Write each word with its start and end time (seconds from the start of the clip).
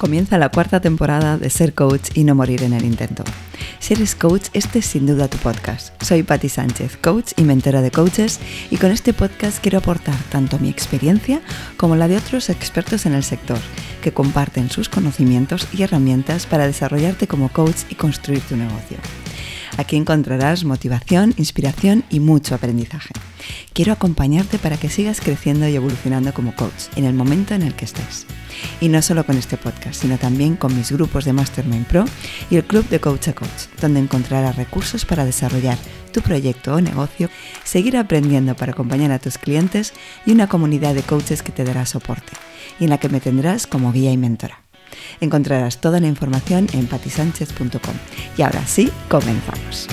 Comienza 0.00 0.38
la 0.38 0.48
cuarta 0.48 0.80
temporada 0.80 1.36
de 1.36 1.50
Ser 1.50 1.74
Coach 1.74 2.12
y 2.14 2.24
no 2.24 2.34
morir 2.34 2.62
en 2.62 2.72
el 2.72 2.86
intento. 2.86 3.22
Si 3.80 3.92
eres 3.92 4.14
coach, 4.14 4.46
este 4.54 4.78
es 4.78 4.86
sin 4.86 5.04
duda 5.04 5.28
tu 5.28 5.36
podcast. 5.36 5.92
Soy 6.02 6.22
Patti 6.22 6.48
Sánchez, 6.48 6.96
coach 6.96 7.32
y 7.36 7.42
mentora 7.42 7.82
de 7.82 7.90
coaches, 7.90 8.40
y 8.70 8.78
con 8.78 8.92
este 8.92 9.12
podcast 9.12 9.58
quiero 9.60 9.76
aportar 9.76 10.16
tanto 10.30 10.58
mi 10.58 10.70
experiencia 10.70 11.42
como 11.76 11.96
la 11.96 12.08
de 12.08 12.16
otros 12.16 12.48
expertos 12.48 13.04
en 13.04 13.12
el 13.12 13.22
sector, 13.22 13.58
que 14.00 14.14
comparten 14.14 14.70
sus 14.70 14.88
conocimientos 14.88 15.68
y 15.70 15.82
herramientas 15.82 16.46
para 16.46 16.66
desarrollarte 16.66 17.26
como 17.26 17.50
coach 17.50 17.82
y 17.90 17.94
construir 17.94 18.40
tu 18.40 18.56
negocio. 18.56 18.96
Aquí 19.80 19.96
encontrarás 19.96 20.64
motivación, 20.64 21.32
inspiración 21.38 22.04
y 22.10 22.20
mucho 22.20 22.54
aprendizaje. 22.54 23.14
Quiero 23.72 23.94
acompañarte 23.94 24.58
para 24.58 24.76
que 24.76 24.90
sigas 24.90 25.22
creciendo 25.22 25.66
y 25.66 25.74
evolucionando 25.74 26.34
como 26.34 26.54
coach 26.54 26.88
en 26.96 27.06
el 27.06 27.14
momento 27.14 27.54
en 27.54 27.62
el 27.62 27.74
que 27.74 27.86
estés. 27.86 28.26
Y 28.82 28.90
no 28.90 29.00
solo 29.00 29.24
con 29.24 29.38
este 29.38 29.56
podcast, 29.56 30.02
sino 30.02 30.18
también 30.18 30.56
con 30.56 30.76
mis 30.76 30.92
grupos 30.92 31.24
de 31.24 31.32
Mastermind 31.32 31.86
Pro 31.86 32.04
y 32.50 32.56
el 32.56 32.64
club 32.64 32.86
de 32.90 33.00
Coach 33.00 33.28
a 33.28 33.32
Coach, 33.32 33.68
donde 33.80 34.00
encontrarás 34.00 34.56
recursos 34.56 35.06
para 35.06 35.24
desarrollar 35.24 35.78
tu 36.12 36.20
proyecto 36.20 36.74
o 36.74 36.82
negocio, 36.82 37.30
seguir 37.64 37.96
aprendiendo 37.96 38.54
para 38.56 38.72
acompañar 38.72 39.12
a 39.12 39.18
tus 39.18 39.38
clientes 39.38 39.94
y 40.26 40.32
una 40.32 40.46
comunidad 40.46 40.94
de 40.94 41.04
coaches 41.04 41.42
que 41.42 41.52
te 41.52 41.64
dará 41.64 41.86
soporte 41.86 42.34
y 42.78 42.84
en 42.84 42.90
la 42.90 42.98
que 42.98 43.08
me 43.08 43.20
tendrás 43.20 43.66
como 43.66 43.92
guía 43.92 44.12
y 44.12 44.18
mentora. 44.18 44.60
Encontrarás 45.20 45.80
toda 45.80 46.00
la 46.00 46.06
información 46.06 46.66
en 46.72 46.86
patisánchez.com. 46.86 47.94
Y 48.36 48.42
ahora 48.42 48.66
sí, 48.66 48.90
comenzamos. 49.08 49.88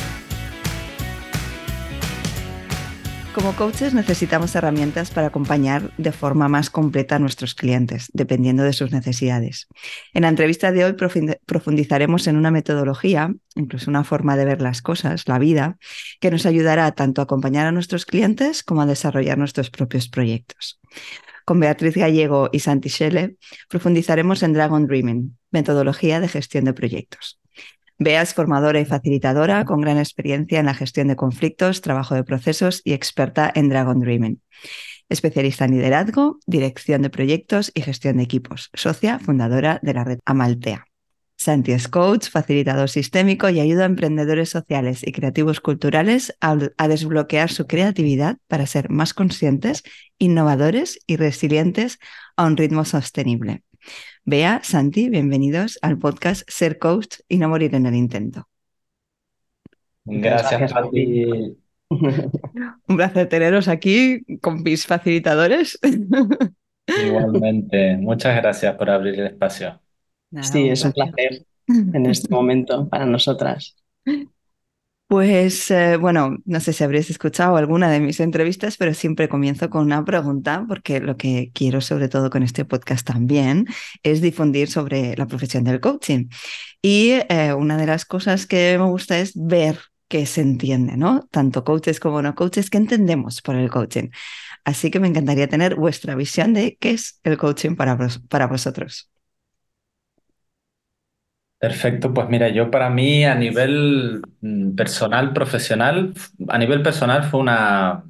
Como 3.38 3.56
coaches 3.56 3.94
necesitamos 3.94 4.56
herramientas 4.56 5.12
para 5.12 5.28
acompañar 5.28 5.92
de 6.00 6.12
forma 6.12 6.48
más 6.48 6.72
completa 6.72 7.18
a 7.18 7.20
nuestros 7.20 7.54
clientes, 7.54 8.10
dependiendo 8.12 8.64
de 8.64 8.74
sus 8.74 8.92
necesidades. 8.92 9.68
En 10.16 10.24
la 10.24 10.30
entrevista 10.30 10.72
de 10.72 10.84
hoy 10.84 10.96
profundizaremos 11.46 12.26
en 12.26 12.36
una 12.36 12.50
metodología, 12.50 13.32
incluso 13.54 13.92
una 13.92 14.04
forma 14.04 14.38
de 14.38 14.46
ver 14.46 14.64
las 14.64 14.82
cosas, 14.82 15.28
la 15.28 15.38
vida, 15.38 15.78
que 16.20 16.32
nos 16.32 16.48
ayudará 16.48 16.92
tanto 16.94 17.22
a 17.22 17.26
acompañar 17.26 17.68
a 17.68 17.72
nuestros 17.72 18.08
clientes 18.08 18.64
como 18.64 18.82
a 18.82 18.88
desarrollar 18.88 19.38
nuestros 19.38 19.70
propios 19.70 20.10
proyectos. 20.10 20.80
Con 21.48 21.62
Beatriz 21.62 21.96
Gallego 21.96 22.50
y 22.52 22.60
Santi 22.60 22.90
Schelle 22.90 23.38
profundizaremos 23.70 24.44
en 24.44 24.52
Dragon 24.52 24.86
Dreaming, 24.86 25.38
metodología 25.50 26.20
de 26.20 26.28
gestión 26.28 26.66
de 26.66 26.74
proyectos. 26.74 27.40
Bea 27.98 28.22
es 28.22 28.34
formadora 28.34 28.82
y 28.82 28.86
facilitadora 28.86 29.64
con 29.64 29.80
gran 29.80 29.98
experiencia 29.98 30.60
en 30.60 30.66
la 30.66 30.74
gestión 30.74 31.08
de 31.08 31.16
conflictos, 31.16 31.80
trabajo 31.80 32.16
de 32.16 32.26
procesos 32.26 32.82
y 32.84 32.92
experta 32.92 33.50
en 33.56 33.70
Dragon 33.70 33.98
Dreaming. 33.98 34.42
Especialista 35.08 35.64
en 35.64 35.72
liderazgo, 35.72 36.38
dirección 36.48 37.02
de 37.02 37.10
proyectos 37.10 37.72
y 37.74 37.82
gestión 37.82 38.18
de 38.18 38.24
equipos. 38.24 38.70
Socia 38.74 39.18
fundadora 39.18 39.80
de 39.82 39.94
la 39.94 40.04
red 40.04 40.20
Amaltea. 40.26 40.87
Santi 41.38 41.72
es 41.72 41.88
coach, 41.88 42.30
facilitador 42.30 42.90
sistémico 42.90 43.48
y 43.50 43.60
ayuda 43.60 43.84
a 43.84 43.86
emprendedores 43.86 44.50
sociales 44.50 45.06
y 45.06 45.12
creativos 45.12 45.62
culturales 45.62 46.36
a, 46.42 46.58
a, 46.78 46.88
desbloquear 46.88 47.52
su 47.52 47.68
creatividad 47.68 48.38
para 48.48 48.66
ser 48.66 48.90
más 48.90 49.14
conscientes, 49.14 49.84
innovadores 50.18 51.00
y 51.06 51.16
resilientes 51.16 52.00
a 52.36 52.46
un 52.46 52.58
ritmo 52.58 52.86
sostenible. 52.86 53.64
Bea, 54.26 54.62
Santi, 54.64 55.10
bienvenidos 55.10 55.78
al 55.84 56.00
podcast 56.00 56.42
Ser 56.50 56.80
Coach 56.80 57.20
y 57.30 57.38
no 57.38 57.50
morir 57.50 57.76
en 57.76 57.86
el 57.86 57.96
intento. 57.96 58.48
Gracias, 60.06 60.74
Pati. 60.74 61.56
Un 61.90 62.98
placer 62.98 63.30
teneros 63.30 63.68
aquí 63.68 64.24
con 64.42 64.64
mis 64.64 64.88
facilitadores. 64.88 65.80
Igualmente, 67.06 67.98
muchas 67.98 68.36
gracias 68.38 68.76
por 68.76 68.90
abrir 68.90 69.20
el 69.20 69.28
espacio. 69.28 69.80
Nada, 70.32 70.48
sí, 70.48 70.70
es 70.70 70.84
un 70.84 70.92
placer 70.94 71.46
en 71.68 72.06
este 72.06 72.30
momento 72.34 72.88
para 72.90 73.06
nosotras. 73.06 73.76
Pues 75.08 75.72
eh, 75.72 75.96
bueno, 75.96 76.36
no 76.44 76.60
sé 76.60 76.74
si 76.74 76.84
habréis 76.84 77.10
escuchado 77.10 77.56
alguna 77.56 77.90
de 77.90 78.02
mis 78.02 78.20
entrevistas, 78.20 78.76
pero 78.76 78.94
siempre 78.94 79.30
comienzo 79.30 79.70
con 79.70 79.84
una 79.86 80.04
pregunta, 80.04 80.66
porque 80.68 81.00
lo 81.00 81.16
que 81.16 81.50
quiero 81.54 81.80
sobre 81.80 82.10
todo 82.10 82.30
con 82.30 82.44
este 82.44 82.66
podcast 82.66 83.08
también 83.08 83.68
es 84.04 84.20
difundir 84.20 84.70
sobre 84.70 85.16
la 85.16 85.26
profesión 85.26 85.64
del 85.64 85.80
coaching. 85.80 86.28
Y 86.82 87.12
eh, 87.30 87.54
una 87.54 87.78
de 87.78 87.86
las 87.86 88.04
cosas 88.04 88.46
que 88.46 88.78
me 88.78 88.86
gusta 88.86 89.18
es 89.20 89.32
ver 89.36 89.80
que 90.10 90.26
se 90.26 90.42
entiende, 90.42 90.98
¿no? 90.98 91.26
Tanto 91.32 91.64
coaches 91.64 92.02
como 92.02 92.22
no 92.22 92.36
coaches, 92.36 92.70
¿qué 92.70 92.78
entendemos 92.78 93.42
por 93.42 93.56
el 93.56 93.70
coaching? 93.70 94.10
Así 94.66 94.92
que 94.92 95.00
me 95.00 95.08
encantaría 95.08 95.48
tener 95.48 95.76
vuestra 95.76 96.16
visión 96.16 96.54
de 96.54 96.78
qué 96.82 96.92
es 96.92 97.20
el 97.24 97.38
coaching 97.38 97.76
para, 97.76 97.98
para 98.30 98.48
vosotros. 98.48 99.10
Perfecto, 101.60 102.14
pues 102.14 102.30
mira, 102.30 102.50
yo 102.50 102.70
para 102.70 102.90
mí 102.92 103.26
a 103.26 103.34
nivel 103.34 104.22
mm, 104.42 104.76
personal, 104.76 105.34
profesional, 105.34 106.14
a 106.50 106.58
nivel 106.60 106.84
personal 106.84 107.24
fue 107.24 107.40
una, 107.40 108.04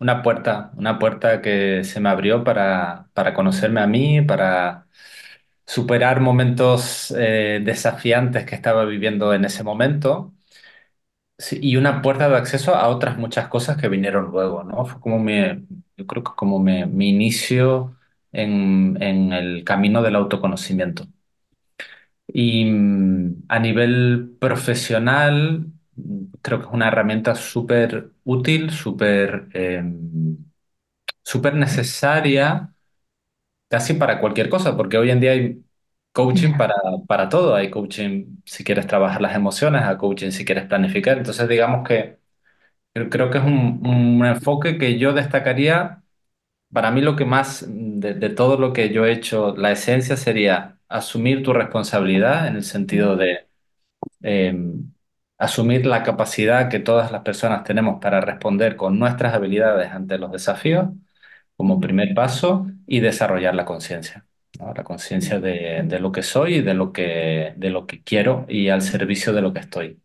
una 0.00 0.22
puerta, 0.22 0.72
una 0.76 0.98
puerta 0.98 1.42
que 1.42 1.84
se 1.84 2.00
me 2.00 2.08
abrió 2.10 2.44
para, 2.44 3.08
para 3.14 3.34
conocerme 3.34 3.80
a 3.82 3.86
mí, 3.88 4.22
para 4.22 4.88
superar 5.66 6.20
momentos 6.20 7.12
eh, 7.18 7.60
desafiantes 7.64 8.46
que 8.46 8.54
estaba 8.56 8.84
viviendo 8.86 9.34
en 9.34 9.44
ese 9.46 9.64
momento 9.64 10.34
y 11.52 11.76
una 11.76 12.02
puerta 12.02 12.28
de 12.28 12.36
acceso 12.36 12.74
a 12.74 12.88
otras 12.88 13.16
muchas 13.18 13.48
cosas 13.48 13.76
que 13.78 13.88
vinieron 13.88 14.26
luego, 14.30 14.62
¿no? 14.64 14.84
Fue 14.84 15.00
como 15.00 15.18
mi, 15.18 15.34
yo 15.96 16.06
creo 16.06 16.22
que 16.24 16.32
como 16.36 16.58
mi, 16.58 16.84
mi 16.86 17.08
inicio 17.10 17.96
en, 18.32 19.00
en 19.02 19.32
el 19.32 19.64
camino 19.64 20.02
del 20.02 20.16
autoconocimiento. 20.16 21.06
Y 22.34 22.64
mm, 22.66 23.44
a 23.48 23.58
nivel 23.58 24.36
profesional, 24.40 25.66
creo 26.42 26.60
que 26.60 26.66
es 26.66 26.72
una 26.72 26.88
herramienta 26.88 27.34
súper 27.34 28.12
útil, 28.24 28.70
súper 28.70 29.48
em, 29.54 30.38
súper 31.24 31.54
necesaria, 31.54 32.74
casi 33.68 33.94
para 33.94 34.20
cualquier 34.20 34.48
cosa, 34.50 34.76
porque 34.76 34.98
hoy 34.98 35.10
en 35.10 35.20
día 35.20 35.32
hay 35.32 35.64
coaching 36.12 36.56
para, 36.56 36.74
para 37.08 37.28
todo. 37.28 37.54
Hay 37.54 37.70
coaching 37.70 38.38
si 38.44 38.64
quieres 38.64 38.86
trabajar 38.86 39.20
las 39.22 39.34
emociones, 39.36 39.82
hay 39.84 39.96
coaching 39.96 40.30
si 40.32 40.44
quieres 40.44 40.66
planificar. 40.66 41.18
Entonces, 41.18 41.48
digamos 41.48 41.86
que 41.88 42.18
creo, 42.94 43.10
creo 43.10 43.30
que 43.30 43.38
es 43.40 43.44
un, 43.44 43.80
un 43.86 44.26
enfoque 44.26 44.78
que 44.78 44.98
yo 44.98 45.14
destacaría. 45.14 46.04
Para 46.72 46.92
mí 46.92 47.02
lo 47.02 47.16
que 47.16 47.26
más, 47.26 47.66
de, 47.68 48.14
de 48.14 48.30
todo 48.30 48.58
lo 48.58 48.74
que 48.74 48.90
yo 48.94 49.06
he 49.06 49.12
hecho, 49.12 49.56
la 49.56 49.72
esencia 49.72 50.18
sería 50.18 50.79
asumir 50.90 51.42
tu 51.42 51.52
responsabilidad 51.54 52.48
en 52.48 52.56
el 52.56 52.64
sentido 52.64 53.16
de 53.16 53.46
eh, 54.22 54.54
asumir 55.38 55.86
la 55.86 56.02
capacidad 56.02 56.68
que 56.68 56.80
todas 56.80 57.12
las 57.12 57.22
personas 57.22 57.64
tenemos 57.64 58.00
para 58.00 58.20
responder 58.20 58.76
con 58.76 58.98
nuestras 58.98 59.34
habilidades 59.34 59.90
ante 59.92 60.18
los 60.18 60.32
desafíos 60.32 60.88
como 61.56 61.80
primer 61.80 62.14
paso 62.14 62.66
y 62.86 63.00
desarrollar 63.00 63.54
la 63.54 63.64
conciencia. 63.64 64.26
¿no? 64.58 64.74
La 64.74 64.84
conciencia 64.84 65.40
de, 65.40 65.82
de, 65.84 66.00
lo 66.00 66.12
que 66.12 66.22
soy 66.22 66.56
y 66.56 66.60
de 66.62 66.74
lo 66.74 66.92
que, 66.92 67.54
de 67.56 67.70
lo 67.70 67.86
que 67.86 68.02
quiero 68.02 68.44
y 68.48 68.68
al 68.68 68.82
servicio 68.82 69.32
de 69.32 69.42
lo 69.42 69.52
que 69.52 69.60
estoy. 69.60 70.00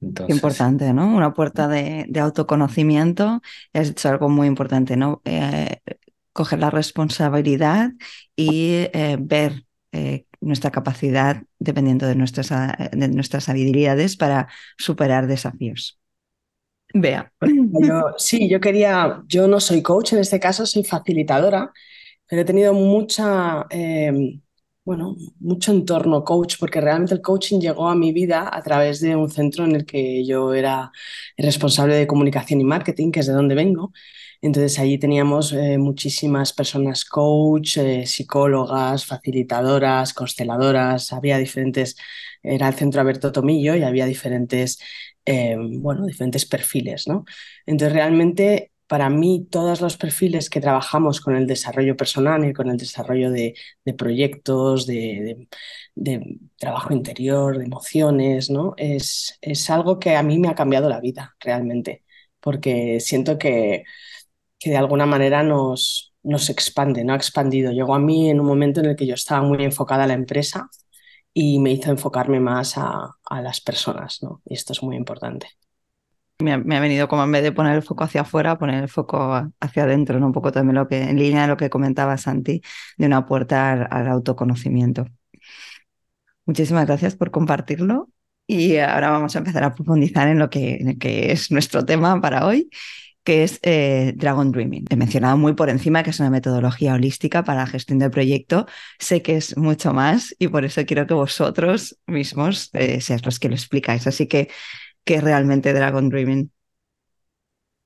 Entonces, 0.00 0.34
importante, 0.34 0.92
¿no? 0.94 1.14
Una 1.14 1.34
puerta 1.34 1.68
de, 1.68 2.06
de 2.08 2.20
autoconocimiento. 2.20 3.42
Has 3.74 3.88
dicho 3.88 4.08
algo 4.08 4.30
muy 4.30 4.46
importante, 4.46 4.96
¿no? 4.96 5.20
Eh, 5.26 5.80
coger 6.32 6.60
la 6.60 6.70
responsabilidad 6.70 7.90
y 8.36 8.88
eh, 8.94 9.18
ver 9.20 9.64
eh, 9.92 10.26
nuestra 10.40 10.70
capacidad 10.70 11.42
dependiendo 11.58 12.06
de 12.06 12.14
nuestras, 12.14 12.50
de 12.92 13.08
nuestras 13.08 13.48
habilidades 13.48 14.16
para 14.16 14.48
superar 14.78 15.26
desafíos. 15.26 16.00
Vea. 16.92 17.32
Yo, 17.40 18.14
sí, 18.18 18.48
yo 18.48 18.60
quería, 18.60 19.22
yo 19.28 19.46
no 19.46 19.60
soy 19.60 19.82
coach 19.82 20.12
en 20.12 20.20
este 20.20 20.40
caso, 20.40 20.66
soy 20.66 20.82
facilitadora, 20.84 21.72
pero 22.26 22.42
he 22.42 22.44
tenido 22.44 22.72
mucha, 22.74 23.66
eh, 23.70 24.40
bueno, 24.84 25.16
mucho 25.38 25.72
entorno 25.72 26.24
coach, 26.24 26.56
porque 26.58 26.80
realmente 26.80 27.14
el 27.14 27.20
coaching 27.20 27.60
llegó 27.60 27.88
a 27.88 27.94
mi 27.94 28.12
vida 28.12 28.48
a 28.52 28.62
través 28.62 29.00
de 29.00 29.14
un 29.14 29.30
centro 29.30 29.64
en 29.64 29.76
el 29.76 29.86
que 29.86 30.24
yo 30.26 30.52
era 30.52 30.90
responsable 31.36 31.94
de 31.94 32.06
comunicación 32.06 32.60
y 32.60 32.64
marketing, 32.64 33.12
que 33.12 33.20
es 33.20 33.26
de 33.26 33.34
donde 33.34 33.54
vengo, 33.54 33.92
entonces 34.42 34.78
allí 34.78 34.98
teníamos 34.98 35.52
eh, 35.52 35.76
muchísimas 35.78 36.52
personas 36.52 37.04
coach, 37.04 37.76
eh, 37.78 38.06
psicólogas, 38.06 39.04
facilitadoras, 39.04 40.14
consteladoras, 40.14 41.12
había 41.12 41.38
diferentes, 41.38 41.96
era 42.42 42.68
el 42.68 42.74
centro 42.74 43.00
Alberto 43.02 43.32
Tomillo 43.32 43.74
y 43.76 43.82
había 43.82 44.06
diferentes, 44.06 44.78
eh, 45.26 45.56
bueno, 45.58 46.06
diferentes 46.06 46.46
perfiles, 46.46 47.06
¿no? 47.06 47.24
Entonces 47.66 47.92
realmente 47.94 48.72
para 48.86 49.08
mí 49.10 49.46
todos 49.50 49.80
los 49.80 49.96
perfiles 49.96 50.50
que 50.50 50.60
trabajamos 50.60 51.20
con 51.20 51.36
el 51.36 51.46
desarrollo 51.46 51.96
personal 51.96 52.44
y 52.44 52.52
con 52.52 52.68
el 52.70 52.76
desarrollo 52.76 53.30
de, 53.30 53.54
proyectos, 53.96 54.86
de, 54.86 55.46
de, 55.94 56.18
de, 56.18 56.38
trabajo 56.58 56.92
interior, 56.92 57.58
de 57.58 57.66
emociones, 57.66 58.50
¿no? 58.50 58.74
Es, 58.76 59.38
es 59.42 59.70
algo 59.70 59.98
que 60.00 60.16
a 60.16 60.22
mí 60.24 60.38
me 60.40 60.48
ha 60.48 60.54
cambiado 60.56 60.88
la 60.88 61.00
vida 61.00 61.36
realmente, 61.40 62.04
porque 62.40 62.98
siento 63.00 63.38
que 63.38 63.84
que 64.60 64.70
de 64.70 64.76
alguna 64.76 65.06
manera 65.06 65.42
nos, 65.42 66.14
no 66.22 66.38
se 66.38 66.52
expande, 66.52 67.02
no 67.02 67.14
ha 67.14 67.16
expandido. 67.16 67.72
Llegó 67.72 67.94
a 67.94 67.98
mí 67.98 68.30
en 68.30 68.38
un 68.38 68.46
momento 68.46 68.80
en 68.80 68.86
el 68.86 68.96
que 68.96 69.06
yo 69.06 69.14
estaba 69.14 69.42
muy 69.42 69.64
enfocada 69.64 70.04
a 70.04 70.06
la 70.06 70.14
empresa 70.14 70.68
y 71.32 71.58
me 71.60 71.72
hizo 71.72 71.90
enfocarme 71.90 72.40
más 72.40 72.76
a, 72.76 73.16
a 73.24 73.42
las 73.42 73.60
personas, 73.60 74.22
¿no? 74.22 74.42
Y 74.44 74.54
esto 74.54 74.74
es 74.74 74.82
muy 74.82 74.96
importante. 74.96 75.48
Me 76.40 76.52
ha, 76.52 76.58
me 76.58 76.76
ha, 76.76 76.80
venido 76.80 77.08
como 77.08 77.24
en 77.24 77.32
vez 77.32 77.42
de 77.42 77.52
poner 77.52 77.74
el 77.74 77.82
foco 77.82 78.04
hacia 78.04 78.22
afuera, 78.22 78.58
poner 78.58 78.82
el 78.82 78.88
foco 78.88 79.50
hacia 79.60 79.82
adentro, 79.84 80.20
¿no? 80.20 80.26
Un 80.26 80.32
poco 80.32 80.52
también 80.52 80.76
lo 80.76 80.88
que, 80.88 81.02
en 81.02 81.18
línea 81.18 81.42
de 81.42 81.48
lo 81.48 81.56
que 81.56 81.70
comentaba 81.70 82.16
Santi, 82.18 82.62
de 82.98 83.06
una 83.06 83.26
puerta 83.26 83.72
al, 83.72 83.88
al 83.90 84.08
autoconocimiento. 84.08 85.06
Muchísimas 86.44 86.86
gracias 86.86 87.16
por 87.16 87.30
compartirlo 87.30 88.10
y 88.46 88.78
ahora 88.78 89.10
vamos 89.10 89.36
a 89.36 89.38
empezar 89.38 89.62
a 89.62 89.74
profundizar 89.74 90.26
en 90.28 90.38
lo 90.38 90.50
que, 90.50 90.74
en 90.76 90.98
que 90.98 91.30
es 91.30 91.52
nuestro 91.52 91.84
tema 91.84 92.20
para 92.20 92.46
hoy, 92.46 92.68
que 93.24 93.44
es 93.44 93.60
eh, 93.62 94.12
Dragon 94.16 94.50
Dreaming. 94.52 94.86
He 94.90 94.96
mencionado 94.96 95.36
muy 95.36 95.54
por 95.54 95.68
encima 95.70 96.02
que 96.02 96.10
es 96.10 96.20
una 96.20 96.30
metodología 96.30 96.94
holística 96.94 97.44
para 97.44 97.60
la 97.60 97.66
gestión 97.66 97.98
de 97.98 98.10
proyecto. 98.10 98.66
Sé 98.98 99.22
que 99.22 99.36
es 99.36 99.56
mucho 99.56 99.92
más 99.92 100.34
y 100.38 100.48
por 100.48 100.64
eso 100.64 100.84
quiero 100.86 101.06
que 101.06 101.14
vosotros 101.14 101.98
mismos 102.06 102.70
eh, 102.74 103.00
seáis 103.00 103.24
los 103.24 103.38
que 103.38 103.48
lo 103.48 103.54
explicáis. 103.54 104.06
Así 104.06 104.26
que, 104.26 104.48
¿qué 105.04 105.16
es 105.16 105.24
realmente 105.24 105.72
Dragon 105.74 106.08
Dreaming? 106.08 106.50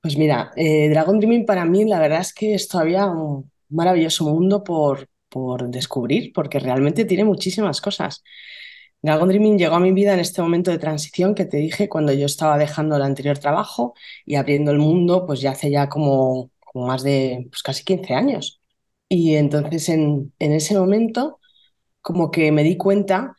Pues 0.01 0.17
mira, 0.17 0.51
eh, 0.55 0.89
Dragon 0.89 1.17
Dreaming 1.19 1.45
para 1.45 1.65
mí 1.65 1.83
la 1.85 1.99
verdad 1.99 2.21
es 2.21 2.33
que 2.33 2.53
es 2.53 2.67
todavía 2.67 3.07
un 3.07 3.51
maravilloso 3.69 4.25
mundo 4.25 4.63
por, 4.63 5.07
por 5.29 5.67
descubrir, 5.69 6.31
porque 6.33 6.59
realmente 6.59 7.05
tiene 7.05 7.23
muchísimas 7.25 7.81
cosas. 7.81 8.23
Dragon 9.05 9.27
Dreaming 9.29 9.57
llegó 9.57 9.75
a 9.75 9.79
mi 9.79 9.91
vida 9.91 10.13
en 10.13 10.19
este 10.19 10.41
momento 10.41 10.71
de 10.71 10.79
transición 10.79 11.35
que 11.35 11.45
te 11.45 11.57
dije 11.57 11.89
cuando 11.89 12.11
yo 12.13 12.25
estaba 12.25 12.57
dejando 12.57 12.95
el 12.95 13.03
anterior 13.03 13.37
trabajo 13.37 13.93
y 14.25 14.35
abriendo 14.35 14.71
el 14.71 14.79
mundo, 14.79 15.25
pues 15.25 15.41
ya 15.41 15.51
hace 15.51 15.69
ya 15.71 15.89
como, 15.89 16.51
más 16.73 17.03
de 17.03 17.47
pues 17.49 17.61
casi 17.63 17.83
15 17.83 18.13
años. 18.13 18.61
Y 19.09 19.35
entonces 19.35 19.89
en, 19.89 20.33
en 20.39 20.53
ese 20.53 20.77
momento 20.77 21.39
como 22.01 22.31
que 22.31 22.51
me 22.51 22.63
di 22.63 22.77
cuenta 22.77 23.35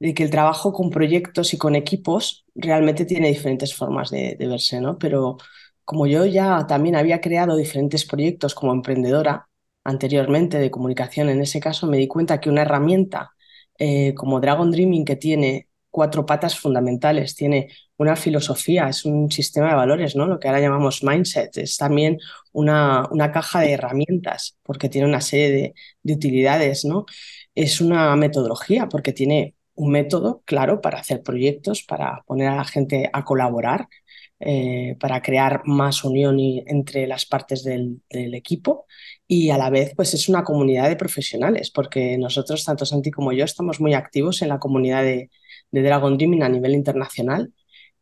de 0.00 0.14
que 0.14 0.24
el 0.24 0.30
trabajo 0.30 0.72
con 0.72 0.90
proyectos 0.90 1.54
y 1.54 1.58
con 1.58 1.74
equipos 1.76 2.44
realmente 2.54 3.04
tiene 3.06 3.28
diferentes 3.28 3.74
formas 3.74 4.10
de, 4.10 4.36
de 4.38 4.48
verse, 4.48 4.80
¿no? 4.80 4.98
Pero 4.98 5.38
como 5.84 6.06
yo 6.06 6.26
ya 6.26 6.66
también 6.66 6.96
había 6.96 7.20
creado 7.20 7.56
diferentes 7.56 8.04
proyectos 8.06 8.54
como 8.54 8.72
emprendedora 8.72 9.48
anteriormente 9.84 10.58
de 10.58 10.70
comunicación, 10.70 11.28
en 11.28 11.42
ese 11.42 11.60
caso 11.60 11.86
me 11.86 11.98
di 11.98 12.08
cuenta 12.08 12.40
que 12.40 12.50
una 12.50 12.62
herramienta 12.62 13.33
eh, 13.78 14.14
como 14.14 14.40
Dragon 14.40 14.70
Dreaming, 14.70 15.04
que 15.04 15.16
tiene 15.16 15.68
cuatro 15.90 16.26
patas 16.26 16.58
fundamentales, 16.58 17.36
tiene 17.36 17.68
una 17.96 18.16
filosofía, 18.16 18.88
es 18.88 19.04
un 19.04 19.30
sistema 19.30 19.68
de 19.68 19.74
valores, 19.76 20.16
¿no? 20.16 20.26
Lo 20.26 20.40
que 20.40 20.48
ahora 20.48 20.60
llamamos 20.60 21.04
mindset, 21.04 21.56
es 21.58 21.76
también 21.76 22.18
una, 22.52 23.06
una 23.10 23.30
caja 23.32 23.60
de 23.60 23.72
herramientas, 23.72 24.58
porque 24.62 24.88
tiene 24.88 25.06
una 25.08 25.20
serie 25.20 25.50
de, 25.50 25.74
de 26.02 26.12
utilidades, 26.14 26.84
¿no? 26.84 27.06
Es 27.54 27.80
una 27.80 28.16
metodología, 28.16 28.88
porque 28.88 29.12
tiene 29.12 29.54
un 29.74 29.90
método 29.92 30.42
claro 30.44 30.80
para 30.80 30.98
hacer 31.00 31.22
proyectos, 31.22 31.82
para 31.82 32.22
poner 32.26 32.48
a 32.48 32.56
la 32.56 32.64
gente 32.64 33.10
a 33.12 33.24
colaborar, 33.24 33.88
eh, 34.46 34.96
para 35.00 35.22
crear 35.22 35.62
más 35.64 36.04
unión 36.04 36.38
entre 36.38 37.06
las 37.06 37.26
partes 37.26 37.64
del, 37.64 38.02
equipo 38.10 38.86
y 39.26 39.50
a 39.50 39.58
la 39.58 39.70
vez 39.70 39.94
pues 39.96 40.12
es 40.14 40.28
una 40.28 40.44
comunidad 40.44 40.88
de 40.88 40.96
profesionales 40.96 41.70
porque 41.70 42.18
nosotros, 42.18 42.64
tanto 42.64 42.84
Santi 42.84 43.10
como 43.10 43.32
yo, 43.32 43.44
estamos 43.44 43.80
muy 43.80 43.94
activos 43.94 44.42
en 44.42 44.48
la 44.50 44.58
comunidad 44.58 45.02
de, 45.02 45.30
de 45.70 45.82
Dragon 45.82 46.16
Dreaming 46.16 46.42
a 46.42 46.48
nivel 46.48 46.74
internacional 46.74 47.52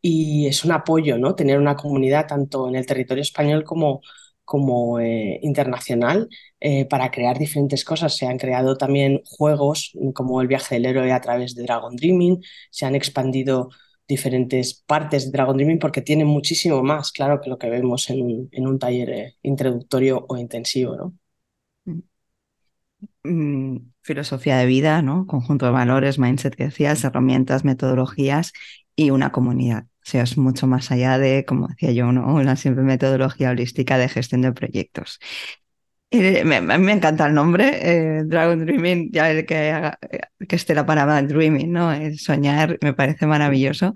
y 0.01 0.47
es 0.49 0.65
un 0.65 0.73
apoyo, 0.73 1.17
¿no? 1.19 1.35
Tener 1.37 1.59
una 1.59 1.77
comunidad 1.77 2.27
tanto 2.27 2.69
en 2.69 2.75
el 2.75 2.87
territorio 2.87 3.23
español 3.23 3.65
como, 3.65 4.03
como 4.45 4.99
eh, 5.01 5.39
internacional 5.43 6.29
eh, 6.61 6.87
para 6.87 7.11
crear 7.11 7.39
diferentes 7.39 7.85
cosas. 7.85 8.17
Se 8.17 8.27
han 8.27 8.39
creado 8.39 8.77
también 8.77 9.23
juegos 9.25 9.93
como 10.15 10.41
el 10.43 10.49
viaje 10.49 10.75
del 10.77 10.87
héroe 10.87 11.13
a 11.13 11.21
través 11.21 11.55
de 11.55 11.63
Dragon 11.63 11.97
Dreaming, 11.97 12.43
se 12.71 12.87
han 12.87 12.95
expandido 12.97 13.71
diferentes 14.09 14.75
partes 14.87 15.27
de 15.27 15.31
Dragon 15.33 15.57
Dreaming 15.57 15.79
porque 15.79 16.03
tiene 16.03 16.25
muchísimo 16.25 16.83
más, 16.83 17.13
claro, 17.13 17.41
que 17.41 17.51
lo 17.51 17.59
que 17.59 17.71
vemos 17.71 18.09
en 18.11 18.49
en 18.53 18.67
un 18.67 18.79
taller 18.79 19.11
eh, 19.11 19.37
introductorio 19.43 20.25
o 20.29 20.37
intensivo, 20.37 20.97
¿no? 20.97 21.15
Mm, 23.25 23.79
filosofía 24.03 24.57
de 24.59 24.67
vida, 24.67 25.03
¿no? 25.03 25.27
Conjunto 25.27 25.67
de 25.67 25.73
valores, 25.73 26.19
mindset 26.19 26.55
que 26.57 26.65
decías, 26.65 27.05
herramientas, 27.05 27.65
metodologías 27.65 28.53
y 28.97 29.11
una 29.11 29.33
comunidad. 29.33 29.85
O 29.85 30.05
sea, 30.05 30.23
es 30.25 30.37
mucho 30.39 30.67
más 30.67 30.91
allá 30.91 31.19
de, 31.19 31.45
como 31.45 31.69
decía 31.69 31.93
yo, 31.93 32.13
¿no? 32.13 32.27
una 32.35 32.57
simple 32.57 32.83
metodología 32.83 33.51
holística 33.51 33.99
de 33.99 34.09
gestión 34.09 34.43
de 34.43 34.53
proyectos. 34.53 35.19
Me, 36.13 36.57
a 36.57 36.61
mí 36.61 36.85
me 36.85 36.93
encanta 36.93 37.27
el 37.27 37.35
nombre, 37.35 38.19
eh, 38.19 38.23
Dragon 38.25 38.59
Dreaming, 38.65 39.11
ya 39.13 39.31
el 39.31 39.47
que, 39.47 39.93
esté 40.51 40.75
la 40.75 40.85
palabra 40.85 41.23
dreaming, 41.23 41.73
¿no? 41.73 41.91
Soñar 42.19 42.79
me 42.83 42.93
parece 42.93 43.27
maravilloso. 43.27 43.95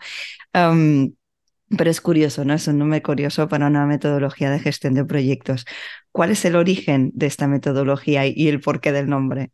Pero 0.53 1.91
es 1.91 2.01
curioso, 2.01 2.45
¿no? 2.45 2.55
Es 2.55 2.69
un 2.69 2.79
nombre 2.79 3.03
curioso 3.03 3.49
para 3.49 3.67
una 3.67 3.87
metodología 3.87 4.51
de 4.51 4.61
gestión 4.61 4.95
de 4.95 5.05
proyectos. 5.05 5.65
¿Cuál 6.13 6.31
es 6.31 6.45
el 6.45 6.57
origen 6.57 7.11
de 7.15 7.27
esta 7.27 7.49
metodología 7.49 8.27
y 8.27 8.49
el 8.49 8.61
porqué 8.61 8.93
del 8.93 9.09
nombre? 9.09 9.51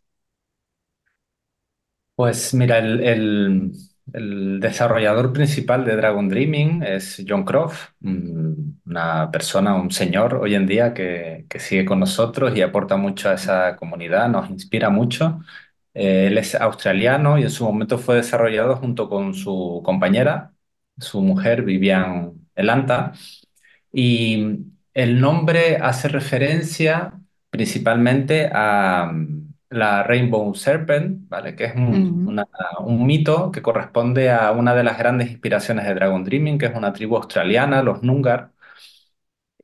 Pues 2.14 2.52
mira, 2.54 2.78
el, 2.78 3.72
el 4.14 4.60
desarrollador 4.60 5.32
principal 5.32 5.84
de 5.84 5.96
Dragon 5.96 6.28
Dreaming 6.28 6.82
es 6.82 7.22
John 7.26 7.44
Croft, 7.44 7.90
una 8.00 9.30
persona, 9.30 9.74
un 9.74 9.90
señor 9.90 10.34
hoy 10.34 10.54
en 10.54 10.66
día 10.66 10.94
que, 10.94 11.46
que 11.48 11.58
sigue 11.60 11.84
con 11.84 12.00
nosotros 12.00 12.56
y 12.56 12.62
aporta 12.62 12.96
mucho 12.96 13.28
a 13.30 13.34
esa 13.34 13.76
comunidad, 13.76 14.28
nos 14.28 14.50
inspira 14.50 14.90
mucho. 14.90 15.40
Eh, 15.94 16.26
él 16.28 16.38
es 16.38 16.54
australiano 16.54 17.38
y 17.38 17.42
en 17.42 17.50
su 17.50 17.64
momento 17.64 17.98
fue 17.98 18.16
desarrollado 18.16 18.76
junto 18.76 19.08
con 19.08 19.34
su 19.34 19.82
compañera, 19.84 20.52
su 20.98 21.20
mujer 21.22 21.62
Vivian 21.62 22.32
Elanta. 22.54 23.12
Y 23.92 24.58
el 24.94 25.20
nombre 25.20 25.76
hace 25.78 26.08
referencia 26.08 27.14
principalmente 27.50 28.50
a 28.52 29.12
la 29.72 30.02
Rainbow 30.02 30.54
Serpent, 30.54 31.28
¿vale? 31.28 31.54
Que 31.56 31.64
es 31.66 31.74
un, 31.74 31.82
uh 31.84 31.92
-huh. 31.92 32.28
una, 32.28 32.46
un, 32.80 33.06
mito 33.06 33.50
que 33.50 33.62
corresponde 33.62 34.30
a 34.30 34.52
una 34.52 34.74
de 34.74 34.84
las 34.84 34.98
grandes 34.98 35.30
inspiraciones 35.30 35.86
de 35.86 35.94
Dragon 35.94 36.24
Dreaming, 36.24 36.58
que 36.58 36.66
es 36.66 36.74
una 36.76 36.92
tribu 36.92 37.16
australiana, 37.16 37.82
los 37.82 38.02
Nungar. 38.02 38.52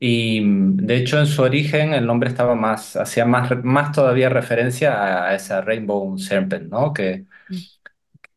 Y 0.01 0.41
de 0.45 0.95
hecho 0.95 1.19
en 1.19 1.25
su 1.27 1.41
origen 1.41 1.93
el 1.93 2.05
nombre 2.05 2.29
estaba 2.29 2.55
más, 2.55 2.95
hacía 2.95 3.25
más, 3.25 3.51
más 3.63 3.91
todavía 3.91 4.29
referencia 4.29 5.25
a 5.27 5.35
esa 5.35 5.61
Rainbow 5.61 6.17
Serpent, 6.17 6.69
¿no? 6.71 6.93
Que, 6.93 7.25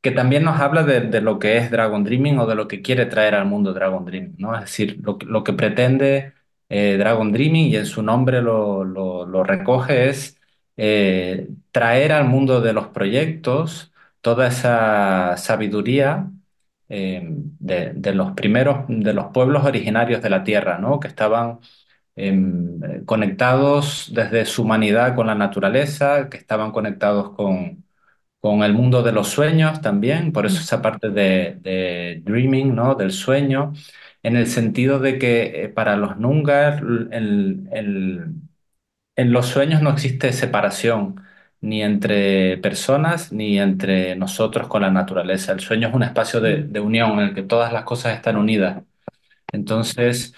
que 0.00 0.10
también 0.10 0.44
nos 0.44 0.60
habla 0.60 0.82
de, 0.82 1.00
de, 1.02 1.20
lo 1.20 1.38
que 1.38 1.56
es 1.58 1.70
Dragon 1.70 2.02
Dreaming 2.04 2.38
o 2.38 2.46
de 2.46 2.54
lo 2.56 2.66
que 2.68 2.82
quiere 2.82 3.06
traer 3.06 3.34
al 3.34 3.46
mundo 3.46 3.72
Dragon 3.72 4.04
Dreaming, 4.04 4.34
¿no? 4.38 4.54
Es 4.54 4.62
decir, 4.62 4.98
lo, 5.02 5.18
lo 5.24 5.44
que 5.44 5.52
pretende 5.52 6.34
eh, 6.68 6.96
Dragon 6.98 7.32
Dreaming 7.32 7.66
y 7.70 7.76
en 7.76 7.86
su 7.86 8.02
nombre 8.02 8.42
lo, 8.42 8.84
lo, 8.84 9.26
lo 9.26 9.44
recoge 9.44 10.08
es 10.08 10.40
eh, 10.76 11.48
traer 11.70 12.12
al 12.12 12.26
mundo 12.28 12.60
de 12.60 12.72
los 12.72 12.88
proyectos 12.88 13.92
toda 14.20 14.48
esa 14.48 15.36
sabiduría 15.36 16.30
eh, 16.88 17.22
de, 17.24 17.92
de, 17.94 18.14
los 18.14 18.32
primeros, 18.32 18.84
de 18.88 19.12
los 19.14 19.26
pueblos 19.32 19.64
originarios 19.64 20.22
de 20.22 20.30
la 20.30 20.44
Tierra, 20.44 20.78
¿no? 20.78 21.00
que 21.00 21.08
estaban 21.08 21.60
eh, 22.16 23.02
conectados 23.06 24.10
desde 24.14 24.44
su 24.44 24.62
humanidad 24.62 25.14
con 25.14 25.26
la 25.26 25.34
naturaleza, 25.34 26.28
que 26.28 26.36
estaban 26.38 26.72
conectados 26.72 27.30
con, 27.30 27.84
con 28.40 28.62
el 28.62 28.74
mundo 28.74 29.02
de 29.02 29.12
los 29.12 29.28
sueños 29.28 29.80
también, 29.80 30.32
por 30.32 30.46
eso 30.46 30.60
esa 30.60 30.82
parte 30.82 31.10
de, 31.10 31.58
de 31.60 32.22
dreaming, 32.24 32.74
¿no? 32.74 32.94
del 32.94 33.12
sueño, 33.12 33.72
en 34.22 34.36
el 34.36 34.46
sentido 34.46 34.98
de 34.98 35.18
que 35.18 35.64
eh, 35.64 35.68
para 35.68 35.96
los 35.96 36.16
Nungar 36.18 36.82
el, 37.12 37.68
el 37.72 38.26
en 39.16 39.32
los 39.32 39.46
sueños 39.46 39.82
no 39.82 39.90
existe 39.90 40.32
separación 40.32 41.22
ni 41.60 41.82
entre 41.82 42.58
personas 42.58 43.32
ni 43.32 43.58
entre 43.58 44.16
nosotros 44.16 44.68
con 44.68 44.82
la 44.82 44.90
naturaleza. 44.90 45.52
El 45.52 45.60
sueño 45.60 45.88
es 45.88 45.94
un 45.94 46.02
espacio 46.02 46.40
de, 46.40 46.64
de 46.64 46.80
unión 46.80 47.12
en 47.12 47.28
el 47.28 47.34
que 47.34 47.42
todas 47.42 47.72
las 47.72 47.84
cosas 47.84 48.14
están 48.16 48.36
unidas. 48.36 48.82
Entonces, 49.52 50.34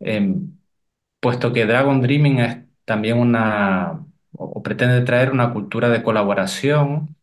eh, 0.00 0.36
puesto 1.20 1.52
que 1.52 1.66
Dragon 1.66 2.00
Dreaming 2.02 2.40
es 2.40 2.58
también 2.84 3.18
una, 3.18 4.04
o 4.32 4.62
pretende 4.62 5.02
traer 5.02 5.32
una 5.32 5.52
cultura 5.52 5.88
de 5.90 6.02
colaboración, 6.02 7.16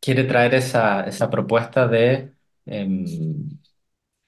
quiere 0.00 0.24
traer 0.24 0.54
esa, 0.54 1.02
esa 1.06 1.30
propuesta 1.30 1.88
de 1.88 2.32
eh, 2.66 2.86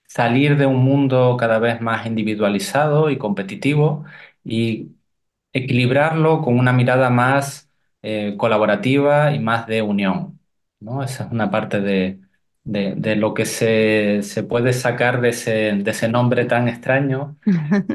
salir 0.07 0.57
de 0.57 0.67
un 0.67 0.77
mundo 0.85 1.37
cada 1.39 1.59
vez 1.59 1.81
más 1.81 2.07
individualizado 2.07 3.11
y 3.11 3.19
competitivo 3.19 4.05
y 4.49 4.97
equilibrarlo 5.53 6.43
con 6.43 6.59
una 6.59 6.73
mirada 6.73 7.11
más 7.11 7.71
eh, 8.03 8.37
colaborativa 8.39 9.33
y 9.33 9.39
más 9.41 9.67
de 9.67 9.83
unión. 9.83 10.41
¿no? 10.81 11.03
Esa 11.03 11.25
es 11.25 11.33
una 11.33 11.51
parte 11.51 11.81
de, 11.81 12.21
de, 12.65 13.17
lo 13.17 13.35
que 13.35 13.47
se, 13.47 14.23
se, 14.23 14.43
puede 14.45 14.73
sacar 14.73 15.21
de 15.21 15.31
ese, 15.31 15.51
de 15.75 15.91
ese 15.91 16.09
nombre 16.09 16.45
tan 16.45 16.69
extraño 16.69 17.39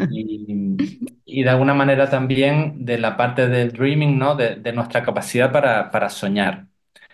y, 0.07 0.77
y, 1.25 1.43
de 1.43 1.50
alguna 1.50 1.74
manera 1.74 2.10
también 2.10 2.86
de 2.86 2.98
la 3.00 3.17
parte 3.17 3.48
del 3.48 3.72
dreaming, 3.74 4.17
¿no? 4.19 4.36
de, 4.36 4.55
de 4.57 4.74
nuestra 4.74 5.03
capacidad 5.03 5.51
para, 5.51 5.91
para 5.91 6.10
soñar 6.10 6.67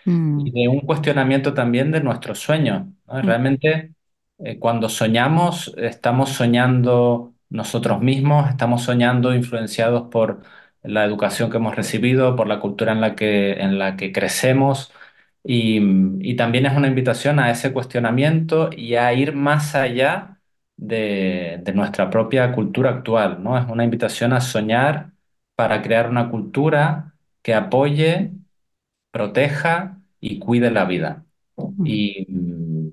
Mm, 0.06 0.40
y 0.44 0.50
de 0.52 0.68
un 0.68 0.80
cuestionamiento 0.80 1.54
también 1.54 1.90
de 1.92 2.00
nuestros 2.00 2.38
sueños. 2.38 2.86
¿no? 3.06 3.22
mm, 3.22 3.22
Realmente, 3.22 3.94
eh, 4.38 4.58
cuando 4.58 4.88
soñamos, 4.88 5.74
estamos 5.76 6.30
soñando 6.30 7.34
nosotros 7.50 8.00
mismos, 8.00 8.48
estamos 8.50 8.82
soñando 8.84 9.34
influenciados 9.34 10.08
por 10.10 10.42
la 10.82 11.04
educación 11.04 11.50
que 11.50 11.58
hemos 11.58 11.76
recibido, 11.76 12.36
por 12.36 12.48
la 12.48 12.60
cultura 12.60 12.92
en 12.92 13.00
la 13.00 13.14
que, 13.16 13.52
en 13.54 13.78
la 13.78 13.96
que 13.96 14.12
crecemos. 14.12 14.92
Y, 15.44 15.80
y 16.20 16.36
también 16.36 16.66
es 16.66 16.76
una 16.76 16.88
invitación 16.88 17.38
a 17.40 17.50
ese 17.50 17.72
cuestionamiento 17.72 18.70
y 18.76 18.94
a 18.96 19.12
ir 19.14 19.34
más 19.34 19.74
allá 19.74 20.40
de, 20.76 21.60
de 21.62 21.72
nuestra 21.72 22.10
propia 22.10 22.52
cultura 22.52 22.90
actual, 22.90 23.42
¿no? 23.42 23.58
Es 23.58 23.66
una 23.68 23.84
invitación 23.84 24.32
a 24.32 24.40
soñar 24.40 25.12
para 25.54 25.82
crear 25.82 26.08
una 26.10 26.30
cultura 26.30 27.14
que 27.42 27.54
apoye 27.54 28.32
proteja 29.10 30.00
y 30.20 30.38
cuide 30.38 30.70
la 30.70 30.84
vida. 30.84 31.24
Y 31.82 32.26
mm, 32.30 32.88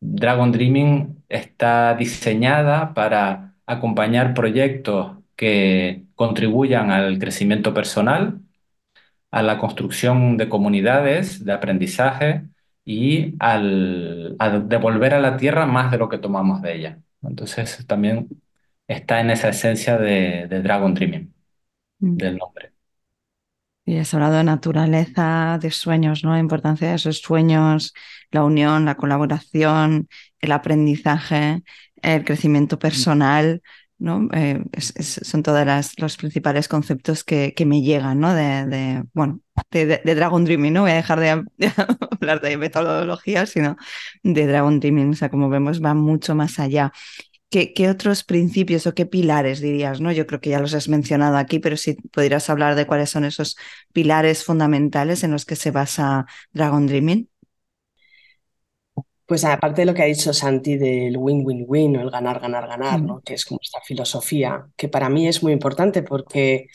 Dragon 0.00 0.52
Dreaming 0.52 1.24
está 1.28 1.94
diseñada 1.96 2.94
para 2.94 3.49
acompañar 3.72 4.34
proyectos 4.34 5.16
que 5.36 6.04
contribuyan 6.14 6.90
al 6.90 7.18
crecimiento 7.18 7.72
personal, 7.72 8.40
a 9.30 9.42
la 9.42 9.58
construcción 9.58 10.36
de 10.36 10.48
comunidades 10.48 11.44
de 11.44 11.52
aprendizaje 11.52 12.42
y 12.84 13.36
al, 13.38 14.36
a 14.38 14.50
devolver 14.58 15.14
a 15.14 15.20
la 15.20 15.36
tierra 15.36 15.66
más 15.66 15.90
de 15.90 15.98
lo 15.98 16.08
que 16.08 16.18
tomamos 16.18 16.62
de 16.62 16.74
ella. 16.76 16.98
Entonces 17.22 17.86
también 17.86 18.28
está 18.88 19.20
en 19.20 19.30
esa 19.30 19.50
esencia 19.50 19.96
de, 19.98 20.46
de 20.48 20.62
Dragon 20.62 20.94
Dreaming, 20.94 21.32
mm. 22.00 22.16
del 22.16 22.36
nombre. 22.36 22.72
Y 23.86 23.98
has 23.98 24.12
hablado 24.14 24.34
de 24.34 24.44
naturaleza, 24.44 25.58
de 25.60 25.70
sueños, 25.70 26.22
¿no? 26.22 26.32
La 26.32 26.38
importancia 26.38 26.88
de 26.88 26.94
esos 26.96 27.18
sueños, 27.18 27.94
la 28.30 28.44
unión, 28.44 28.84
la 28.84 28.96
colaboración, 28.96 30.08
el 30.40 30.52
aprendizaje, 30.52 31.62
el 32.02 32.24
crecimiento 32.24 32.78
personal, 32.78 33.62
¿no? 33.98 34.28
Eh, 34.32 34.62
es- 34.72 34.92
es- 34.96 35.20
son 35.28 35.42
todos 35.42 35.66
los 35.98 36.16
principales 36.16 36.68
conceptos 36.68 37.24
que, 37.24 37.54
que 37.54 37.66
me 37.66 37.82
llegan, 37.82 38.20
¿no? 38.20 38.34
De, 38.34 38.66
de, 38.66 39.04
bueno, 39.14 39.40
de, 39.70 39.86
de- 39.86 40.00
de 40.04 40.14
Dragon 40.14 40.44
Dreaming, 40.44 40.72
¿no? 40.72 40.82
Voy 40.82 40.92
a 40.92 40.94
dejar 40.94 41.20
de, 41.20 41.44
de 41.58 41.72
hablar 42.20 42.40
de 42.40 42.56
metodología, 42.56 43.46
sino 43.46 43.76
de 44.22 44.46
Dragon 44.46 44.80
Dreaming. 44.80 45.10
O 45.10 45.14
sea, 45.14 45.30
como 45.30 45.48
vemos, 45.48 45.82
va 45.84 45.94
mucho 45.94 46.34
más 46.34 46.58
allá. 46.58 46.92
¿Qué, 47.50 47.74
qué 47.74 47.88
otros 47.90 48.24
principios 48.24 48.86
o 48.86 48.94
qué 48.94 49.06
pilares 49.06 49.60
dirías, 49.60 50.00
¿no? 50.00 50.12
Yo 50.12 50.26
creo 50.26 50.40
que 50.40 50.50
ya 50.50 50.60
los 50.60 50.74
has 50.74 50.88
mencionado 50.88 51.36
aquí, 51.38 51.60
pero 51.60 51.76
si 51.78 51.94
pudieras 51.94 52.50
hablar 52.50 52.76
de 52.76 52.86
cuáles 52.86 53.10
son 53.10 53.24
esos 53.24 53.56
pilares 53.92 54.44
fundamentales 54.44 55.24
en 55.24 55.32
los 55.32 55.46
que 55.46 55.56
se 55.56 55.72
basa 55.72 56.26
Dragon 56.52 56.86
Dreaming. 56.86 57.29
Pues 59.30 59.44
aparte 59.44 59.82
de 59.82 59.86
lo 59.86 59.94
que 59.94 60.02
ha 60.02 60.06
dicho 60.06 60.32
Santi 60.32 60.76
del 60.76 61.16
win-win-win 61.16 61.96
o 61.98 62.00
el 62.00 62.10
ganar, 62.10 62.40
ganar, 62.40 62.66
ganar, 62.66 63.00
¿no? 63.00 63.20
Que 63.20 63.34
es 63.34 63.44
como 63.44 63.60
esta 63.62 63.80
filosofía, 63.80 64.66
que 64.76 64.88
para 64.88 65.08
mí 65.08 65.28
es 65.28 65.40
muy 65.44 65.52
importante 65.52 66.02
porque 66.02 66.66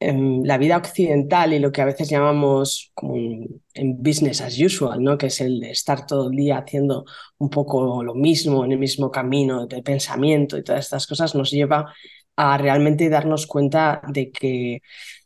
em, 0.00 0.42
la 0.44 0.56
vida 0.56 0.78
occidental 0.78 1.52
y 1.52 1.58
lo 1.58 1.72
que 1.72 1.82
a 1.82 1.84
veces 1.84 2.08
llamamos 2.08 2.90
como 2.94 3.16
en, 3.16 3.62
en 3.74 4.02
business 4.02 4.40
as 4.40 4.58
usual, 4.58 5.02
¿no? 5.04 5.18
Que 5.18 5.26
es 5.26 5.42
el 5.42 5.60
de 5.60 5.72
estar 5.72 6.06
todo 6.06 6.30
el 6.30 6.36
día 6.36 6.58
haciendo 6.58 7.04
un 7.38 7.50
poco 7.50 8.02
lo 8.02 8.14
mismo, 8.14 8.64
en 8.64 8.72
el 8.72 8.78
mismo 8.78 9.10
camino 9.10 9.66
de 9.66 9.82
pensamiento 9.82 10.56
y 10.56 10.64
todas 10.64 10.86
estas 10.86 11.06
cosas, 11.06 11.34
nos 11.34 11.50
lleva 11.50 11.92
a 12.36 12.56
realmente 12.56 13.10
darnos 13.10 13.46
cuenta 13.46 14.00
de 14.08 14.30
que 14.32 14.80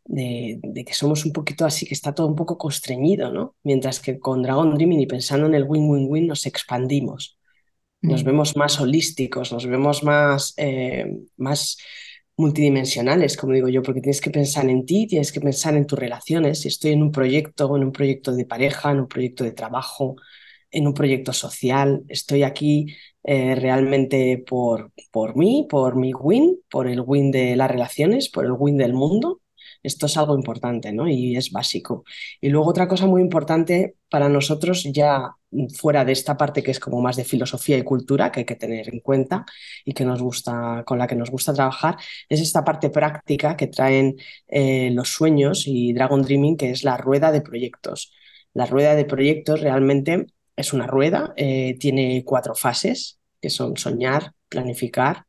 de, 0.04 0.60
de, 0.62 0.84
que 0.84 0.94
somos 0.94 1.24
un 1.24 1.32
poquito 1.32 1.64
así, 1.64 1.86
que 1.86 1.94
está 1.94 2.14
todo 2.14 2.26
un 2.26 2.36
poco 2.36 2.58
constreñido, 2.58 3.32
¿no? 3.32 3.56
Mientras 3.62 4.00
que 4.00 4.18
con 4.18 4.42
Dragon 4.42 4.74
Dreaming 4.74 5.00
y 5.00 5.06
pensando 5.06 5.46
en 5.46 5.54
el 5.54 5.64
win-win-win 5.64 6.26
nos 6.26 6.46
expandimos, 6.46 7.38
nos 8.02 8.22
mm, 8.22 8.26
vemos 8.26 8.56
más 8.56 8.80
holísticos, 8.80 9.52
nos 9.52 9.66
vemos 9.66 10.02
más, 10.02 10.54
eh, 10.58 11.06
más 11.36 11.78
multidimensionales, 12.36 13.36
como 13.36 13.54
digo 13.54 13.68
yo, 13.68 13.82
porque 13.82 14.00
tienes 14.00 14.20
que 14.20 14.30
pensar 14.30 14.68
en 14.68 14.84
ti, 14.84 15.06
tienes 15.06 15.32
que 15.32 15.40
pensar 15.40 15.74
en 15.74 15.86
tus 15.86 15.98
relaciones. 15.98 16.60
Si 16.60 16.68
estoy 16.68 16.92
en 16.92 17.02
un 17.02 17.12
proyecto, 17.12 17.76
en 17.76 17.84
un 17.84 17.92
proyecto 17.92 18.32
de 18.32 18.44
pareja, 18.44 18.90
en 18.90 19.00
un 19.00 19.08
proyecto 19.08 19.44
de 19.44 19.52
trabajo, 19.52 20.16
en 20.70 20.86
un 20.86 20.94
proyecto 20.94 21.32
social, 21.32 22.02
estoy 22.08 22.42
aquí 22.42 22.94
eh, 23.22 23.54
realmente 23.54 24.44
por, 24.46 24.92
por 25.10 25.36
mí, 25.36 25.66
por 25.70 25.96
mi 25.96 26.12
win, 26.12 26.58
por 26.68 26.88
el 26.88 27.00
win 27.00 27.30
de 27.30 27.56
las 27.56 27.70
relaciones, 27.70 28.28
por 28.28 28.44
el 28.44 28.52
win 28.52 28.76
del 28.76 28.92
mundo. 28.92 29.40
Esto 29.84 30.06
es 30.06 30.16
algo 30.16 30.34
importante, 30.34 30.92
¿no? 30.92 31.06
Y 31.08 31.36
es 31.36 31.52
básico. 31.52 32.04
Y 32.40 32.48
luego 32.48 32.70
otra 32.70 32.88
cosa 32.88 33.06
muy 33.06 33.20
importante 33.20 33.96
para 34.10 34.28
nosotros, 34.28 34.84
ya 34.92 35.36
fuera 35.78 36.04
de 36.04 36.12
esta 36.12 36.36
parte 36.36 36.62
que 36.62 36.70
es 36.70 36.80
como 36.80 37.00
más 37.00 37.16
de 37.16 37.24
filosofía 37.24 37.78
y 37.78 37.84
cultura, 37.84 38.32
que 38.32 38.40
hay 38.40 38.46
que 38.46 38.56
tener 38.56 38.88
en 38.92 39.00
cuenta 39.00 39.44
y 39.84 39.92
que 39.92 40.04
nos 40.04 40.22
gusta, 40.22 40.82
con 40.86 40.98
la 40.98 41.06
que 41.06 41.16
nos 41.16 41.30
gusta 41.30 41.52
trabajar, 41.54 41.96
es 42.28 42.40
esta 42.40 42.64
parte 42.64 42.90
práctica 42.90 43.56
que 43.56 43.66
traen 43.68 44.16
eh, 44.48 44.90
los 44.92 45.10
sueños 45.10 45.64
y 45.66 45.92
Dragon 45.92 46.22
Dreaming, 46.22 46.56
que 46.56 46.70
es 46.70 46.82
la 46.82 46.96
rueda 46.96 47.30
de 47.30 47.42
proyectos. 47.42 48.12
La 48.54 48.66
rueda 48.66 48.94
de 48.94 49.04
proyectos 49.04 49.60
realmente 49.60 50.26
es 50.56 50.72
una 50.72 50.86
rueda, 50.86 51.34
eh, 51.36 51.76
tiene 51.78 52.22
cuatro 52.24 52.54
fases, 52.54 53.18
que 53.40 53.50
son 53.50 53.76
soñar, 53.76 54.32
planificar, 54.48 55.26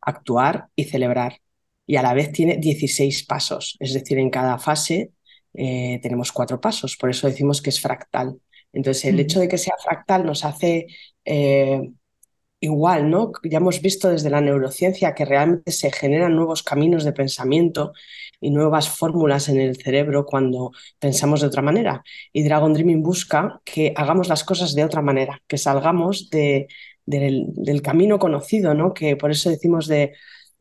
actuar 0.00 0.68
y 0.74 0.84
celebrar 0.84 1.41
y 1.86 1.96
a 1.96 2.02
la 2.02 2.14
vez 2.14 2.32
tiene 2.32 2.56
16 2.56 3.24
pasos, 3.24 3.76
es 3.80 3.94
decir, 3.94 4.18
en 4.18 4.30
cada 4.30 4.58
fase 4.58 5.12
eh, 5.54 5.98
tenemos 6.02 6.32
cuatro 6.32 6.60
pasos, 6.60 6.96
por 6.96 7.10
eso 7.10 7.26
decimos 7.28 7.60
que 7.60 7.70
es 7.70 7.80
fractal. 7.80 8.40
Entonces, 8.72 9.04
el 9.06 9.16
mm, 9.16 9.20
hecho 9.20 9.40
de 9.40 9.48
que 9.48 9.58
sea 9.58 9.74
fractal 9.82 10.24
nos 10.24 10.44
hace 10.44 10.86
eh, 11.24 11.90
igual, 12.60 13.10
¿no? 13.10 13.32
Ya 13.44 13.58
hemos 13.58 13.82
visto 13.82 14.08
desde 14.08 14.30
la 14.30 14.40
neurociencia 14.40 15.14
que 15.14 15.24
realmente 15.24 15.72
se 15.72 15.90
generan 15.92 16.36
nuevos 16.36 16.62
caminos 16.62 17.04
de 17.04 17.12
pensamiento 17.12 17.92
y 18.40 18.50
nuevas 18.50 18.88
fórmulas 18.88 19.48
en 19.48 19.60
el 19.60 19.76
cerebro 19.76 20.24
cuando 20.24 20.72
pensamos 20.98 21.40
de 21.40 21.48
otra 21.48 21.62
manera. 21.62 22.02
Y 22.32 22.44
Dragon 22.44 22.72
Dreaming 22.72 23.02
busca 23.02 23.60
que 23.64 23.92
hagamos 23.96 24.28
las 24.28 24.44
cosas 24.44 24.74
de 24.74 24.84
otra 24.84 25.02
manera, 25.02 25.42
que 25.48 25.58
salgamos 25.58 26.30
de, 26.30 26.68
del, 27.04 27.46
del 27.48 27.82
camino 27.82 28.18
conocido, 28.18 28.74
¿no? 28.74 28.94
Que 28.94 29.16
por 29.16 29.30
eso 29.32 29.50
decimos 29.50 29.86
de 29.88 30.12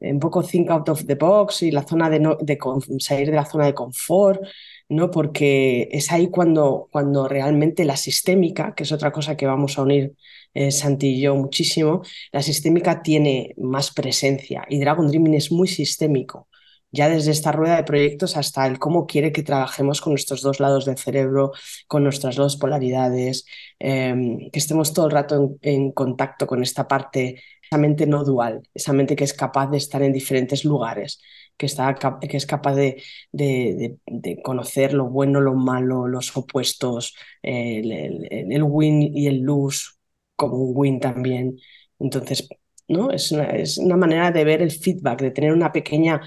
un 0.01 0.20
poco 0.20 0.43
think 0.43 0.70
out 0.70 0.89
of 0.89 1.05
the 1.05 1.15
box 1.15 1.62
y 1.63 1.72
la 1.72 1.84
zona 1.84 2.10
de, 2.10 2.20
no, 2.20 2.38
de 2.41 2.58
salir 3.00 3.29
de 3.29 3.36
la 3.36 3.46
zona 3.46 3.65
de 3.65 3.74
confort, 3.74 4.41
¿no? 4.89 5.12
Porque 5.12 5.88
es 5.91 6.12
ahí 6.12 6.29
cuando, 6.29 6.89
cuando 6.91 7.27
realmente 7.27 7.86
la 7.86 7.96
sistémica, 7.98 8.74
que 8.75 8.84
es 8.84 8.91
otra 8.91 9.12
cosa 9.12 9.38
que 9.38 9.46
vamos 9.46 9.77
a 9.77 9.84
unir 9.84 10.13
eh, 10.53 10.72
Santi 10.72 11.08
y 11.08 11.22
yo 11.22 11.36
muchísimo, 11.36 12.01
la 12.31 12.41
sistémica 12.41 13.01
tiene 13.01 13.53
más 13.58 13.93
presencia 13.93 14.65
y 14.70 14.79
Dragon 14.79 15.08
Dreaming 15.08 15.36
es 15.36 15.51
muy 15.51 15.67
sistémico. 15.67 16.48
Ya 16.92 17.10
desde 17.10 17.32
esta 17.32 17.52
rueda 17.52 17.78
de 17.78 17.84
proyectos 17.84 18.38
hasta 18.38 18.68
el 18.68 18.80
cómo 18.80 19.08
quiere 19.08 19.32
que 19.32 19.44
trabajemos 19.44 20.02
con 20.02 20.14
nuestros 20.14 20.42
dos 20.42 20.60
lados 20.60 20.86
del 20.86 20.98
cerebro, 20.98 21.52
con 21.88 22.04
nuestras 22.04 22.36
dos 22.36 22.58
polaridades, 22.58 23.46
eh, 23.80 24.14
que 24.52 24.60
estemos 24.60 24.94
todo 24.94 25.06
el 25.06 25.12
rato 25.12 25.58
en, 25.62 25.74
en 25.86 25.92
contacto 25.92 26.48
con 26.48 26.64
esta 26.64 26.88
parte 26.88 27.42
esa 27.72 27.80
mente 27.80 28.06
no 28.06 28.24
dual, 28.26 28.62
esa 28.74 28.92
mente 28.92 29.16
que 29.16 29.24
es 29.24 29.34
capaz 29.34 29.68
de 29.70 29.78
estar 29.78 30.02
en 30.04 30.12
diferentes 30.12 30.66
lugares, 30.66 31.22
que, 31.56 31.68
está, 31.68 31.96
que 31.96 32.36
es 32.38 32.46
capaz 32.46 32.76
de, 32.76 33.02
de, 33.32 33.98
de, 34.06 34.42
conocer 34.42 34.94
lo 34.94 35.10
bueno, 35.10 35.40
lo 35.40 35.54
malo, 35.54 36.06
los 36.08 36.36
opuestos, 36.36 37.16
el, 37.42 37.92
el, 37.92 38.52
el, 38.52 38.64
win 38.64 39.02
y 39.02 39.28
el 39.28 39.40
lose 39.42 39.92
como 40.36 40.58
un 40.58 40.74
win 40.76 41.00
también. 41.00 41.58
Entonces, 42.00 42.50
¿no? 42.90 43.10
Es 43.12 43.32
una, 43.32 43.46
es 43.52 43.78
una 43.78 43.96
manera 43.96 44.32
de 44.32 44.44
ver 44.44 44.62
el 44.62 44.72
feedback, 44.72 45.22
de 45.22 45.32
tener 45.32 45.54
una 45.54 45.72
pequeña 45.72 46.22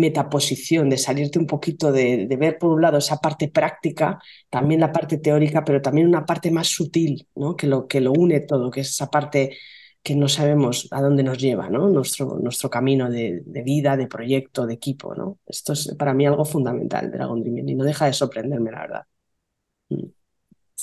metaposición, 0.00 0.88
de 0.90 0.98
salirte 0.98 1.38
un 1.38 1.46
poquito 1.46 1.92
de, 1.92 2.26
ver 2.38 2.58
por 2.58 2.70
un 2.72 2.82
lado 2.82 2.98
esa 2.98 3.18
parte 3.18 3.48
práctica, 3.48 4.18
también 4.50 4.80
la 4.80 4.92
parte 4.92 5.18
teórica, 5.18 5.64
pero 5.64 5.80
también 5.82 6.08
una 6.08 6.24
parte 6.26 6.50
más 6.50 6.68
sutil, 6.68 7.28
¿no? 7.34 7.56
que, 7.56 7.66
lo, 7.66 7.86
que 7.86 8.00
lo 8.00 8.12
une 8.12 8.40
todo, 8.40 8.70
que 8.70 8.80
es 8.80 8.90
esa 8.90 9.10
parte 9.10 9.56
que 10.02 10.16
no 10.16 10.28
sabemos 10.28 10.88
a 10.90 11.00
dónde 11.00 11.22
nos 11.22 11.38
lleva, 11.38 11.70
¿no? 11.70 11.88
Nuestro, 11.88 12.38
nuestro 12.40 12.68
camino 12.68 13.08
de, 13.08 13.42
vida, 13.64 13.96
de 13.96 14.08
proyecto, 14.08 14.66
de 14.66 14.74
equipo, 14.74 15.14
¿no? 15.14 15.38
Esto 15.46 15.74
es 15.74 15.94
para 15.96 16.12
mí 16.12 16.26
algo 16.26 16.44
fundamental 16.44 17.10
Dragon 17.10 17.40
Dreaming 17.40 17.68
y 17.68 17.74
no 17.76 17.84
deja 17.84 18.06
de 18.06 18.12
sorprenderme, 18.12 18.72
la 18.72 18.80
verdad. 18.80 19.02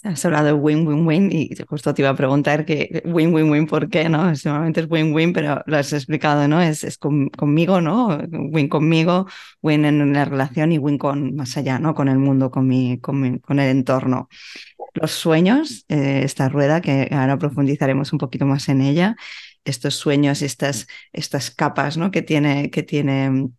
Mm. 0.04 0.08
Has 0.10 0.26
hablado 0.26 0.48
de 0.48 0.54
win-win-win 0.54 1.32
y 1.32 1.50
justo 1.68 1.94
te 1.94 2.02
iba 2.02 2.10
a 2.10 2.16
preguntar 2.16 2.66
que 2.66 3.02
win-win-win, 3.06 3.68
¿por 3.68 3.90
qué? 3.90 4.10
¿no? 4.10 4.32
Normalmente 4.32 4.82
es 4.82 4.88
win-win, 4.90 5.34
pero 5.34 5.62
lo 5.66 5.78
has 5.78 5.94
explicado, 5.94 6.48
¿no? 6.48 6.62
Es, 6.62 6.84
es 6.84 6.98
con, 6.98 7.30
conmigo, 7.30 7.82
¿no? 7.82 8.18
Win 8.32 8.70
conmigo, 8.70 9.28
win 9.62 9.86
en 9.86 10.14
la 10.14 10.26
relación 10.26 10.72
y 10.72 10.78
win 10.78 10.98
con 10.98 11.36
más 11.36 11.58
allá, 11.58 11.80
¿no? 11.80 11.94
Con 11.94 12.08
el 12.08 12.18
mundo, 12.18 12.52
con, 12.52 12.68
mi, 12.68 13.00
con, 13.00 13.20
mi, 13.20 13.40
con 13.40 13.60
el 13.60 13.70
entorno. 13.70 14.30
Los 14.94 15.12
sueños, 15.12 15.86
eh, 15.90 16.22
esta 16.24 16.50
rueda 16.50 16.82
que 16.82 17.10
ahora 17.12 17.38
profundizaremos 17.38 18.12
un 18.14 18.20
poquito 18.20 18.46
más 18.46 18.70
en 18.70 18.82
ella, 18.82 19.16
estos 19.66 19.96
sueños, 19.96 20.42
estas, 20.42 20.88
estas 21.14 21.52
capas 21.52 21.98
¿no? 21.98 22.12
que, 22.12 22.22
tiene, 22.22 22.70
que 22.72 22.84
tiene 22.84 23.50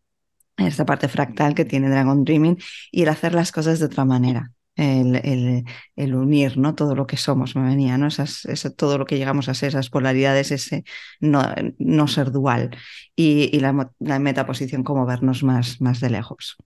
esta 0.56 0.84
parte 0.84 1.08
fractal 1.08 1.54
que 1.54 1.64
tiene 1.64 1.88
Dragon 1.88 2.24
Dreaming 2.24 2.58
y 2.90 3.02
el 3.02 3.08
hacer 3.08 3.34
las 3.34 3.52
cosas 3.52 3.78
de 3.78 3.86
otra 3.86 4.04
manera. 4.04 4.52
El, 4.80 6.14
unir 6.14 6.56
¿no? 6.58 6.74
todo 6.74 6.94
lo 6.94 7.06
que 7.06 7.16
somos, 7.16 7.54
me 7.56 7.62
venía, 7.62 7.98
¿no? 7.98 8.06
Esas, 8.06 8.46
todo 8.76 8.98
lo 8.98 9.06
que 9.06 9.18
llegamos 9.18 9.48
a 9.48 9.54
ser, 9.54 9.68
esas 9.70 9.90
polaridades, 9.90 10.50
ese 10.50 10.84
no, 11.20 12.08
ser 12.08 12.30
dual 12.32 12.70
y, 13.14 13.54
y 13.56 13.60
la, 13.60 13.92
la, 13.98 14.18
metaposición 14.18 14.82
como 14.84 15.06
vernos 15.06 15.42
más, 15.42 15.80
más 15.80 16.00
de 16.00 16.10
lejos. 16.10 16.56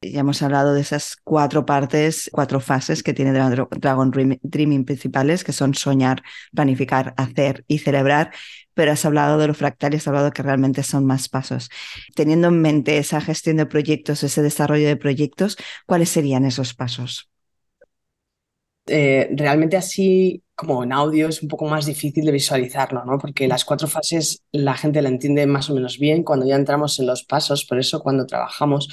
Ya 0.00 0.20
hemos 0.20 0.42
hablado 0.42 0.74
de 0.74 0.80
esas 0.80 1.16
cuatro 1.24 1.66
partes, 1.66 2.30
cuatro 2.32 2.60
fases 2.60 3.02
que 3.02 3.12
tiene 3.14 3.32
Dragon 3.32 4.12
Dreaming 4.12 4.84
principales, 4.84 5.42
que 5.42 5.52
son 5.52 5.74
soñar, 5.74 6.22
planificar, 6.54 7.14
hacer 7.16 7.64
y 7.66 7.78
celebrar, 7.78 8.30
pero 8.74 8.92
has 8.92 9.04
hablado 9.04 9.38
de 9.38 9.48
lo 9.48 9.54
fractal 9.54 9.92
y 9.92 9.96
has 9.96 10.06
hablado 10.06 10.30
que 10.30 10.44
realmente 10.44 10.84
son 10.84 11.04
más 11.04 11.28
pasos. 11.28 11.68
Teniendo 12.14 12.46
en 12.46 12.62
mente 12.62 12.98
esa 12.98 13.20
gestión 13.20 13.56
de 13.56 13.66
proyectos, 13.66 14.22
ese 14.22 14.40
desarrollo 14.40 14.86
de 14.86 14.96
proyectos, 14.96 15.56
¿cuáles 15.84 16.10
serían 16.10 16.44
esos 16.44 16.74
pasos? 16.74 17.28
Eh, 18.88 19.28
realmente 19.32 19.76
así 19.76 20.42
como 20.54 20.82
en 20.82 20.92
audio 20.92 21.28
es 21.28 21.42
un 21.42 21.48
poco 21.48 21.66
más 21.66 21.86
difícil 21.86 22.24
de 22.24 22.32
visualizarlo, 22.32 23.04
¿no? 23.04 23.18
Porque 23.18 23.46
las 23.46 23.64
cuatro 23.64 23.86
fases 23.86 24.42
la 24.50 24.74
gente 24.74 25.02
la 25.02 25.08
entiende 25.08 25.46
más 25.46 25.70
o 25.70 25.74
menos 25.74 25.98
bien 25.98 26.24
cuando 26.24 26.46
ya 26.46 26.56
entramos 26.56 26.98
en 26.98 27.06
los 27.06 27.24
pasos, 27.24 27.64
por 27.64 27.78
eso 27.78 28.00
cuando 28.02 28.26
trabajamos 28.26 28.88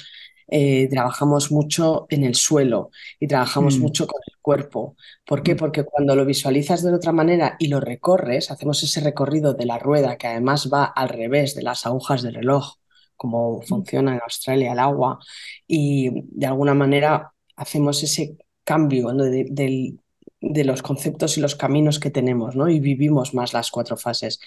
eh, 0.48 0.88
trabajamos 0.88 1.50
mucho 1.50 2.06
en 2.08 2.22
el 2.22 2.36
suelo 2.36 2.90
y 3.18 3.26
trabajamos 3.26 3.78
mm. 3.78 3.82
mucho 3.82 4.06
con 4.06 4.20
el 4.26 4.36
cuerpo. 4.40 4.96
¿Por 5.24 5.42
qué? 5.42 5.54
Mm. 5.54 5.58
Porque 5.58 5.84
cuando 5.84 6.14
lo 6.14 6.24
visualizas 6.24 6.82
de 6.82 6.94
otra 6.94 7.12
manera 7.12 7.56
y 7.58 7.68
lo 7.68 7.80
recorres, 7.80 8.50
hacemos 8.50 8.82
ese 8.82 9.00
recorrido 9.00 9.54
de 9.54 9.66
la 9.66 9.78
rueda 9.78 10.16
que 10.16 10.28
además 10.28 10.70
va 10.72 10.84
al 10.84 11.08
revés 11.08 11.54
de 11.56 11.62
las 11.62 11.84
agujas 11.86 12.22
del 12.22 12.34
reloj, 12.34 12.74
como 13.16 13.58
mm. 13.58 13.62
funciona 13.62 14.14
en 14.14 14.20
Australia 14.22 14.72
el 14.72 14.78
agua, 14.78 15.18
y 15.66 16.10
de 16.30 16.46
alguna 16.46 16.74
manera 16.74 17.32
hacemos 17.56 18.02
ese 18.02 18.36
cambio 18.66 19.12
de, 19.12 19.94
de 20.40 20.64
los 20.64 20.82
conceptos 20.82 21.38
y 21.38 21.40
los 21.40 21.54
caminos 21.54 21.98
que 21.98 22.10
tenemos, 22.10 22.56
¿no? 22.56 22.68
Y 22.68 22.80
vivimos 22.80 23.34
más 23.34 23.52
las 23.52 23.70
cuatro 23.70 23.96
fases. 23.96 24.40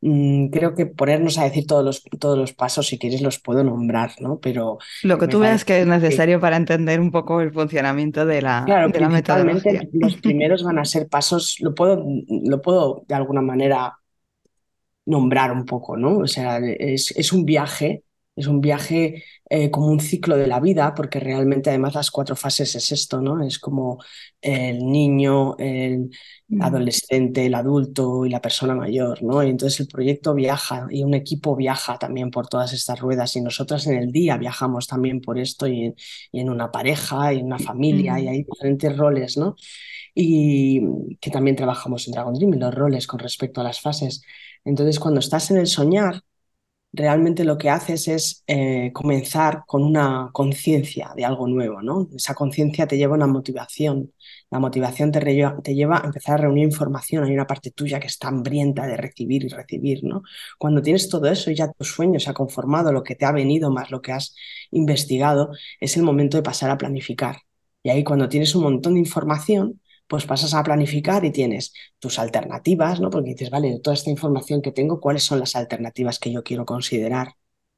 Mm, 0.00 0.48
creo 0.48 0.74
que 0.74 0.86
ponernos 0.86 1.38
a 1.38 1.44
decir 1.44 1.66
todos 1.66 1.84
los, 1.84 2.02
todos 2.18 2.38
los 2.38 2.52
pasos, 2.52 2.88
si 2.88 2.98
quieres, 2.98 3.22
los 3.22 3.38
puedo 3.38 3.62
nombrar, 3.62 4.12
¿no? 4.20 4.38
Pero. 4.40 4.78
Lo 5.02 5.18
que 5.18 5.28
tú 5.28 5.40
veas 5.40 5.64
que 5.64 5.80
es 5.80 5.86
necesario 5.86 6.40
para 6.40 6.56
entender 6.56 7.00
un 7.00 7.10
poco 7.10 7.40
el 7.40 7.52
funcionamiento 7.52 8.26
de 8.26 8.42
la, 8.42 8.62
claro, 8.66 8.88
de 8.88 9.00
la 9.00 9.08
metodología. 9.08 9.82
Los 9.92 10.16
primeros 10.22 10.62
van 10.62 10.78
a 10.78 10.84
ser 10.84 11.08
pasos, 11.08 11.56
lo 11.60 11.74
puedo, 11.74 12.04
lo 12.28 12.60
puedo 12.60 13.04
de 13.08 13.14
alguna 13.14 13.42
manera 13.42 13.96
nombrar 15.06 15.52
un 15.52 15.64
poco, 15.64 15.96
¿no? 15.96 16.18
O 16.18 16.26
sea, 16.26 16.58
es, 16.58 17.12
es 17.16 17.32
un 17.32 17.44
viaje 17.44 18.04
es 18.34 18.46
un 18.46 18.60
viaje 18.60 19.24
eh, 19.50 19.70
como 19.70 19.88
un 19.88 20.00
ciclo 20.00 20.36
de 20.36 20.46
la 20.46 20.58
vida, 20.60 20.94
porque 20.94 21.20
realmente 21.20 21.68
además 21.68 21.94
las 21.94 22.10
cuatro 22.10 22.34
fases 22.34 22.74
es 22.74 22.90
esto, 22.92 23.20
¿no? 23.20 23.44
Es 23.44 23.58
como 23.58 23.98
el 24.40 24.78
niño, 24.90 25.56
el 25.58 26.10
mm. 26.48 26.62
adolescente, 26.62 27.44
el 27.46 27.54
adulto 27.54 28.24
y 28.24 28.30
la 28.30 28.40
persona 28.40 28.74
mayor, 28.74 29.22
¿no? 29.22 29.42
Y 29.42 29.50
entonces 29.50 29.80
el 29.80 29.88
proyecto 29.88 30.34
viaja 30.34 30.86
y 30.90 31.04
un 31.04 31.12
equipo 31.14 31.54
viaja 31.56 31.98
también 31.98 32.30
por 32.30 32.48
todas 32.48 32.72
estas 32.72 33.00
ruedas 33.00 33.36
y 33.36 33.42
nosotras 33.42 33.86
en 33.86 33.98
el 33.98 34.12
día 34.12 34.38
viajamos 34.38 34.86
también 34.86 35.20
por 35.20 35.38
esto 35.38 35.66
y 35.68 35.94
en, 36.32 36.50
una 36.50 36.70
pareja 36.72 37.34
y 37.34 37.40
en 37.40 37.46
una 37.46 37.58
familia 37.58 38.18
y 38.18 38.24
mm. 38.24 38.28
hay 38.28 38.44
diferentes 38.44 38.96
roles, 38.96 39.36
¿no? 39.36 39.56
Y 40.14 40.80
que 41.20 41.30
también 41.30 41.56
trabajamos 41.56 42.06
en 42.06 42.12
Dragon 42.12 42.34
Dream, 42.34 42.52
los 42.58 42.74
roles 42.74 43.06
con 43.06 43.18
respecto 43.20 43.60
a 43.60 43.64
las 43.64 43.80
fases. 43.80 44.22
Entonces 44.64 44.98
cuando 44.98 45.20
estás 45.20 45.50
en 45.50 45.58
el 45.58 45.66
soñar, 45.66 46.22
realmente 46.92 47.44
lo 47.44 47.56
que 47.58 47.70
haces 47.70 48.08
es 48.08 48.44
eh, 48.46 48.90
comenzar 48.92 49.64
con 49.66 49.82
una 49.82 50.30
conciencia 50.32 51.12
de 51.16 51.24
algo 51.24 51.46
nuevo, 51.46 51.82
¿no? 51.82 52.08
Esa 52.14 52.34
conciencia 52.34 52.86
te 52.86 52.96
lleva 52.98 53.14
a 53.14 53.16
una 53.16 53.26
motivación. 53.26 54.12
La 54.50 54.58
motivación 54.58 55.10
te, 55.10 55.20
te, 55.62 55.74
lleva 55.74 55.98
a 55.98 56.04
empezar 56.06 56.34
a 56.34 56.42
reunir 56.42 56.64
información. 56.64 57.24
Hay 57.24 57.32
una 57.32 57.46
parte 57.46 57.70
tuya 57.70 57.98
que 57.98 58.08
está 58.08 58.28
hambrienta 58.28 58.86
de 58.86 58.96
recibir 58.96 59.44
y 59.44 59.48
recibir, 59.48 60.04
¿no? 60.04 60.22
Cuando 60.58 60.82
tienes 60.82 61.08
todo 61.08 61.26
eso 61.28 61.50
y 61.50 61.54
ya 61.54 61.72
tu 61.72 61.84
sueño 61.84 62.20
se 62.20 62.30
ha 62.30 62.34
conformado, 62.34 62.92
lo 62.92 63.02
que 63.02 63.14
te 63.14 63.24
ha 63.24 63.32
venido 63.32 63.70
más 63.70 63.90
lo 63.90 64.02
que 64.02 64.12
has 64.12 64.34
investigado, 64.70 65.50
es 65.80 65.96
el 65.96 66.02
momento 66.02 66.36
de 66.36 66.42
pasar 66.42 66.70
a 66.70 66.78
planificar. 66.78 67.38
Y 67.82 67.90
ahí 67.90 68.04
cuando 68.04 68.28
tienes 68.28 68.54
un 68.54 68.62
montón 68.64 68.94
de 68.94 69.00
información, 69.00 69.80
pues 70.12 70.26
pasas 70.26 70.52
a 70.52 70.62
planificar 70.62 71.24
y 71.24 71.30
tienes 71.30 71.72
tus 71.98 72.18
alternativas, 72.18 73.00
¿no? 73.00 73.08
Porque 73.08 73.30
dices, 73.30 73.48
vale, 73.48 73.70
de 73.70 73.80
toda 73.80 73.94
esta 73.94 74.10
información 74.10 74.60
que 74.60 74.70
tengo, 74.70 75.00
¿cuáles 75.00 75.24
son 75.24 75.40
las 75.40 75.56
alternativas 75.56 76.18
que 76.18 76.30
yo 76.30 76.42
quiero 76.42 76.66
considerar? 76.66 77.28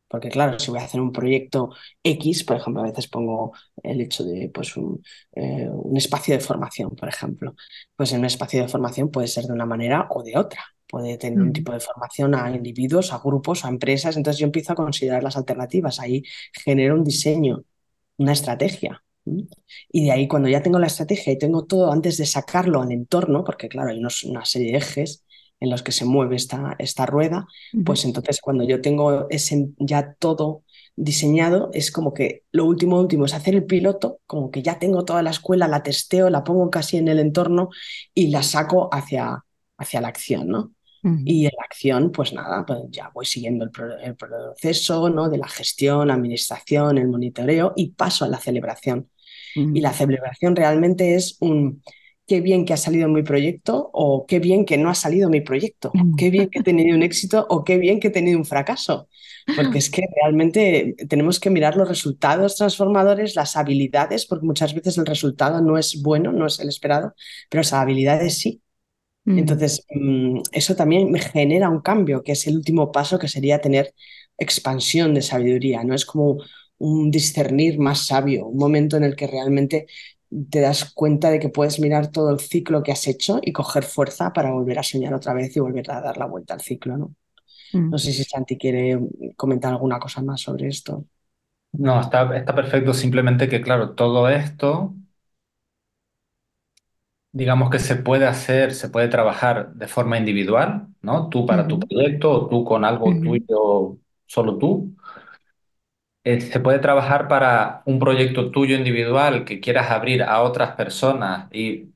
Porque 0.08 0.30
claro, 0.30 0.58
si 0.58 0.72
voy 0.72 0.80
a 0.80 0.84
hacer 0.84 1.00
un 1.00 1.12
proyecto 1.12 1.70
X, 2.02 2.42
por 2.42 2.56
ejemplo, 2.56 2.82
a 2.82 2.86
veces 2.86 3.06
pongo 3.06 3.52
el 3.84 4.00
hecho 4.00 4.24
de 4.24 4.50
pues, 4.52 4.76
un, 4.76 5.00
eh, 5.36 5.68
un 5.70 5.96
espacio 5.96 6.34
de 6.34 6.40
formación, 6.40 6.96
por 6.96 7.08
ejemplo. 7.08 7.54
Pues 7.94 8.12
en 8.12 8.18
un 8.18 8.24
espacio 8.24 8.62
de 8.62 8.68
formación 8.68 9.12
puede 9.12 9.28
ser 9.28 9.44
de 9.44 9.52
una 9.52 9.66
manera 9.66 10.08
o 10.10 10.24
de 10.24 10.36
otra. 10.36 10.64
Puede 10.88 11.16
tener 11.18 11.40
un 11.40 11.50
mm. 11.50 11.52
tipo 11.52 11.72
de 11.72 11.78
formación 11.78 12.34
a 12.34 12.50
individuos, 12.50 13.12
a 13.12 13.18
grupos, 13.18 13.64
a 13.64 13.68
empresas. 13.68 14.16
Entonces 14.16 14.40
yo 14.40 14.46
empiezo 14.46 14.72
a 14.72 14.76
considerar 14.76 15.22
las 15.22 15.36
alternativas. 15.36 16.00
Ahí 16.00 16.24
genero 16.64 16.96
un 16.96 17.04
diseño, 17.04 17.62
una 18.16 18.32
estrategia. 18.32 19.03
Y 19.90 20.04
de 20.04 20.12
ahí, 20.12 20.28
cuando 20.28 20.48
ya 20.48 20.62
tengo 20.62 20.78
la 20.78 20.86
estrategia 20.86 21.32
y 21.32 21.38
tengo 21.38 21.64
todo 21.64 21.90
antes 21.90 22.16
de 22.18 22.26
sacarlo 22.26 22.82
al 22.82 22.92
entorno, 22.92 23.44
porque 23.44 23.68
claro, 23.68 23.90
hay 23.90 23.98
una 23.98 24.44
serie 24.44 24.72
de 24.72 24.78
ejes 24.78 25.24
en 25.60 25.70
los 25.70 25.82
que 25.82 25.92
se 25.92 26.04
mueve 26.04 26.36
esta, 26.36 26.76
esta 26.78 27.06
rueda, 27.06 27.46
pues 27.84 28.04
entonces 28.04 28.40
cuando 28.40 28.64
yo 28.64 28.80
tengo 28.80 29.26
ese, 29.30 29.68
ya 29.78 30.14
todo 30.18 30.62
diseñado, 30.96 31.70
es 31.72 31.90
como 31.90 32.12
que 32.12 32.42
lo 32.52 32.66
último, 32.66 33.00
último 33.00 33.24
es 33.24 33.34
hacer 33.34 33.54
el 33.54 33.64
piloto, 33.64 34.20
como 34.26 34.50
que 34.50 34.62
ya 34.62 34.78
tengo 34.78 35.04
toda 35.04 35.22
la 35.22 35.30
escuela, 35.30 35.66
la 35.66 35.82
testeo, 35.82 36.30
la 36.30 36.44
pongo 36.44 36.70
casi 36.70 36.98
en 36.98 37.08
el 37.08 37.18
entorno 37.18 37.70
y 38.12 38.28
la 38.28 38.42
saco 38.42 38.88
hacia, 38.92 39.44
hacia 39.78 40.00
la 40.00 40.08
acción, 40.08 40.48
¿no? 40.48 40.72
Y 41.26 41.44
en 41.44 41.52
la 41.58 41.64
acción, 41.64 42.10
pues 42.10 42.32
nada, 42.32 42.64
pues 42.64 42.80
ya 42.88 43.10
voy 43.12 43.26
siguiendo 43.26 43.66
el, 43.66 43.70
proceso 44.16 45.10
¿no? 45.10 45.28
de 45.28 45.36
la 45.36 45.48
gestión, 45.48 46.08
la 46.08 46.14
administración, 46.14 46.96
el 46.96 47.08
monitoreo 47.08 47.74
y 47.76 47.90
paso 47.90 48.24
a 48.24 48.28
la 48.28 48.38
celebración. 48.38 49.10
Y 49.54 49.80
la 49.80 49.92
celebración 49.92 50.56
realmente 50.56 51.14
es 51.14 51.36
un 51.40 51.82
qué 52.26 52.40
bien 52.40 52.64
que 52.64 52.72
ha 52.72 52.76
salido 52.76 53.08
mi 53.08 53.22
proyecto 53.22 53.90
o 53.92 54.26
qué 54.26 54.38
bien 54.38 54.64
que 54.64 54.78
no 54.78 54.88
ha 54.88 54.94
salido 54.94 55.28
mi 55.28 55.40
proyecto, 55.42 55.98
qué 56.16 56.30
bien 56.30 56.48
que 56.50 56.60
he 56.60 56.62
tenido 56.62 56.96
un 56.96 57.02
éxito 57.02 57.46
o 57.50 57.64
qué 57.64 57.76
bien 57.78 58.00
que 58.00 58.08
he 58.08 58.10
tenido 58.10 58.38
un 58.38 58.46
fracaso. 58.46 59.08
Porque 59.54 59.78
es 59.78 59.90
que 59.90 60.02
realmente 60.22 60.96
tenemos 61.08 61.38
que 61.38 61.50
mirar 61.50 61.76
los 61.76 61.88
resultados 61.88 62.56
transformadores, 62.56 63.36
las 63.36 63.56
habilidades, 63.56 64.26
porque 64.26 64.46
muchas 64.46 64.74
veces 64.74 64.98
el 64.98 65.06
resultado 65.06 65.60
no 65.60 65.78
es 65.78 66.02
bueno, 66.02 66.32
no 66.32 66.46
es 66.46 66.58
el 66.60 66.68
esperado, 66.68 67.14
pero 67.50 67.60
las 67.60 67.72
habilidades 67.74 68.38
sí. 68.38 68.62
Entonces, 69.34 69.86
mm, 69.94 70.40
eso 70.52 70.76
también 70.76 71.10
me 71.10 71.18
genera 71.20 71.68
un 71.70 71.80
cambio, 71.80 72.22
que 72.22 72.32
es 72.32 72.46
el 72.46 72.56
último 72.56 72.92
paso, 72.92 73.18
que 73.18 73.28
sería 73.28 73.60
tener 73.60 73.94
expansión 74.38 75.14
de 75.14 75.22
sabiduría, 75.22 75.82
¿no? 75.84 75.94
Es 75.94 76.04
como 76.04 76.38
un 76.78 77.10
discernir 77.10 77.78
más 77.78 78.06
sabio, 78.06 78.46
un 78.46 78.58
momento 78.58 78.96
en 78.96 79.04
el 79.04 79.16
que 79.16 79.26
realmente 79.26 79.86
te 80.50 80.60
das 80.60 80.92
cuenta 80.94 81.30
de 81.30 81.38
que 81.40 81.48
puedes 81.48 81.78
mirar 81.80 82.10
todo 82.10 82.30
el 82.30 82.40
ciclo 82.40 82.82
que 82.82 82.92
has 82.92 83.06
hecho 83.06 83.38
y 83.42 83.52
coger 83.52 83.84
fuerza 83.84 84.32
para 84.32 84.50
volver 84.52 84.78
a 84.78 84.82
soñar 84.82 85.14
otra 85.14 85.34
vez 85.34 85.56
y 85.56 85.60
volver 85.60 85.90
a 85.90 86.00
dar 86.00 86.16
la 86.18 86.26
vuelta 86.26 86.54
al 86.54 86.60
ciclo, 86.60 86.96
¿no? 86.96 87.14
Mm. 87.74 87.90
No 87.90 87.98
sé 87.98 88.12
si 88.12 88.24
Santi 88.24 88.58
quiere 88.58 88.98
comentar 89.36 89.72
alguna 89.72 89.98
cosa 90.00 90.22
más 90.22 90.40
sobre 90.42 90.68
esto. 90.68 91.06
No, 91.72 92.00
está, 92.00 92.36
está 92.36 92.54
perfecto. 92.54 92.94
Simplemente 92.94 93.48
que, 93.48 93.60
claro, 93.60 93.94
todo 93.94 94.28
esto, 94.28 94.94
digamos 97.32 97.70
que 97.70 97.78
se 97.78 97.96
puede 97.96 98.26
hacer, 98.26 98.74
se 98.74 98.88
puede 98.88 99.08
trabajar 99.08 99.74
de 99.74 99.88
forma 99.88 100.18
individual, 100.18 100.88
¿no? 101.02 101.28
Tú 101.28 101.46
para 101.46 101.66
tu 101.68 101.80
proyecto 101.80 102.30
o 102.32 102.48
tú 102.48 102.64
con 102.64 102.84
algo 102.84 103.20
tuyo, 103.20 103.98
solo 104.26 104.56
tú. 104.58 104.96
Eh, 106.24 106.40
se 106.40 106.60
puede 106.60 106.78
trabajar 106.78 107.28
para 107.28 107.82
un 107.84 107.98
proyecto 107.98 108.50
tuyo 108.50 108.76
individual 108.76 109.44
que 109.44 109.60
quieras 109.60 109.90
abrir 109.90 110.22
a 110.22 110.40
otras 110.42 110.74
personas 110.74 111.48
y 111.52 111.90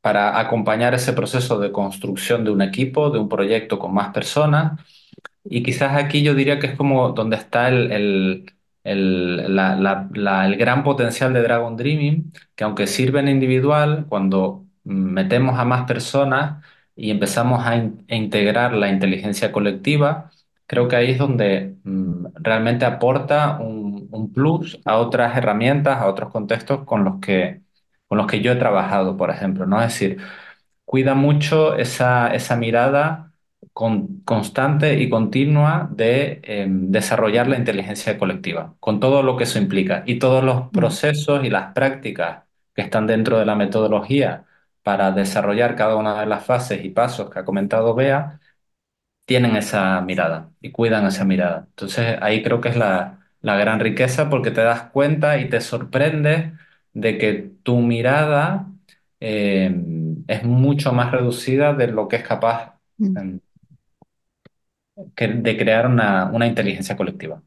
para 0.00 0.38
acompañar 0.40 0.94
ese 0.94 1.12
proceso 1.12 1.58
de 1.60 1.70
construcción 1.72 2.44
de 2.44 2.50
un 2.50 2.62
equipo, 2.62 3.10
de 3.10 3.18
un 3.18 3.28
proyecto 3.28 3.78
con 3.78 3.92
más 3.94 4.12
personas. 4.14 4.80
Y 5.44 5.62
quizás 5.62 5.96
aquí 5.96 6.22
yo 6.22 6.34
diría 6.34 6.58
que 6.60 6.68
es 6.68 6.76
como 6.76 7.10
donde 7.10 7.36
está 7.36 7.68
el, 7.68 7.92
el, 7.92 8.52
el, 8.84 9.54
la, 9.56 10.46
el 10.46 10.56
gran 10.56 10.84
potencial 10.84 11.32
de 11.34 11.42
Dragon 11.42 11.76
Dreaming, 11.76 12.32
que 12.56 12.64
aunque 12.64 12.86
sirve 12.86 13.20
en 13.20 13.28
individual, 13.28 14.06
cuando 14.08 14.66
metemos 14.84 15.58
a 15.58 15.64
más 15.64 15.84
personas 15.86 16.64
y 16.96 17.10
empezamos 17.10 17.66
a 17.66 17.76
integrar 18.08 18.72
la 18.74 18.88
inteligencia 18.90 19.52
colectiva, 19.52 20.30
creo 20.66 20.88
que 20.88 20.96
ahí 20.96 21.10
es 21.12 21.18
donde 21.18 21.76
mm, 21.84 22.26
realmente 22.36 22.84
aporta 22.84 23.58
un, 23.60 23.94
plus 24.32 24.80
a 24.84 24.98
otras 24.98 25.36
herramientas, 25.36 25.98
a 26.00 26.06
otros 26.06 26.30
contextos 26.30 26.84
con 26.84 27.04
los 27.04 27.20
que 27.20 27.62
con 28.08 28.18
los 28.18 28.26
que 28.26 28.40
yo 28.40 28.52
he 28.52 28.56
trabajado, 28.56 29.16
por 29.16 29.30
ejemplo, 29.30 29.66
¿no? 29.66 29.80
Es 29.82 29.88
decir, 29.94 30.18
cuida 30.84 31.14
mucho 31.14 31.76
esa, 31.76 32.34
esa 32.34 32.56
mirada 32.56 33.32
con, 33.72 34.20
constante 34.22 35.00
y 35.00 35.08
continua 35.10 35.88
de 35.92 36.40
em, 36.44 36.90
desarrollar 36.90 37.48
la 37.48 37.56
inteligencia 37.58 38.18
colectiva, 38.18 38.76
con 38.80 39.00
todo 39.00 39.22
lo 39.22 39.36
que 39.36 39.44
eso 39.44 39.58
implica 39.58 40.02
y 40.06 40.18
todos 40.18 40.44
los 40.44 40.70
procesos 40.70 41.44
y 41.44 41.50
las 41.50 41.72
prácticas 41.74 42.44
que 42.74 42.82
están 42.82 43.06
dentro 43.06 43.38
de 43.38 43.46
la 43.46 43.56
metodología 43.56 44.46
para 44.82 45.12
desarrollar 45.12 45.76
cada 45.76 45.96
una 45.96 46.20
de 46.20 46.26
las 46.26 46.44
fases 46.44 46.84
y 46.84 46.90
pasos 46.90 47.30
que 47.30 47.38
ha 47.40 47.44
comentado 47.44 47.94
Bea, 47.94 48.40
tienen 49.24 49.56
esa 49.56 50.00
mirada 50.02 50.50
y 50.60 50.70
cuidan 50.72 51.06
esa 51.06 51.24
mirada. 51.24 51.66
Entonces 51.70 52.18
ahí 52.20 52.42
creo 52.42 52.60
que 52.60 52.68
es 52.70 52.76
la, 52.76 53.20
la 53.40 53.56
gran 53.56 53.80
riqueza 53.80 54.28
porque 54.30 54.50
te 54.50 54.62
das 54.62 54.82
cuenta 54.90 55.38
y 55.38 55.48
te 55.48 55.60
sorprendes 55.60 56.52
de 56.92 57.18
que 57.18 57.52
tu 57.62 57.78
mirada 57.80 58.68
eh, 59.20 59.74
es 60.28 60.44
mucho 60.44 60.92
más 60.92 61.10
reducida 61.12 61.72
de 61.74 61.88
lo 61.88 62.08
que 62.08 62.16
es 62.16 62.22
capaz 62.26 62.74
Mm. 62.98 63.16
em, 63.16 63.40
que- 65.16 65.28
de 65.28 65.56
crear 65.56 65.86
una, 65.86 66.26
una 66.32 66.46
inteligencia 66.46 66.96
colectiva. 66.96 67.42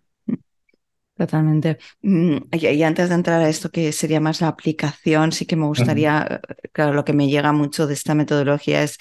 Totalmente. 1.16 1.80
Mm, 2.04 2.38
Y, 2.52 2.68
y 2.68 2.84
antes 2.84 3.10
de 3.10 3.16
entrar 3.16 3.42
a 3.42 3.50
esto 3.50 3.72
que 3.72 3.92
sería 3.92 4.20
más 4.20 4.40
la 4.42 4.50
aplicación, 4.50 5.32
sí 5.32 5.48
que 5.48 5.56
me 5.56 5.66
gustaría, 5.66 6.42
eh, 6.64 6.70
claro, 6.72 6.94
lo 6.94 7.04
que 7.06 7.14
me 7.14 7.28
llega 7.28 7.52
mucho 7.54 7.88
de 7.88 7.96
esta 7.96 8.14
metodología 8.14 8.84
es, 8.84 8.98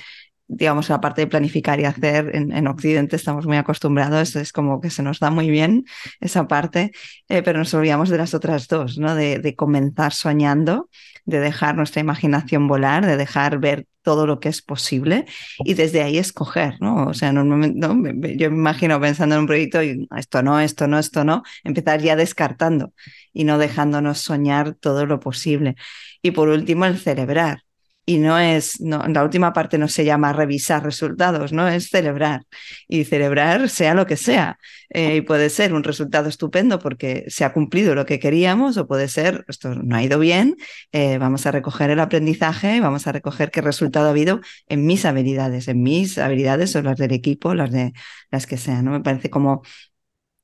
digamos, 0.49 0.89
la 0.89 1.01
parte 1.01 1.23
de 1.23 1.27
planificar 1.27 1.81
y 1.81 1.85
hacer. 1.85 2.31
En, 2.35 2.53
en 2.53 2.67
Occidente 2.67 3.17
estamos 3.17 3.47
muy 3.47 3.57
acostumbrados, 3.57 4.37
es 4.37 4.53
como 4.53 4.81
que 4.81 4.91
se 4.91 5.03
nos 5.03 5.21
da 5.21 5.31
muy 5.31 5.51
bien 5.51 5.85
esa 6.21 6.49
parte, 6.49 6.93
eh, 7.29 7.43
pero 7.43 7.59
nos 7.59 7.75
olvidamos 7.75 8.09
de 8.09 8.19
las 8.19 8.35
otras 8.35 8.69
dos, 8.69 8.99
¿no? 8.99 9.15
De, 9.15 9.39
de 9.39 9.55
comenzar 9.57 10.13
soñando, 10.13 10.89
de 11.25 11.41
dejar 11.41 11.77
nuestra 11.77 12.01
imaginación 12.01 12.69
volar, 12.69 13.05
de 13.07 13.17
dejar 13.17 13.59
ver 13.59 13.87
todo 14.07 14.25
lo 14.29 14.39
que 14.39 14.49
es 14.49 14.63
posible 14.63 15.27
y 15.59 15.75
desde 15.75 16.01
ahí 16.01 16.17
escoger, 16.17 16.77
¿no? 16.81 17.09
O 17.09 17.15
sea, 17.15 17.33
normalmente, 17.33 17.81
¿no? 17.81 17.89
Yo 18.37 18.51
me 18.53 18.57
imagino 18.57 19.01
pensando 19.01 19.35
en 19.35 19.41
un 19.41 19.47
proyecto 19.49 19.83
y 19.83 20.07
esto 20.17 20.45
no, 20.45 20.61
esto 20.61 20.87
no, 20.87 21.01
esto 21.01 21.25
no, 21.25 21.43
empezar 21.65 22.01
ya 22.01 22.15
descartando 22.15 22.93
y 23.33 23.43
no 23.43 23.59
dejándonos 23.59 24.19
soñar 24.21 24.75
todo 24.75 25.07
lo 25.07 25.19
posible. 25.19 25.75
Y 26.23 26.31
por 26.31 26.49
último, 26.49 26.85
el 26.85 26.99
celebrar. 26.99 27.66
Y 28.09 28.19
no 28.19 28.39
es, 28.39 28.81
no, 28.81 29.05
la 29.09 29.25
última 29.25 29.53
parte 29.53 29.79
no 29.79 29.89
se 29.89 30.05
llama 30.05 30.33
revisar 30.33 30.85
resultados, 30.85 31.53
¿no? 31.53 31.67
Es 31.67 31.89
celebrar. 31.91 32.45
Y 32.87 33.05
celebrar 33.05 33.69
sea 33.69 33.95
lo 33.95 34.07
que 34.07 34.17
sea. 34.17 34.59
Eh, 34.91 35.17
y 35.17 35.21
puede 35.23 35.51
ser 35.51 35.75
un 35.75 35.83
resultado 35.83 36.29
estupendo 36.29 36.79
porque 36.79 37.25
se 37.27 37.45
ha 37.45 37.53
cumplido 37.53 37.97
lo 37.97 38.07
que 38.07 38.21
queríamos 38.21 38.77
o 38.77 38.87
puede 38.87 39.09
ser, 39.09 39.45
esto 39.49 39.75
no 39.75 39.97
ha 39.97 40.03
ido 40.05 40.21
bien, 40.21 40.57
eh, 40.93 41.19
vamos 41.19 41.47
a 41.47 41.51
recoger 41.51 41.91
el 41.91 41.99
aprendizaje, 41.99 42.81
vamos 42.81 43.09
a 43.09 43.13
recoger 43.13 43.51
qué 43.51 43.61
resultado 43.61 44.07
ha 44.07 44.11
habido 44.11 44.41
en 44.69 44.87
mis 44.87 45.05
habilidades, 45.05 45.67
en 45.67 45.83
mis 45.83 46.19
habilidades 46.19 46.77
o 46.77 46.83
las 46.83 46.99
del 46.99 47.13
equipo, 47.13 47.55
las 47.55 47.73
de 47.73 47.93
las 48.31 48.47
que 48.47 48.57
sean. 48.57 48.89
Me 48.89 49.01
parece 49.01 49.31
como 49.31 49.63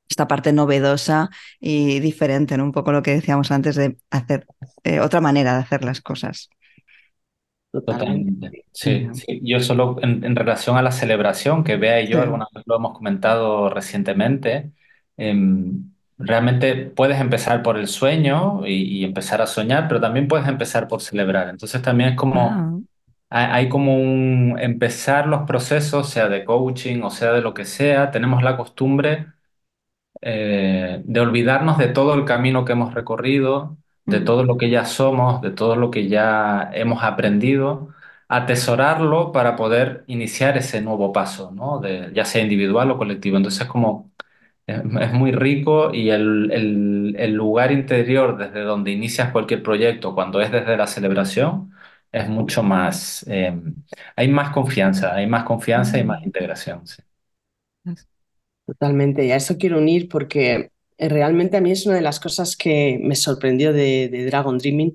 esta 0.09 0.29
parte 0.29 0.53
novedosa 0.53 1.31
y 1.61 2.01
diferente, 2.01 2.57
¿no? 2.57 2.65
Un 2.65 2.73
poco 2.73 2.93
lo 2.93 3.03
que 3.03 3.13
decíamos 3.13 3.51
antes 3.51 3.77
de 3.77 3.97
hacer 4.11 4.47
eh, 4.85 5.01
otra 5.01 5.21
manera 5.21 5.55
de 5.55 5.61
hacer 5.61 5.85
las 5.85 6.01
cosas. 6.01 6.51
Totalmente. 7.73 8.65
Sí. 8.73 9.09
Yo 9.43 9.59
solo 9.61 9.97
en, 10.03 10.25
en 10.25 10.37
relación 10.37 10.77
a 10.77 10.83
la 10.83 10.93
celebración, 10.93 11.65
que 11.65 11.77
Bea 11.77 12.03
y 12.03 12.09
yo 12.09 12.19
Sí. 12.19 12.23
alguna 12.23 12.47
vez 12.55 12.65
lo 12.67 12.77
hemos 12.77 12.93
comentado 12.97 13.71
recientemente, 13.71 14.73
em, 15.17 15.91
realmente 16.19 16.75
puedes 16.77 17.19
empezar 17.19 17.63
por 17.63 17.79
el 17.79 17.89
sueño 17.89 18.67
y, 18.67 19.01
y 19.01 19.05
empezar 19.05 19.41
a 19.41 19.47
soñar, 19.47 19.89
pero 19.89 20.01
también 20.03 20.29
puedes 20.29 20.47
empezar 20.49 20.87
por 20.87 21.01
celebrar. 21.01 21.49
Entonces 21.49 21.81
también 21.81 22.11
es 22.11 22.17
como, 22.17 22.69
Ah, 22.71 22.79
hay, 23.31 23.47
hay 23.65 23.69
como 23.71 23.97
un 23.97 24.57
empezar 24.61 25.27
los 25.29 25.43
procesos, 25.47 26.11
sea 26.11 26.29
de 26.29 26.45
coaching 26.45 27.03
o 27.03 27.11
sea 27.11 27.33
de 27.33 27.43
lo 27.43 27.55
que 27.55 27.65
sea, 27.65 28.11
tenemos 28.13 28.43
la 28.43 28.57
costumbre 28.59 29.29
eh, 30.21 31.03
de 31.05 31.21
olvidarnos 31.21 31.79
de 31.79 31.89
todo 31.89 32.15
el 32.15 32.25
camino 32.25 32.65
que 32.65 32.73
hemos 32.73 32.95
recorrido, 32.95 33.79
de 34.07 34.21
todo 34.21 34.45
lo 34.45 34.57
que 34.57 34.71
ya 34.71 34.85
somos, 34.85 35.41
de 35.43 35.51
todo 35.51 35.77
lo 35.77 35.91
que 35.91 36.09
ya 36.09 36.71
hemos 36.75 37.03
aprendido, 37.05 37.95
atesorarlo 38.29 39.33
para 39.33 39.57
poder 39.57 40.05
iniciar 40.07 40.57
ese 40.59 40.81
nuevo 40.81 41.13
paso, 41.13 41.51
¿no? 41.53 41.81
De, 41.81 42.11
ya 42.15 42.25
sea 42.25 42.43
individual 42.43 42.91
o 42.91 42.99
colectivo. 42.99 43.37
Entonces, 43.37 43.67
como 43.69 44.11
es, 44.67 44.79
es 45.01 45.13
muy 45.13 45.33
rico 45.33 45.93
y 45.95 46.11
el, 46.11 46.51
el- 46.53 47.17
el 47.19 47.33
lugar 47.35 47.73
interior 47.73 48.37
desde 48.39 48.61
donde 48.63 48.91
inicias 48.93 49.33
cualquier 49.33 49.63
proyecto, 49.63 50.15
cuando 50.15 50.41
es 50.41 50.51
desde 50.53 50.77
la 50.77 50.87
celebración, 50.87 51.73
es 52.13 52.29
mucho 52.29 52.63
más, 52.63 53.25
eh, 53.29 53.55
hay 54.17 54.29
más 54.29 54.51
confianza, 54.51 55.15
hay 55.15 55.27
más 55.27 55.45
confianza 55.45 55.99
y 55.99 56.05
más 56.05 56.23
integración. 56.25 56.87
sí. 56.87 57.03
Totalmente, 58.67 59.25
y 59.27 59.33
a 59.33 59.37
eso 59.37 59.59
quiero 59.59 59.79
unir 59.79 60.09
porque 60.09 60.53
eh, 60.55 60.71
realmente 61.09 61.57
a 61.57 61.61
mí 61.61 61.71
es 61.71 61.87
una 61.87 61.97
de 61.97 62.03
las 62.03 62.21
cosas 62.21 62.57
que 62.57 62.99
me 63.03 63.17
sorprendió 63.17 63.73
de, 63.73 64.09
de 64.09 64.27
Dragon 64.27 64.59
Dreaming 64.59 64.95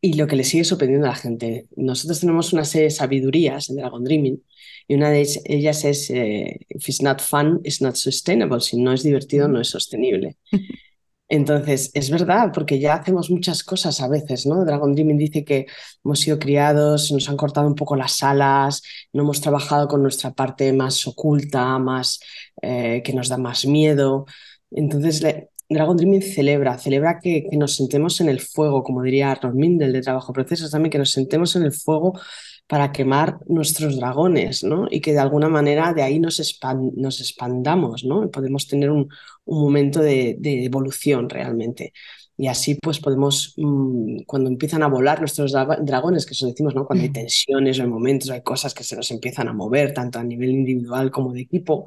y 0.00 0.14
lo 0.14 0.26
que 0.26 0.36
le 0.36 0.44
sigue 0.44 0.64
sorprendiendo 0.64 1.06
a 1.06 1.10
la 1.10 1.16
gente. 1.16 1.66
Nosotros 1.76 2.20
tenemos 2.20 2.52
una 2.52 2.64
serie 2.64 2.84
de 2.84 2.90
sabidurías 2.90 3.68
en 3.68 3.76
Dragon 3.76 4.02
Dreaming 4.02 4.42
y 4.88 4.94
una 4.94 5.10
de 5.10 5.26
ellas 5.44 5.84
es, 5.84 6.10
eh, 6.10 6.58
if 6.68 6.88
it's 6.88 7.02
not 7.02 7.20
fun, 7.20 7.60
it's 7.64 7.80
not 7.80 7.94
sustainable. 7.96 8.60
Si 8.60 8.76
no 8.80 8.92
es 8.92 9.02
divertido, 9.02 9.46
no 9.46 9.60
es 9.60 9.68
sostenible. 9.68 10.36
Entonces, 11.28 11.92
es 11.94 12.10
verdad, 12.10 12.50
porque 12.52 12.80
ya 12.80 12.94
hacemos 12.94 13.30
muchas 13.30 13.62
cosas 13.62 14.00
a 14.00 14.08
veces, 14.08 14.46
¿no? 14.46 14.64
Dragon 14.64 14.92
Dreaming 14.92 15.16
dice 15.16 15.44
que 15.44 15.66
hemos 16.04 16.18
sido 16.18 16.40
criados, 16.40 17.12
nos 17.12 17.28
han 17.28 17.36
cortado 17.36 17.68
un 17.68 17.76
poco 17.76 17.94
las 17.94 18.20
alas, 18.24 18.82
no 19.12 19.22
hemos 19.22 19.40
trabajado 19.40 19.86
con 19.86 20.02
nuestra 20.02 20.32
parte 20.32 20.72
más 20.72 21.06
oculta, 21.06 21.78
más 21.78 22.18
eh, 22.60 23.00
que 23.04 23.12
nos 23.12 23.28
da 23.28 23.36
más 23.36 23.64
miedo. 23.64 24.26
Entonces, 24.70 25.22
le- 25.22 25.50
Dragon 25.68 25.96
Dreaming 25.96 26.22
celebra, 26.22 26.78
celebra 26.78 27.20
que, 27.20 27.46
que 27.48 27.56
nos 27.56 27.76
sentemos 27.76 28.20
en 28.20 28.28
el 28.28 28.40
fuego, 28.40 28.82
como 28.82 29.02
diría 29.02 29.30
Arnold 29.30 29.54
Mindel 29.56 29.92
de 29.92 30.00
Trabajo 30.02 30.32
Procesos 30.32 30.70
también, 30.72 30.90
que 30.90 30.98
nos 30.98 31.12
sentemos 31.12 31.54
en 31.56 31.62
el 31.62 31.72
fuego 31.72 32.18
para 32.66 32.92
quemar 32.92 33.38
nuestros 33.46 33.96
dragones, 33.96 34.62
¿no? 34.64 34.86
Y 34.90 35.00
que 35.00 35.12
de 35.12 35.18
alguna 35.20 35.48
manera 35.48 35.92
de 35.92 36.02
ahí 36.02 36.18
nos, 36.20 36.40
nos 36.96 37.20
expandamos, 37.20 38.04
¿no? 38.04 38.24
Y 38.24 38.28
podemos 38.28 38.66
tener 38.66 38.90
un, 38.90 39.08
un 39.44 39.62
momento 39.62 40.00
de, 40.00 40.36
de 40.38 40.64
evolución 40.64 41.28
realmente. 41.28 41.92
Y 42.36 42.46
así 42.46 42.76
pues 42.76 43.00
podemos, 43.00 43.54
mmm, 43.56 44.22
cuando 44.26 44.48
empiezan 44.50 44.82
a 44.82 44.88
volar 44.88 45.18
nuestros 45.20 45.52
dra 45.52 45.66
dragones, 45.82 46.24
que 46.26 46.32
eso 46.34 46.46
decimos, 46.46 46.74
¿no? 46.74 46.86
Cuando 46.86 47.02
hay 47.04 47.10
tensiones 47.10 47.78
o 47.78 47.82
hay 47.82 47.88
momentos, 47.88 48.30
hay 48.30 48.42
cosas 48.42 48.72
que 48.74 48.84
se 48.84 48.96
nos 48.96 49.10
empiezan 49.10 49.48
a 49.48 49.52
mover, 49.52 49.92
tanto 49.92 50.18
a 50.18 50.24
nivel 50.24 50.50
individual 50.50 51.10
como 51.10 51.32
de 51.32 51.42
equipo, 51.42 51.86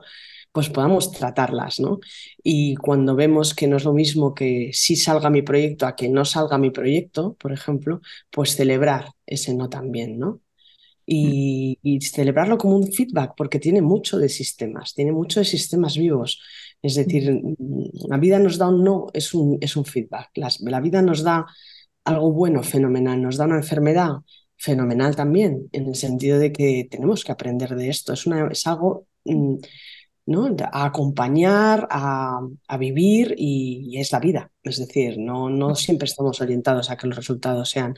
pues 0.53 0.69
podamos 0.69 1.11
tratarlas, 1.11 1.79
¿no? 1.79 1.99
Y 2.43 2.75
cuando 2.75 3.15
vemos 3.15 3.55
que 3.55 3.67
no 3.67 3.77
es 3.77 3.83
lo 3.83 3.91
mismo 3.91 4.35
que 4.35 4.69
si 4.71 4.95
salga 4.95 5.29
mi 5.31 5.41
proyecto 5.41 5.87
a 5.87 5.95
que 5.95 6.07
no 6.09 6.25
salga 6.25 6.59
mi 6.59 6.69
proyecto, 6.69 7.35
por 7.39 7.51
ejemplo, 7.51 8.01
pues 8.29 8.55
celebrar 8.55 9.07
ese 9.25 9.55
no 9.55 9.67
también, 9.67 10.19
¿no? 10.19 10.41
Y, 11.05 11.79
y, 11.81 11.99
celebrarlo 12.01 12.57
como 12.57 12.77
un 12.77 12.89
feedback, 12.93 13.33
porque 13.35 13.59
tiene 13.59 13.81
mucho 13.81 14.17
de 14.19 14.29
sistemas, 14.29 14.93
tiene 14.93 15.11
mucho 15.11 15.41
de 15.41 15.45
sistemas 15.45 15.97
vivos. 15.97 16.39
Es 16.81 16.95
decir, 16.95 17.41
la 18.07 18.17
vida 18.17 18.39
nos 18.39 18.57
da 18.57 18.69
un 18.69 18.83
no, 18.83 19.07
es 19.13 19.33
un, 19.33 19.57
es 19.59 19.75
un 19.75 19.85
feedback. 19.85 20.29
Las, 20.35 20.61
la 20.61 20.79
vida 20.79 21.01
nos 21.01 21.23
da 21.23 21.45
algo 22.05 22.31
bueno, 22.31 22.63
fenomenal, 22.63 23.21
nos 23.21 23.37
da 23.37 23.45
una 23.45 23.57
enfermedad, 23.57 24.11
fenomenal 24.55 25.15
también, 25.15 25.67
en 25.73 25.87
el 25.87 25.95
sentido 25.95 26.39
de 26.39 26.53
que 26.53 26.87
tenemos 26.89 27.23
que 27.25 27.31
aprender 27.33 27.75
de 27.75 27.89
esto. 27.89 28.13
Es, 28.13 28.25
una, 28.25 28.47
es 28.47 28.65
algo 28.67 29.07
¿no? 30.25 30.55
a 30.71 30.85
acompañar, 30.85 31.87
a, 31.91 32.39
a 32.67 32.77
vivir 32.77 33.35
y, 33.37 33.89
y, 33.91 33.99
es 33.99 34.11
la 34.11 34.19
vida. 34.19 34.51
Es 34.63 34.77
decir, 34.79 35.17
no, 35.17 35.49
no 35.49 35.75
siempre 35.75 36.05
estamos 36.05 36.41
orientados 36.41 36.89
a 36.89 36.97
que 36.97 37.07
los 37.07 37.17
resultados 37.17 37.69
sean 37.69 37.95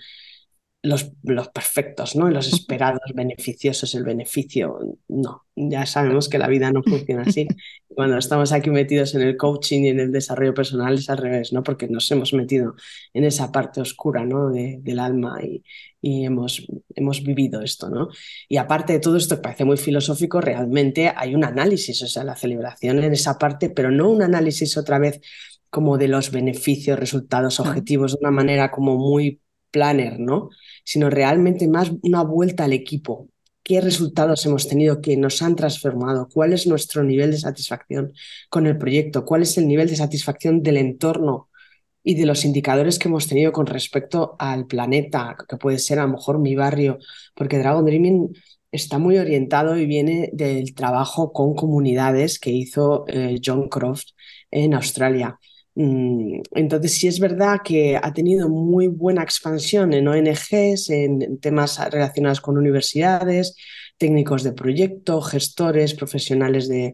los, 0.86 1.12
los, 1.24 1.50
perfectos, 1.50 2.16
¿no? 2.16 2.30
los 2.30 2.52
esperados, 2.52 3.02
beneficiosos, 3.14 3.94
el 3.96 4.04
beneficio. 4.04 4.80
No, 5.08 5.46
ya 5.56 5.86
sabemos 5.86 6.30
que 6.30 6.38
la 6.38 6.48
vida 6.48 6.72
no 6.72 6.84
funciona 6.84 7.24
así. 7.24 7.48
Cuando 7.88 8.18
estamos 8.18 8.52
aquí 8.52 8.70
metidos 8.70 9.16
en 9.16 9.22
el 9.22 9.38
coaching 9.38 9.82
y 9.84 9.90
en 9.90 10.00
el 10.00 10.12
desarrollo 10.12 10.54
personal 10.54 10.96
es 10.96 11.10
al 11.10 11.18
revés, 11.18 11.54
¿no? 11.54 11.64
porque 11.64 11.88
nos 11.88 12.10
hemos 12.12 12.34
metido 12.34 12.76
en 13.14 13.24
esa 13.24 13.52
parte 13.52 13.82
oscura 13.82 14.26
¿no? 14.26 14.50
de, 14.50 14.80
del 14.82 15.00
alma 15.00 15.40
y, 15.44 15.64
y 16.02 16.26
hemos, 16.26 16.66
hemos 16.94 17.24
vivido 17.24 17.62
esto. 17.62 17.90
¿no? 17.90 18.10
Y 18.48 18.58
aparte 18.58 18.94
de 18.94 19.00
todo 19.00 19.18
esto 19.18 19.38
que 19.38 19.42
parece 19.42 19.66
muy 19.66 19.78
filosófico, 19.78 20.42
realmente 20.42 21.12
hay 21.16 21.36
un 21.36 21.44
análisis, 21.44 22.02
o 22.04 22.08
sea, 22.08 22.24
la 22.24 22.36
celebración 22.36 23.04
en 23.04 23.14
esa 23.14 23.38
parte, 23.38 23.70
pero 23.70 23.92
no 23.92 24.10
un 24.10 24.22
análisis 24.22 24.78
otra 24.78 25.00
vez 25.00 25.22
como 25.70 25.98
de 25.98 26.08
los 26.08 26.32
beneficios, 26.32 26.98
resultados, 26.98 27.60
objetivos, 27.60 28.14
de 28.14 28.20
una 28.22 28.32
manera 28.32 28.72
como 28.72 28.98
muy 28.98 29.42
planner, 29.76 30.22
¿no? 30.22 30.50
Sino 30.86 31.10
realmente 31.10 31.68
más 31.68 31.92
una 32.02 32.24
vuelta 32.24 32.64
al 32.64 32.72
equipo. 32.72 33.28
¿Qué 33.62 33.82
resultados 33.82 34.46
hemos 34.46 34.70
tenido 34.70 35.02
que 35.02 35.18
nos 35.18 35.42
han 35.42 35.58
transformado? 35.58 36.30
¿Cuál 36.34 36.54
es 36.54 36.66
nuestro 36.66 37.04
nivel 37.04 37.32
de 37.32 37.40
satisfacción 37.40 38.14
con 38.50 38.68
el 38.68 38.78
proyecto? 38.78 39.26
¿Cuál 39.26 39.42
es 39.42 39.58
el 39.58 39.68
nivel 39.68 39.90
de 39.90 39.98
satisfacción 39.98 40.64
del 40.64 40.78
entorno 40.78 41.50
y 42.04 42.16
de 42.16 42.26
los 42.26 42.46
indicadores 42.46 43.00
que 43.00 43.10
hemos 43.10 43.28
tenido 43.28 43.52
con 43.52 43.66
respecto 43.66 44.38
al 44.40 44.66
planeta, 44.66 45.36
que 45.50 45.58
puede 45.58 45.80
ser 45.80 46.00
a 46.00 46.04
lo 46.04 46.14
mejor 46.14 46.40
mi 46.40 46.56
barrio, 46.56 47.00
porque 47.36 47.58
Dragon 47.58 47.84
Dreaming 47.84 48.30
está 48.72 48.98
muy 48.98 49.18
orientado 49.18 49.78
y 49.78 49.86
viene 49.88 50.30
del 50.32 50.74
trabajo 50.74 51.34
con 51.34 51.56
comunidades 51.56 52.40
que 52.40 52.52
hizo 52.52 53.06
eh, 53.08 53.40
John 53.44 53.68
Croft 53.68 54.10
en 54.52 54.74
Australia. 54.74 55.38
Mm, 55.76 56.42
entonces, 56.52 56.94
sí 56.94 57.08
es 57.08 57.20
verdad 57.20 57.58
que 57.64 57.98
ha 58.02 58.14
tenido 58.14 58.50
muy 58.50 58.88
buena 58.88 59.24
expansión 59.24 59.94
en 59.94 60.08
ONGs, 60.08 60.90
en 60.90 61.38
temas 61.40 61.80
relacionados 61.92 62.40
con 62.40 62.58
universidades, 62.58 63.56
técnicos 63.98 64.44
de 64.44 64.54
proyecto, 64.54 65.22
gestores, 65.22 65.94
profesionales 65.94 66.68
de, 66.68 66.94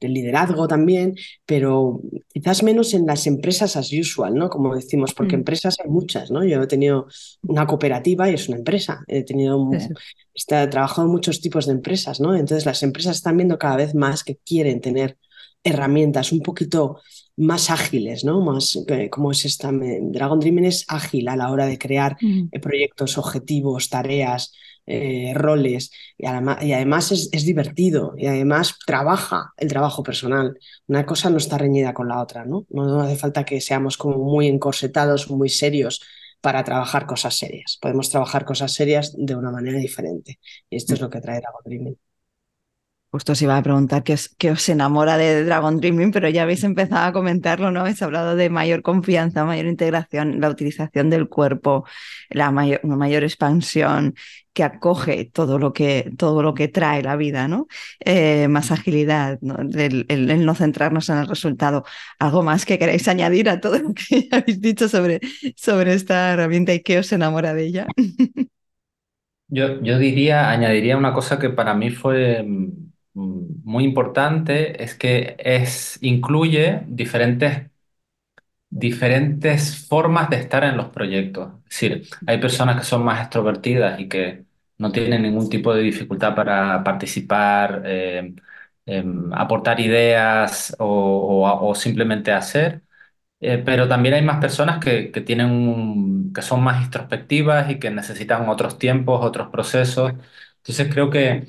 liderazgo 0.00 0.68
también, 0.68 1.14
pero 1.46 2.02
quizás 2.32 2.62
menos 2.62 2.92
en 2.92 3.06
las 3.06 3.26
empresas 3.26 3.76
as 3.76 3.90
usual, 3.92 4.34
¿no? 4.34 4.50
Como 4.50 4.74
decimos, 4.74 5.14
porque 5.14 5.36
mm. 5.36 5.40
empresas 5.40 5.76
hay 5.82 5.90
muchas, 5.90 6.30
¿no? 6.30 6.44
Yo 6.44 6.62
he 6.62 6.66
tenido 6.66 7.06
una 7.42 7.66
cooperativa 7.66 8.30
y 8.30 8.34
es 8.34 8.48
una 8.48 8.58
empresa, 8.58 9.04
he 9.08 9.22
tenido, 9.22 9.70
he 9.72 10.66
trabajado 10.68 11.06
en 11.06 11.12
muchos 11.12 11.40
tipos 11.40 11.66
de 11.66 11.72
empresas, 11.72 12.20
¿no? 12.20 12.34
Entonces 12.34 12.66
las 12.66 12.82
empresas 12.82 13.16
están 13.16 13.38
viendo 13.38 13.58
cada 13.58 13.76
vez 13.76 13.94
más 13.94 14.22
que 14.24 14.36
quieren 14.36 14.80
tener 14.82 15.16
herramientas 15.62 16.32
un 16.32 16.40
poquito 16.40 17.00
más 17.36 17.70
ágiles, 17.70 18.24
¿no? 18.24 18.40
Más 18.40 18.78
eh, 18.88 19.08
como 19.10 19.30
es 19.30 19.44
esta. 19.44 19.70
Dragon 19.72 20.40
Dreaming 20.40 20.66
es 20.66 20.84
ágil 20.88 21.28
a 21.28 21.36
la 21.36 21.50
hora 21.50 21.66
de 21.66 21.78
crear 21.78 22.16
mm. 22.20 22.48
eh, 22.52 22.60
proyectos, 22.60 23.18
objetivos, 23.18 23.88
tareas, 23.88 24.52
eh, 24.86 25.32
roles 25.34 25.92
y, 26.18 26.26
además, 26.26 27.12
es, 27.12 27.44
divertido 27.44 28.14
y 28.16 28.26
además 28.26 28.76
trabaja 28.86 29.52
el 29.56 29.68
trabajo 29.68 30.02
personal. 30.02 30.58
Una 30.88 31.06
cosa 31.06 31.30
no 31.30 31.36
está 31.36 31.58
reñida 31.58 31.94
con 31.94 32.08
la 32.08 32.20
otra, 32.20 32.44
¿no? 32.44 32.66
No 32.70 33.00
hace 33.00 33.16
falta 33.16 33.44
que 33.44 33.60
seamos 33.60 33.96
como 33.96 34.18
muy 34.18 34.48
encorsetados, 34.48 35.30
muy 35.30 35.48
serios 35.48 36.02
para 36.40 36.64
trabajar 36.64 37.06
cosas 37.06 37.36
serias. 37.36 37.78
Podemos 37.80 38.10
trabajar 38.10 38.44
cosas 38.44 38.72
serias 38.72 39.14
de 39.16 39.36
una 39.36 39.50
manera 39.50 39.78
diferente. 39.78 40.40
Y 40.68 40.76
esto 40.76 40.94
es 40.94 41.00
mm. 41.00 41.02
lo 41.04 41.10
que 41.10 41.20
trae 41.20 41.40
Dragon 41.40 41.62
Dreaming. 41.64 41.96
Justo 43.12 43.32
os 43.32 43.42
iba 43.42 43.56
a 43.56 43.62
preguntar 43.62 44.04
qué 44.04 44.50
os, 44.52 44.68
enamora 44.68 45.16
de 45.16 45.44
Dragon 45.44 45.80
Dreaming, 45.80 46.12
pero 46.12 46.28
ya 46.28 46.42
habéis 46.44 46.62
empezado 46.62 47.06
a 47.06 47.12
comentarlo, 47.12 47.72
¿no? 47.72 47.80
Habéis 47.80 48.00
hablado 48.02 48.36
de 48.36 48.50
mayor 48.50 48.82
confianza, 48.82 49.44
mayor 49.44 49.66
integración, 49.66 50.40
la 50.40 50.48
utilización 50.48 51.10
del 51.10 51.28
cuerpo, 51.28 51.84
la 52.28 52.52
mayor, 52.52 52.78
una 52.84 52.94
mayor 52.96 53.24
expansión 53.24 54.14
que 54.52 54.62
acoge 54.62 55.24
todo 55.24 55.58
lo 55.58 55.72
que, 55.72 56.12
todo 56.18 56.40
lo 56.42 56.54
que 56.54 56.68
trae 56.68 57.02
la 57.02 57.16
vida, 57.16 57.48
¿no? 57.48 57.66
Eh, 57.98 58.46
más 58.46 58.70
agilidad, 58.70 59.40
El, 59.42 60.44
no 60.44 60.54
centrarnos 60.54 61.08
en 61.08 61.18
el 61.18 61.26
resultado. 61.26 61.84
¿Algo 62.20 62.44
más 62.44 62.64
que 62.64 62.78
queráis 62.78 63.08
añadir 63.08 63.48
a 63.48 63.60
todo 63.60 63.78
lo 63.78 63.92
que 63.92 64.28
habéis 64.32 64.60
dicho 64.60 64.88
sobre, 64.88 65.20
sobre 65.56 65.94
esta 65.94 66.32
herramienta 66.32 66.74
y 66.74 66.80
qué 66.82 67.00
os 67.00 67.12
enamora 67.12 67.54
de 67.54 67.64
ella? 67.64 67.86
Yo, 69.52 69.82
yo 69.82 69.98
diría, 69.98 70.48
añadiría 70.50 70.96
una 70.96 71.12
cosa 71.12 71.38
que 71.40 71.50
para 71.50 71.74
mí 71.74 71.90
fue 71.90 72.40
mm, 72.42 72.89
muy 73.14 73.84
importante 73.84 74.82
es 74.82 74.94
que 74.94 75.36
es, 75.38 75.98
incluye 76.02 76.82
diferentes, 76.88 77.70
diferentes 78.70 79.86
formas 79.88 80.30
de 80.30 80.36
estar 80.36 80.64
en 80.64 80.76
los 80.76 80.88
proyectos. 80.88 81.52
Es 81.68 81.80
decir, 81.80 82.08
hay 82.26 82.38
personas 82.38 82.76
que 82.76 82.84
son 82.84 83.04
más 83.04 83.20
extrovertidas 83.20 83.98
y 84.00 84.08
que 84.08 84.44
no 84.78 84.92
tienen 84.92 85.22
ningún 85.22 85.48
tipo 85.50 85.74
de 85.74 85.82
dificultad 85.82 86.34
para 86.34 86.82
participar, 86.84 87.82
eh, 87.84 88.34
em, 88.86 89.32
aportar 89.34 89.80
ideas 89.80 90.74
o, 90.78 91.72
simplemente 91.74 92.32
hacer. 92.32 92.82
Eh, 93.40 93.62
pero 93.64 93.88
también 93.88 94.14
hay 94.14 94.22
más 94.22 94.40
personas 94.40 94.84
que, 94.84 95.10
que 95.12 95.20
tienen 95.22 96.32
que 96.34 96.42
son 96.42 96.62
más 96.62 96.84
introspectivas 96.84 97.70
y 97.70 97.78
que 97.78 97.90
necesitan 97.90 98.48
otros 98.48 98.78
tiempos, 98.78 99.24
otros 99.24 99.48
procesos. 99.50 100.12
Entonces 100.58 100.92
creo 100.92 101.10
que 101.10 101.46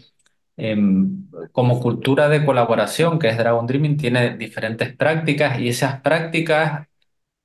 como 1.51 1.79
cultura 1.79 2.29
de 2.29 2.45
colaboración, 2.45 3.19
que 3.19 3.29
es 3.29 3.37
Dragon 3.37 3.65
Dreaming, 3.67 3.97
tiene 3.97 4.37
diferentes 4.37 4.95
prácticas 4.95 5.59
y 5.59 5.69
esas 5.69 6.01
prácticas 6.01 6.87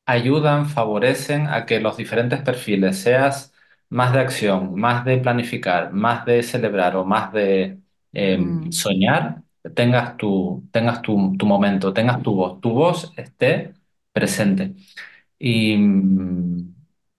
ayudan, 0.07 0.69
favorecen 0.69 1.49
a 1.49 1.66
que 1.66 1.81
los 1.81 1.97
diferentes 1.97 2.40
perfiles, 2.42 2.99
seas 2.99 3.53
más 3.88 4.12
de 4.12 4.21
acción, 4.21 4.75
más 4.75 5.05
de 5.05 5.19
planificar, 5.19 5.92
más 5.92 6.25
de 6.27 6.42
celebrar 6.42 6.97
o 6.97 7.05
más 7.05 7.33
de 7.33 7.81
em, 8.12 8.66
mm. 8.69 8.73
soñar, 8.73 9.42
tengas, 9.75 10.16
tu, 10.16 10.69
tengas 10.73 11.03
tu, 11.03 11.16
momento, 11.16 11.92
tengas 11.92 12.23
tu 12.23 12.35
voz, 12.35 12.61
tu 12.61 12.71
voz 12.71 13.12
esté 13.16 13.75
presente. 14.12 14.75
Y, 15.38 15.77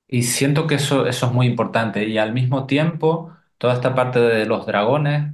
y 0.08 0.24
siento 0.24 0.68
que 0.68 0.76
eso, 0.76 1.06
eso 1.08 1.28
es 1.28 1.34
muy 1.34 1.48
importante. 1.48 2.08
Y 2.08 2.18
al 2.18 2.34
mismo 2.34 2.66
tiempo, 2.66 3.36
toda 3.58 3.74
esta 3.74 3.96
parte 3.96 4.20
de 4.20 4.46
los 4.46 4.66
dragones 4.66 5.34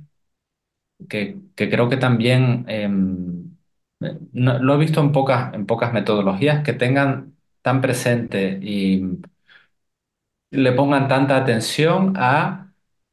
que, 1.07 1.37
creo 1.55 1.89
que 1.89 1.97
también 1.97 2.65
em, 2.67 3.55
lo 4.33 4.75
he 4.75 4.77
visto 4.77 5.01
en 5.01 5.11
pocas, 5.11 5.53
en 5.53 5.65
pocas 5.65 5.93
metodologías 5.93 6.63
que 6.63 6.73
tengan 6.73 7.35
tan 7.61 7.81
presente 7.81 8.59
y 8.61 9.19
le 10.51 10.71
pongan 10.73 11.07
tanta 11.07 11.37
atención 11.37 12.13
a 12.17 12.71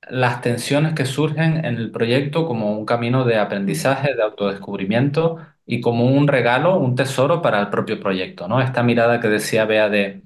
las 0.09 0.41
tensiones 0.43 0.95
que 0.95 1.05
surgen 1.07 1.65
en 1.65 1.77
el 1.77 1.91
proyecto 1.91 2.47
como 2.47 2.73
un 2.73 2.85
camino 2.87 3.25
de 3.25 3.39
aprendizaje, 3.39 4.15
de 4.15 4.23
autodescubrimiento 4.23 5.39
y 5.67 5.81
como 5.81 6.07
un 6.07 6.27
regalo, 6.29 6.79
un 6.79 6.95
tesoro 6.97 7.43
para 7.43 7.61
el 7.61 7.71
propio 7.71 8.01
proyecto, 8.01 8.49
¿no? 8.49 8.61
Esta 8.61 8.83
mirada 8.83 9.21
que 9.21 9.29
decía 9.29 9.65
Bea 9.67 9.89
de 9.89 10.23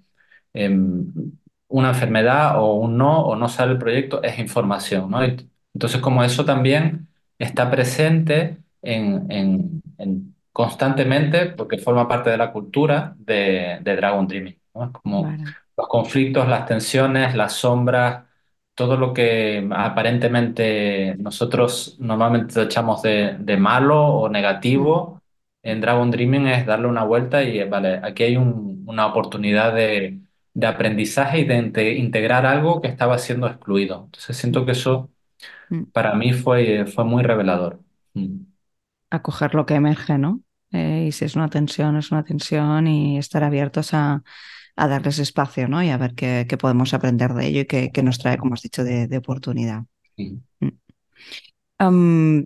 em, 0.55 1.13
una 1.69 1.91
enfermedad 1.91 2.61
o 2.61 2.75
un 2.77 2.97
no 2.99 3.21
o 3.27 3.37
no 3.37 3.49
sale 3.49 3.73
el 3.73 3.79
proyecto 3.79 4.23
es 4.23 4.39
información, 4.39 5.11
¿no? 5.11 5.23
Entonces, 5.75 6.01
como 6.01 6.25
eso 6.25 6.45
también 6.45 7.09
está 7.39 7.71
presente 7.71 8.59
en, 8.83 9.83
constantemente 10.53 11.47
porque 11.47 11.79
forma 11.79 12.07
parte 12.07 12.31
de 12.31 12.37
la 12.37 12.53
cultura 12.53 13.15
de, 13.19 13.81
Dragon 13.83 14.27
Dreaming. 14.27 14.59
Como 14.73 15.37
los 15.77 15.89
conflictos, 15.89 16.49
las 16.49 16.67
tensiones, 16.67 17.35
las 17.35 17.55
sombras, 17.55 18.25
todo 18.75 18.97
lo 18.97 19.13
que 19.13 19.69
aparentemente 19.73 21.17
nosotros 21.19 21.97
normalmente 22.01 22.63
echamos 22.63 23.03
de, 23.03 23.57
malo 23.59 24.05
o 24.07 24.29
negativo, 24.29 25.21
en 25.63 25.81
Dragon 25.81 26.11
Dreaming 26.11 26.47
es 26.49 26.67
darle 26.67 26.89
una 26.89 27.05
vuelta 27.05 27.43
y, 27.43 27.63
vale, 27.65 28.01
aquí 28.03 28.25
hay 28.25 28.37
una 28.37 29.07
oportunidad 29.07 29.75
de, 29.75 30.21
de 30.55 30.67
aprendizaje 30.67 31.41
y 31.41 31.45
de 31.45 31.95
integrar 31.95 32.47
algo 32.47 32.81
que 32.81 32.89
estaba 32.89 33.19
siendo 33.19 33.47
excluido. 33.47 34.05
Entonces 34.07 34.37
siento 34.37 34.65
que 34.65 34.73
eso 34.73 35.11
Mm. 35.71 35.85
para 35.93 36.15
mí 36.15 36.33
fue, 36.33 36.87
fue 36.87 37.05
muy 37.05 37.23
revelador. 37.23 37.81
Mm. 38.15 38.41
Acoger 39.11 39.55
lo 39.55 39.67
que 39.67 39.75
emerge, 39.75 40.19
¿no? 40.19 40.41
Eh, 40.73 41.07
y 41.09 41.13
si 41.13 41.25
es 41.25 41.37
una 41.37 41.49
tensión, 41.49 41.97
es 41.97 42.11
una 42.11 42.25
tensión 42.25 42.89
y 42.89 43.19
estar 43.19 43.45
abiertos 43.45 43.95
a, 43.95 44.23
darles 44.77 45.21
espacio, 45.21 45.69
¿no? 45.69 45.83
Y 45.83 45.91
a 45.91 45.97
ver 45.97 46.15
qué, 46.15 46.47
podemos 46.59 46.95
aprender 46.95 47.33
de 47.35 47.47
ello 47.47 47.61
y 47.61 47.67
qué, 47.67 48.03
nos 48.03 48.19
trae, 48.19 48.39
como 48.39 48.55
has 48.55 48.63
dicho, 48.63 48.83
de, 48.83 49.17
oportunidad. 49.17 49.85
Mm. 51.79 52.41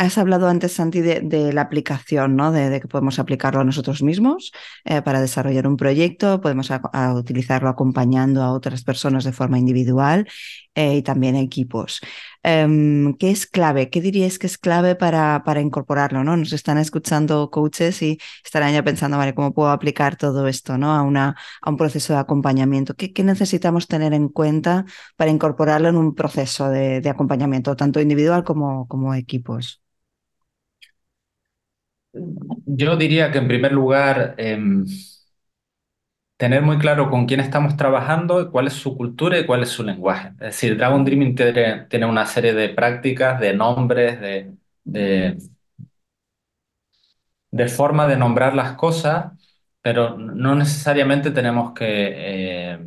Has 0.00 0.16
hablado 0.16 0.48
antes, 0.48 0.72
Santi, 0.72 1.02
de, 1.02 1.52
la 1.52 1.60
aplicación, 1.60 2.34
¿no? 2.34 2.52
De, 2.52 2.80
que 2.80 2.88
podemos 2.88 3.18
aplicarlo 3.18 3.60
a 3.60 3.64
nosotros 3.64 4.02
mismos 4.02 4.50
eh, 4.86 5.02
para 5.02 5.20
desarrollar 5.20 5.66
un 5.66 5.76
proyecto, 5.76 6.40
podemos 6.40 6.70
utilizarlo 7.16 7.68
acompañando 7.68 8.42
a 8.42 8.52
otras 8.52 8.82
personas 8.82 9.24
de 9.24 9.32
forma 9.32 9.58
individual 9.58 10.26
eh, 10.74 10.96
y 10.96 11.02
también 11.02 11.36
equipos. 11.36 12.00
Em, 12.42 13.14
¿Qué 13.18 13.30
es 13.30 13.46
clave? 13.46 13.90
¿Qué 13.90 14.00
diríais 14.00 14.38
que 14.38 14.46
es 14.46 14.56
clave 14.56 14.94
para, 14.96 15.42
para 15.44 15.60
incorporarlo? 15.60 16.24
¿no? 16.24 16.36
Nos 16.36 16.52
están 16.54 16.78
escuchando 16.78 17.50
coaches 17.50 18.00
y 18.02 18.18
estarán 18.44 18.72
ya 18.72 18.82
pensando, 18.82 19.18
vale, 19.18 19.34
¿cómo 19.34 19.52
puedo 19.52 19.68
aplicar 19.70 20.16
todo 20.16 20.48
esto 20.48 20.78
¿no? 20.78 20.92
a, 20.94 21.02
una, 21.02 21.36
a 21.60 21.70
un 21.70 21.76
proceso 21.76 22.14
de 22.14 22.20
acompañamiento? 22.20 22.94
¿Qué, 22.94 23.12
necesitamos 23.22 23.88
tener 23.88 24.14
en 24.14 24.28
cuenta 24.28 24.86
para 25.16 25.30
incorporarlo 25.30 25.88
en 25.88 25.96
un 25.96 26.14
proceso 26.14 26.70
de, 26.70 27.06
acompañamiento, 27.10 27.76
tanto 27.76 28.00
individual 28.00 28.42
como, 28.42 28.88
como 28.88 29.14
equipos? 29.14 29.82
Yo 32.12 32.96
diría 32.96 33.30
que 33.30 33.38
en 33.38 33.48
primer 33.48 33.72
lugar, 33.72 34.34
em, 34.38 34.84
tener 36.40 36.62
muy 36.62 36.78
claro 36.78 37.10
con 37.10 37.26
quién 37.26 37.40
estamos 37.40 37.76
trabajando, 37.76 38.50
cuál 38.50 38.66
es 38.68 38.72
su 38.74 38.96
cultura 38.96 39.38
y 39.38 39.44
cuál 39.46 39.62
es 39.62 39.68
su 39.70 39.82
lenguaje. 39.84 40.28
Es 40.34 40.38
decir, 40.38 40.76
Dragon 40.78 41.04
Dreaming 41.04 41.34
tiene, 41.34 42.06
una 42.06 42.24
serie 42.26 42.54
de 42.54 42.70
prácticas, 42.70 43.38
de 43.40 43.52
nombres, 43.54 44.18
de, 44.20 44.50
de, 47.50 47.68
forma 47.68 48.06
de 48.06 48.16
nombrar 48.16 48.54
las 48.54 48.72
cosas, 48.76 49.32
pero 49.82 50.16
no 50.18 50.54
necesariamente 50.54 51.30
tenemos 51.30 51.72
que 51.74 51.84
eh, 52.16 52.78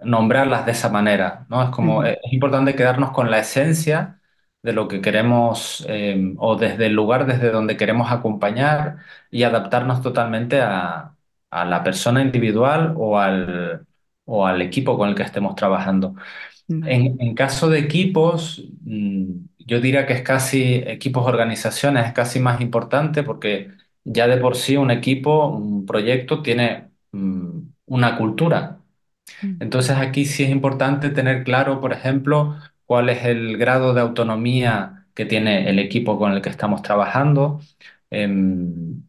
nombrarlas 0.00 0.64
de 0.66 0.72
esa 0.72 0.88
manera, 0.90 1.46
¿no? 1.50 1.62
Es 1.64 1.70
como, 1.70 2.04
es 2.04 2.16
importante 2.32 2.74
quedarnos 2.76 3.10
con 3.12 3.30
la 3.30 3.40
esencia 3.40 4.20
de 4.62 4.72
lo 4.72 4.88
que 4.88 5.00
queremos 5.00 5.84
eh, 5.88 6.34
o 6.38 6.56
desde 6.56 6.86
el 6.86 6.94
lugar 6.94 7.26
desde 7.26 7.50
donde 7.50 7.76
queremos 7.76 8.10
acompañar 8.12 8.98
y 9.30 9.42
adaptarnos 9.44 10.02
totalmente 10.02 10.60
a, 10.60 11.17
a 11.50 11.64
la 11.64 11.82
persona 11.84 12.22
individual 12.22 12.94
o 12.96 13.18
al, 13.18 13.86
o 14.24 14.46
al 14.46 14.62
equipo 14.62 14.96
con 14.98 15.08
el 15.10 15.14
que 15.14 15.22
estemos 15.22 15.54
trabajando. 15.56 16.14
En, 16.68 17.20
en 17.20 17.34
caso 17.34 17.68
de 17.70 17.78
equipos, 17.80 18.64
mm, 18.84 19.32
yo 19.58 19.80
diría 19.80 20.06
que 20.06 20.14
es 20.14 20.22
casi, 20.22 20.76
equipos, 20.86 21.26
organizaciones, 21.26 22.06
es 22.06 22.12
casi 22.12 22.40
más 22.40 22.60
importante 22.60 23.22
porque 23.22 23.70
ya 24.04 24.26
de 24.28 24.38
por 24.38 24.56
sí 24.56 24.76
un 24.76 24.90
equipo, 24.90 25.48
un 25.48 25.86
proyecto 25.86 26.42
tiene 26.42 26.90
mm, 27.12 27.60
una 27.86 28.16
cultura. 28.18 28.80
Mm. 29.42 29.58
Entonces 29.60 29.96
aquí 29.98 30.24
sí 30.26 30.44
es 30.44 30.50
importante 30.50 31.10
tener 31.10 31.44
claro, 31.44 31.80
por 31.80 31.92
ejemplo, 31.92 32.56
cuál 32.86 33.08
es 33.10 33.24
el 33.24 33.56
grado 33.58 33.94
de 33.94 34.00
autonomía 34.00 35.06
que 35.14 35.26
tiene 35.26 35.68
el 35.70 35.78
equipo 35.78 36.18
con 36.18 36.32
el 36.32 36.42
que 36.42 36.48
estamos 36.50 36.82
trabajando, 36.82 37.60
em, 38.10 39.02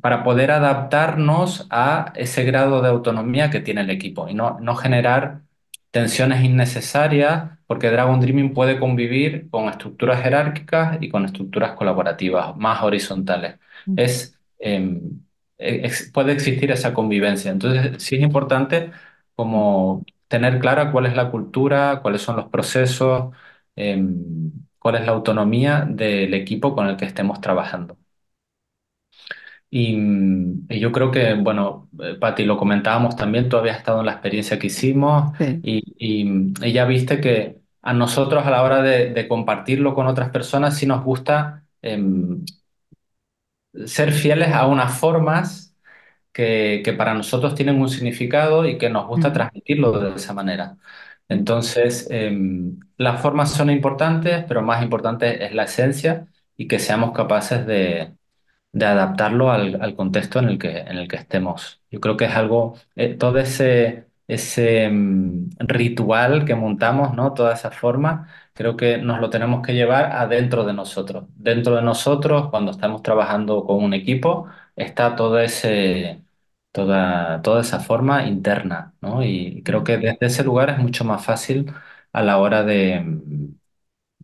para 0.00 0.22
poder 0.24 0.50
adaptarnos 0.50 1.66
a 1.70 2.12
ese 2.16 2.44
grado 2.44 2.82
de 2.82 2.88
autonomía 2.88 3.50
que 3.50 3.60
tiene 3.60 3.82
el 3.82 3.90
equipo 3.90 4.28
y 4.28 4.34
no, 4.34 4.58
no 4.60 4.76
generar 4.76 5.42
tensiones 5.90 6.42
innecesarias, 6.44 7.58
porque 7.66 7.90
Dragon 7.90 8.20
Dreaming 8.20 8.54
puede 8.54 8.78
convivir 8.78 9.48
con 9.50 9.68
estructuras 9.68 10.22
jerárquicas 10.22 10.98
y 11.00 11.08
con 11.10 11.24
estructuras 11.24 11.72
colaborativas 11.72 12.56
más 12.56 12.82
horizontales. 12.82 13.58
Es, 13.96 14.38
em, 14.58 15.20
ex- 15.58 16.10
puede 16.12 16.32
existir 16.32 16.70
esa 16.70 16.94
convivencia. 16.94 17.50
Entonces, 17.50 18.02
sí 18.02 18.16
es 18.16 18.22
importante 18.22 18.90
como 19.34 20.04
tener 20.28 20.58
clara 20.60 20.90
cuál 20.92 21.06
es 21.06 21.14
la 21.16 21.30
cultura, 21.30 22.00
cuáles 22.02 22.22
son 22.22 22.36
los 22.36 22.48
procesos, 22.48 23.34
em, 23.76 24.52
cuál 24.78 24.96
es 24.96 25.06
la 25.06 25.12
autonomía 25.12 25.84
del 25.88 26.34
equipo 26.34 26.74
con 26.74 26.86
el 26.88 26.96
que 26.96 27.04
estemos 27.04 27.40
trabajando. 27.40 27.98
Y, 29.74 29.96
mm, 29.96 30.66
y 30.70 30.80
yo 30.80 30.92
creo 30.92 31.10
que, 31.10 31.34
bueno, 31.34 31.90
eh, 32.02 32.16
Pati, 32.20 32.44
lo 32.44 32.58
comentábamos 32.58 33.16
también, 33.16 33.48
tú 33.48 33.56
habías 33.56 33.78
estado 33.78 34.00
en 34.00 34.06
la 34.06 34.12
experiencia 34.12 34.58
que 34.58 34.66
hicimos 34.68 35.34
Sí. 35.38 35.62
y, 35.62 35.82
y- 35.98 36.52
y 36.68 36.72
ya 36.74 36.84
viste 36.86 37.20
que 37.22 37.60
a 37.82 37.94
nosotros 37.94 38.46
a 38.46 38.50
la 38.50 38.62
hora 38.64 38.82
de, 38.82 39.10
de 39.14 39.28
compartirlo 39.28 39.94
con 39.94 40.06
otras 40.08 40.30
personas 40.30 40.76
sí 40.78 40.86
nos 40.86 41.04
gusta 41.04 41.64
em, 41.82 42.44
ser 43.86 44.12
fieles 44.12 44.52
a 44.52 44.66
unas 44.66 44.98
formas 44.98 45.76
que, 46.32 46.82
que 46.84 46.92
para 46.92 47.14
nosotros 47.14 47.54
tienen 47.54 47.80
un 47.80 47.88
significado 47.88 48.66
y 48.66 48.78
que 48.78 48.90
nos 48.90 49.06
gusta 49.08 49.30
Mm. 49.30 49.34
transmitirlo 49.34 50.00
de 50.00 50.16
esa 50.16 50.34
manera. 50.34 50.78
Entonces, 51.28 52.08
em, 52.10 52.78
las 52.98 53.20
formas 53.22 53.52
son 53.52 53.70
importantes, 53.70 54.44
pero 54.48 54.62
más 54.62 54.82
importante 54.82 55.44
es 55.46 55.54
la 55.54 55.64
esencia 55.64 56.28
y 56.56 56.68
que 56.68 56.78
seamos 56.78 57.12
capaces 57.12 57.66
de, 57.66 58.14
de 58.72 58.86
adaptarlo 58.86 59.50
al, 59.50 59.80
al 59.82 59.94
contexto 59.96 60.38
en 60.38 60.48
el 60.48 60.58
que, 60.58 60.78
en 60.80 60.98
el 60.98 61.08
que 61.08 61.16
estemos. 61.16 61.82
Yo 61.90 62.00
creo 62.00 62.16
que 62.16 62.24
es 62.26 62.34
algo, 62.34 62.74
eh, 62.96 63.14
todo 63.14 63.38
ese, 63.38 64.06
ese 64.28 64.88
mm, 64.90 65.50
ritual 65.60 66.44
que 66.44 66.54
montamos, 66.54 67.14
¿no? 67.14 67.34
Toda 67.34 67.54
esa 67.54 67.70
forma, 67.70 68.28
creo 68.54 68.76
que 68.76 68.98
nos 68.98 69.20
lo 69.20 69.30
tenemos 69.30 69.62
que 69.66 69.74
llevar 69.74 70.06
adentro 70.12 70.64
de 70.64 70.72
nosotros. 70.72 71.24
Dentro 71.36 71.76
de 71.76 71.82
nosotros, 71.82 72.48
cuando 72.50 72.70
estamos 72.72 73.02
trabajando 73.02 73.64
con 73.64 73.82
un 73.84 73.94
equipo, 73.94 74.48
está 74.76 75.16
todo 75.16 75.38
ese, 75.38 76.22
toda, 76.72 77.42
toda 77.42 77.60
esa 77.60 77.80
forma 77.80 78.26
interna, 78.26 78.94
¿no? 79.00 79.22
Y 79.24 79.62
creo 79.64 79.84
que 79.84 79.98
desde 79.98 80.18
ese 80.26 80.44
lugar 80.44 80.70
es 80.70 80.78
mucho 80.78 81.04
más 81.04 81.24
fácil 81.24 81.72
a 82.12 82.22
la 82.22 82.38
hora 82.38 82.62
de, 82.64 83.04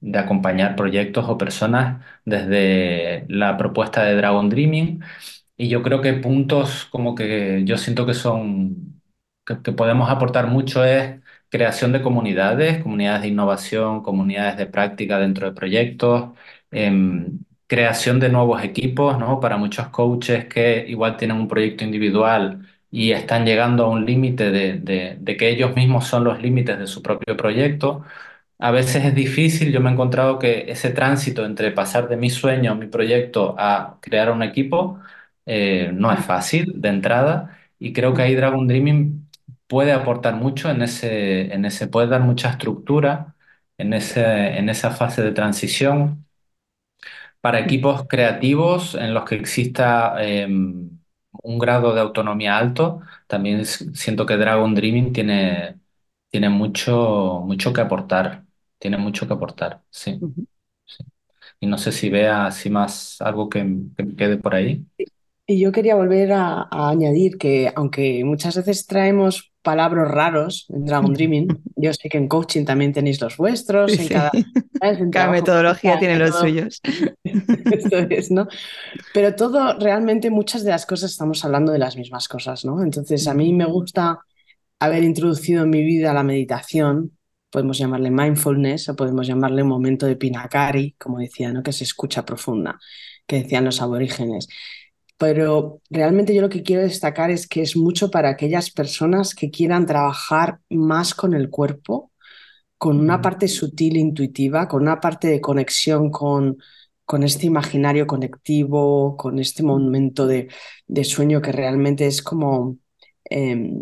de 0.00 0.18
acompañar 0.18 0.76
proyectos 0.76 1.26
o 1.28 1.38
personas 1.38 2.04
desde 2.24 3.26
la 3.28 3.56
propuesta 3.56 4.04
de 4.04 4.14
Dragon 4.16 4.48
Dreaming. 4.48 5.02
Y 5.56 5.68
yo 5.68 5.82
creo 5.82 6.00
que 6.02 6.12
puntos 6.14 6.86
como 6.86 7.14
que 7.14 7.62
yo 7.64 7.76
siento 7.78 8.06
que 8.06 8.14
son, 8.14 9.02
que, 9.44 9.72
podemos 9.72 10.10
aportar 10.10 10.46
mucho 10.46 10.84
es 10.84 11.20
creación 11.48 11.92
de 11.92 12.02
comunidades, 12.02 12.82
comunidades 12.82 13.22
de 13.22 13.28
innovación, 13.28 14.02
comunidades 14.02 14.56
de 14.56 14.66
práctica 14.66 15.18
dentro 15.18 15.46
de 15.48 15.54
proyectos, 15.56 16.30
em, 16.70 17.38
creación 17.66 18.20
de 18.20 18.28
nuevos 18.28 18.62
equipos, 18.62 19.18
¿no? 19.18 19.40
Para 19.40 19.56
muchos 19.56 19.88
coaches 19.88 20.46
que 20.46 20.84
igual 20.88 21.16
tienen 21.16 21.36
un 21.38 21.48
proyecto 21.48 21.84
individual 21.84 22.66
y 22.90 23.12
están 23.12 23.44
llegando 23.44 23.84
a 23.84 23.88
un 23.90 24.06
límite 24.06 24.50
de, 24.50 24.78
de 24.78 25.16
de 25.20 25.36
que 25.36 25.48
ellos 25.50 25.74
mismos 25.76 26.06
son 26.06 26.24
los 26.24 26.40
límites 26.40 26.78
de 26.78 26.86
su 26.86 27.02
propio 27.02 27.36
proyecto. 27.36 28.04
A 28.60 28.72
veces 28.72 29.04
es 29.04 29.14
difícil, 29.14 29.70
yo 29.72 29.80
me 29.80 29.88
he 29.90 29.92
encontrado 29.92 30.38
que 30.38 30.64
ese 30.70 30.90
tránsito 30.90 31.44
entre 31.44 31.70
pasar 31.70 32.08
de 32.08 32.16
mi 32.16 32.28
sueño, 32.28 32.74
mi 32.74 32.88
proyecto, 32.88 33.54
a 33.58 33.98
crear 34.02 34.30
un 34.32 34.42
equipo, 34.42 34.98
eh, 35.46 35.90
no 35.94 36.10
es 36.12 36.24
fácil 36.24 36.72
de 36.80 36.88
entrada. 36.88 37.56
Y 37.78 37.92
creo 37.92 38.14
que 38.14 38.22
ahí 38.22 38.34
Dragon 38.34 38.66
Dreaming 38.66 39.28
puede 39.68 39.92
aportar 39.92 40.34
mucho 40.34 40.70
en 40.70 40.82
ese, 40.82 41.52
en 41.54 41.64
ese, 41.66 41.86
puede 41.86 42.08
dar 42.08 42.22
mucha 42.22 42.50
estructura 42.50 43.36
en 43.78 43.92
ese, 43.92 44.58
en 44.58 44.68
esa 44.68 44.90
fase 44.90 45.22
de 45.22 45.30
transición 45.32 46.26
para 47.40 47.60
equipos 47.60 48.06
creativos 48.08 48.94
en 48.94 49.14
los 49.14 49.24
que 49.24 49.36
exista 49.36 50.16
eh, 50.20 50.46
un 50.46 51.58
grado 51.58 51.94
de 51.94 52.00
autonomía 52.00 52.58
alto, 52.58 53.00
también 53.26 53.64
siento 53.66 54.26
que 54.26 54.36
Dragon 54.36 54.74
Dreaming 54.74 55.12
tiene, 55.12 55.78
tiene 56.30 56.48
mucho, 56.48 57.42
mucho 57.46 57.72
que 57.72 57.80
aportar. 57.80 58.44
Tiene 58.78 58.98
mucho 58.98 59.26
que 59.26 59.34
aportar, 59.34 59.82
sí, 59.90 60.20
Ujú. 60.20 60.46
sí. 60.86 61.04
Y 61.60 61.66
no 61.68 61.78
sé 61.78 61.92
si 61.92 62.10
vea 62.10 62.46
así 62.46 62.70
más 62.70 63.20
algo 63.22 63.48
que, 63.48 63.60
que 63.96 64.04
me 64.04 64.16
quede 64.16 64.38
por 64.38 64.54
ahí. 64.54 64.86
Y 65.46 65.60
yo 65.60 65.72
quería 65.72 65.94
volver 65.96 66.32
a, 66.32 66.62
a 66.70 66.90
añadir 66.90 67.38
que 67.38 67.72
aunque 67.74 68.22
muchas 68.24 68.56
veces 68.56 68.86
traemos 68.86 69.50
palabras 69.62 70.08
raros 70.10 70.66
en 70.68 70.84
Dragon 70.84 71.12
Dreaming, 71.14 71.62
yo 71.76 71.92
sé 71.94 72.08
que 72.10 72.18
en 72.18 72.28
coaching 72.28 72.64
también 72.66 72.92
tenéis 72.92 73.20
los 73.20 73.36
vuestros, 73.38 73.98
en 73.98 74.08
sí. 74.08 74.10
cada, 74.10 74.30
¿sabes? 74.80 75.00
En 75.00 75.10
Cada 75.10 75.28
trabajo 75.28 75.28
metodología 75.28 75.98
tiene 75.98 76.14
en 76.14 76.20
los 76.20 76.36
suyos. 76.36 76.80
Esto 77.70 77.96
es, 77.98 78.30
¿no? 78.30 78.48
Pero 79.12 79.34
todo, 79.36 79.78
realmente 79.78 80.30
muchas 80.30 80.64
de 80.64 80.70
las 80.72 80.86
cosas 80.86 81.12
estamos 81.12 81.44
hablando 81.44 81.72
de 81.72 81.78
las 81.78 81.96
mismas 81.96 82.28
cosas, 82.28 82.64
¿no? 82.64 82.82
Entonces, 82.82 83.26
a 83.28 83.34
mí 83.34 83.52
me 83.54 83.66
gusta 83.66 84.20
haber 84.80 85.04
introducido 85.04 85.64
en 85.64 85.70
mi 85.70 85.82
vida 85.84 86.14
la 86.14 86.24
meditación, 86.24 87.17
podemos 87.50 87.78
llamarle 87.78 88.10
mindfulness 88.10 88.88
o 88.90 88.96
podemos 88.96 89.26
llamarle 89.26 89.62
un 89.62 89.68
momento 89.68 90.06
de 90.06 90.16
pinakari, 90.16 90.94
como 90.98 91.18
decía, 91.18 91.52
¿no? 91.52 91.62
Que 91.62 91.72
se 91.72 91.84
escucha 91.84 92.24
profunda, 92.24 92.78
que 93.26 93.42
decían 93.42 93.64
los 93.64 93.80
aborígenes. 93.82 94.48
Pero 95.18 95.80
realmente 95.90 96.34
yo 96.34 96.42
lo 96.42 96.48
que 96.48 96.62
quiero 96.62 96.82
destacar 96.82 97.30
es 97.30 97.48
que 97.48 97.62
es 97.62 97.76
mucho 97.76 98.10
para 98.10 98.30
aquellas 98.30 98.70
personas 98.70 99.34
que 99.34 99.50
quieran 99.50 99.86
trabajar 99.86 100.60
más 100.70 101.14
con 101.14 101.34
el 101.34 101.50
cuerpo, 101.50 102.12
con 102.78 103.00
una 103.00 103.20
parte 103.20 103.48
sutil, 103.48 103.96
intuitiva, 103.96 104.68
con 104.68 104.82
una 104.82 105.00
parte 105.00 105.28
de 105.28 105.40
conexión 105.40 106.10
con, 106.10 106.58
con 107.04 107.24
este 107.24 107.46
imaginario 107.46 108.06
conectivo, 108.06 109.16
con 109.16 109.38
este 109.40 109.62
momento 109.64 110.26
de, 110.26 110.48
de 110.86 111.04
sueño 111.04 111.42
que 111.42 111.52
realmente 111.52 112.06
es 112.06 112.22
como 112.22 112.78
eh, 113.30 113.72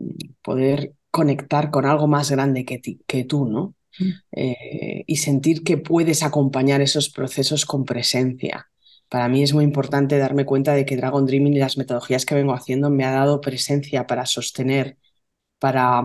poder 0.43 0.95
conectar 1.17 1.71
con 1.71 1.87
algo 1.87 2.07
más 2.07 2.31
grande 2.31 2.67
que, 2.67 2.79
ti, 2.79 3.01
que 3.07 3.25
tú, 3.25 3.47
¿no? 3.47 3.75
Mm. 3.99 4.11
Eh, 4.33 5.05
y 5.07 5.17
sentir 5.17 5.65
que 5.65 5.79
puedes 5.79 6.23
acompañar 6.23 6.83
esos 6.83 7.09
procesos 7.09 7.65
con 7.65 7.87
presencia. 7.87 8.69
Para 9.09 9.27
mí 9.31 9.43
es 9.43 9.55
muy 9.55 9.65
importante 9.65 10.19
darme 10.19 10.45
cuenta 10.45 10.75
de 10.75 10.85
que 10.85 10.97
Dragon 10.99 11.25
Dreaming 11.25 11.55
y 11.55 11.59
las 11.59 11.79
metodologías 11.79 12.27
que 12.27 12.35
vengo 12.35 12.53
haciendo 12.53 12.91
me 12.91 13.05
ha 13.07 13.13
dado 13.13 13.41
presencia 13.41 14.07
para 14.07 14.27
sostener, 14.27 14.99
para 15.59 16.03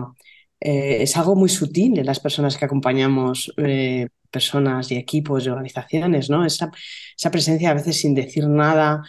eh, 0.60 1.02
es 1.02 1.14
algo 1.18 1.36
muy 1.36 1.50
sutil 1.50 1.98
en 1.98 2.06
las 2.06 2.20
personas 2.20 2.56
que 2.56 2.64
acompañamos, 2.64 3.52
eh, 3.58 4.08
personas 4.30 4.90
y 4.92 4.96
equipos 4.96 5.44
y 5.44 5.50
organizaciones, 5.50 6.30
¿no? 6.30 6.46
Esa, 6.46 6.70
esa, 7.18 7.30
presencia 7.30 7.70
a 7.70 7.74
veces 7.74 8.00
sin 8.00 8.14
decir 8.14 8.48
nada, 8.48 9.02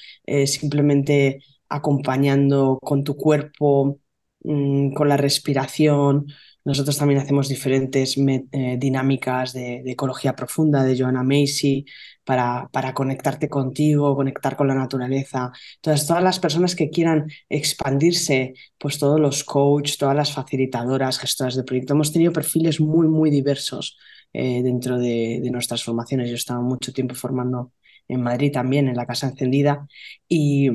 simplemente 0.45 1.39
acompañando 1.69 2.77
con 2.81 3.03
tu 3.05 3.15
cuerpo, 3.15 3.99
mmm, 4.43 4.93
con 4.93 5.09
la 5.09 5.17
respiración. 5.17 6.27
Nosotros 6.65 6.97
también 6.97 7.19
hacemos 7.19 7.49
diferentes 7.49 8.17
eh, 8.17 8.77
dinámicas 8.77 9.51
de, 9.53 9.81
de, 9.83 9.91
ecología 9.91 10.33
profunda 10.35 10.83
de 10.83 10.97
Joanna 10.97 11.23
Macy 11.23 11.85
para, 12.23 12.69
para, 12.71 12.93
conectarte 12.93 13.49
contigo, 13.49 14.15
conectar 14.15 14.55
con 14.55 14.67
la 14.67 14.75
naturaleza. 14.75 15.51
Entonces, 15.75 16.07
todas 16.07 16.23
las 16.23 16.39
personas 16.39 16.75
que 16.75 16.89
quieran 16.89 17.29
expandirse, 17.49 18.53
pues 18.77 18.97
todos 18.97 19.19
los 19.19 19.43
coaches, 19.43 19.97
todas 19.97 20.15
las 20.15 20.31
facilitadoras, 20.31 21.19
gestoras 21.19 21.55
de 21.55 21.63
proyecto, 21.63 21.93
hemos 21.93 22.13
tenido 22.13 22.31
perfiles 22.31 22.79
muy, 22.79 23.07
muy 23.07 23.29
diversos 23.29 23.97
eh, 24.31 24.63
dentro 24.63 24.97
de, 24.97 25.41
de, 25.43 25.51
nuestras 25.51 25.83
formaciones. 25.83 26.27
Yo 26.29 26.33
he 26.33 26.37
estado 26.37 26.61
mucho 26.61 26.93
tiempo 26.93 27.13
formando 27.13 27.73
en 28.07 28.21
Madrid 28.21 28.51
también, 28.53 28.87
en 28.87 28.95
la 28.95 29.05
Casa 29.05 29.27
Encendida, 29.27 29.85
y, 30.29 30.69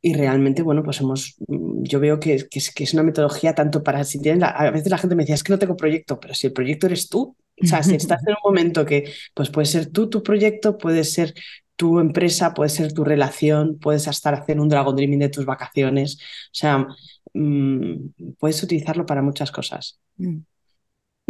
y 0.00 0.14
realmente, 0.14 0.62
bueno, 0.62 0.82
pues 0.82 1.00
hemos, 1.00 1.36
yo 1.48 2.00
veo 2.00 2.20
que, 2.20 2.34
es, 2.34 2.72
que 2.72 2.84
es, 2.84 2.94
una 2.94 3.02
metodología 3.02 3.54
tanto 3.54 3.82
para, 3.82 4.04
si 4.04 4.20
tienen, 4.20 4.40
la, 4.40 4.48
a 4.48 4.70
veces 4.70 4.90
la 4.90 4.98
gente 4.98 5.16
me 5.16 5.24
decía, 5.24 5.34
es 5.34 5.42
que 5.42 5.52
no 5.52 5.58
tengo 5.58 5.76
proyecto, 5.76 6.20
pero 6.20 6.34
si 6.34 6.46
el 6.46 6.52
proyecto 6.52 6.86
eres 6.86 7.08
tú, 7.08 7.36
O 7.60 7.66
sea, 7.66 7.82
si 7.82 7.96
estás 7.96 8.22
en 8.26 8.34
un 8.34 8.38
momento 8.44 8.84
que 8.86 9.12
pues 9.34 9.50
puede 9.50 9.66
ser 9.66 9.90
tú 9.90 10.08
tu 10.08 10.22
proyecto, 10.22 10.78
puede 10.78 11.02
ser 11.04 11.34
tu 11.76 11.98
empresa, 12.00 12.54
puede 12.54 12.70
ser 12.70 12.92
tu 12.92 13.04
relación, 13.04 13.78
puedes 13.78 14.06
estar 14.06 14.34
haciendo 14.34 14.62
un 14.62 14.68
Dragon 14.68 14.94
Dreaming 14.94 15.20
de 15.20 15.28
tus 15.28 15.44
vacaciones. 15.44 16.18
O 16.18 16.54
sea, 16.54 16.86
mm, 17.34 18.34
puedes 18.38 18.62
utilizarlo 18.62 19.06
para 19.06 19.22
muchas 19.22 19.50
cosas. 19.50 19.98
Mm. 20.16 20.38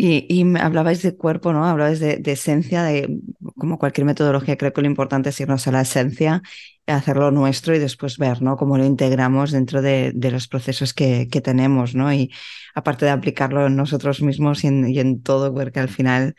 Y, 0.01 0.45
hablabais 0.59 1.03
de 1.03 1.17
cuerpo, 1.17 1.53
¿no? 1.53 1.65
Hablabais 1.67 1.99
de, 1.99 2.23
esencia, 2.25 2.85
de 2.85 3.19
como 3.57 3.79
cualquier 3.79 4.05
metodología, 4.05 4.57
creo 4.57 4.73
que 4.73 4.81
lo 4.81 4.87
importante 4.87 5.31
es 5.31 5.41
irnos 5.41 5.67
a 5.67 5.73
la 5.73 5.81
esencia, 5.81 6.41
hacerlo 6.87 7.33
nuestro 7.33 7.75
y 7.75 7.81
después 7.81 8.17
ver, 8.17 8.41
¿no? 8.41 8.57
Cómo 8.57 8.79
lo 8.79 8.85
integramos 8.85 9.51
dentro 9.51 9.83
de, 9.83 10.13
los 10.15 10.47
procesos 10.47 10.95
que, 10.95 11.27
tenemos, 11.43 11.97
¿no? 11.97 12.13
Y 12.13 12.31
aparte 12.77 13.07
de 13.07 13.11
aplicarlo 13.11 13.67
en 13.67 13.75
nosotros 13.75 14.23
mismos 14.23 14.63
y 14.63 14.69
en, 14.69 15.23
todo, 15.23 15.53
porque 15.53 15.81
al 15.81 15.89
final 15.89 16.37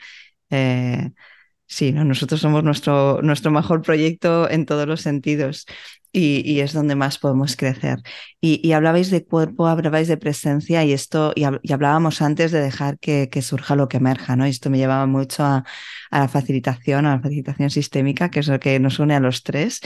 eh, 0.52 1.12
Sí, 1.72 1.92
¿no? 1.92 2.04
nosotros 2.04 2.42
somos 2.42 2.64
nuestro, 2.64 3.22
nuestro 3.22 3.52
mejor 3.52 3.84
proyecto 3.84 4.50
en 4.50 4.66
todos 4.66 4.88
los 4.88 5.02
sentidos 5.02 5.68
y, 6.12 6.60
es 6.62 6.74
donde 6.74 6.96
más 6.96 7.20
podemos 7.20 7.56
crecer. 7.56 8.00
Y, 8.42 8.72
hablabais 8.72 9.12
de 9.12 9.24
cuerpo, 9.24 9.68
hablabais 9.68 10.08
de 10.08 10.18
presencia 10.18 10.84
y 10.84 10.94
esto, 10.94 11.32
y, 11.36 11.44
hablábamos 11.72 12.22
antes 12.22 12.52
de 12.52 12.62
dejar 12.62 12.98
que, 12.98 13.30
surja 13.44 13.76
lo 13.76 13.88
que 13.88 13.98
emerja, 13.98 14.36
¿no? 14.36 14.48
Y 14.48 14.50
esto 14.50 14.70
me 14.72 14.80
llevaba 14.80 15.06
mucho 15.06 15.44
a, 15.44 15.64
la 16.12 16.28
facilitación, 16.28 17.06
a 17.06 17.16
la 17.18 17.22
facilitación 17.22 17.70
sistémica, 17.70 18.32
que 18.32 18.40
es 18.40 18.48
lo 18.48 18.60
que 18.60 18.80
nos 18.80 18.98
une 19.00 19.16
a 19.16 19.20
los 19.20 19.44
tres. 19.44 19.82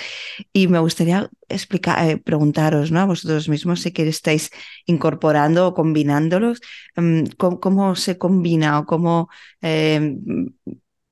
Y 0.54 0.68
me 0.70 0.80
gustaría 0.80 1.30
explicar, 1.50 2.08
eh, 2.10 2.18
preguntaros, 2.18 2.92
¿no? 2.92 3.02
A 3.02 3.06
vosotros 3.06 3.50
mismos 3.50 3.82
si 3.82 3.92
que 3.92 4.08
estáis 4.08 4.50
incorporando 4.86 5.68
o 5.68 5.74
combinándolos, 5.74 6.62
mm, 6.96 7.24
¿cómo, 7.38 7.96
se 7.96 8.18
combina 8.18 8.80
o 8.80 8.86
cómo 8.86 9.30
eh, 9.62 10.16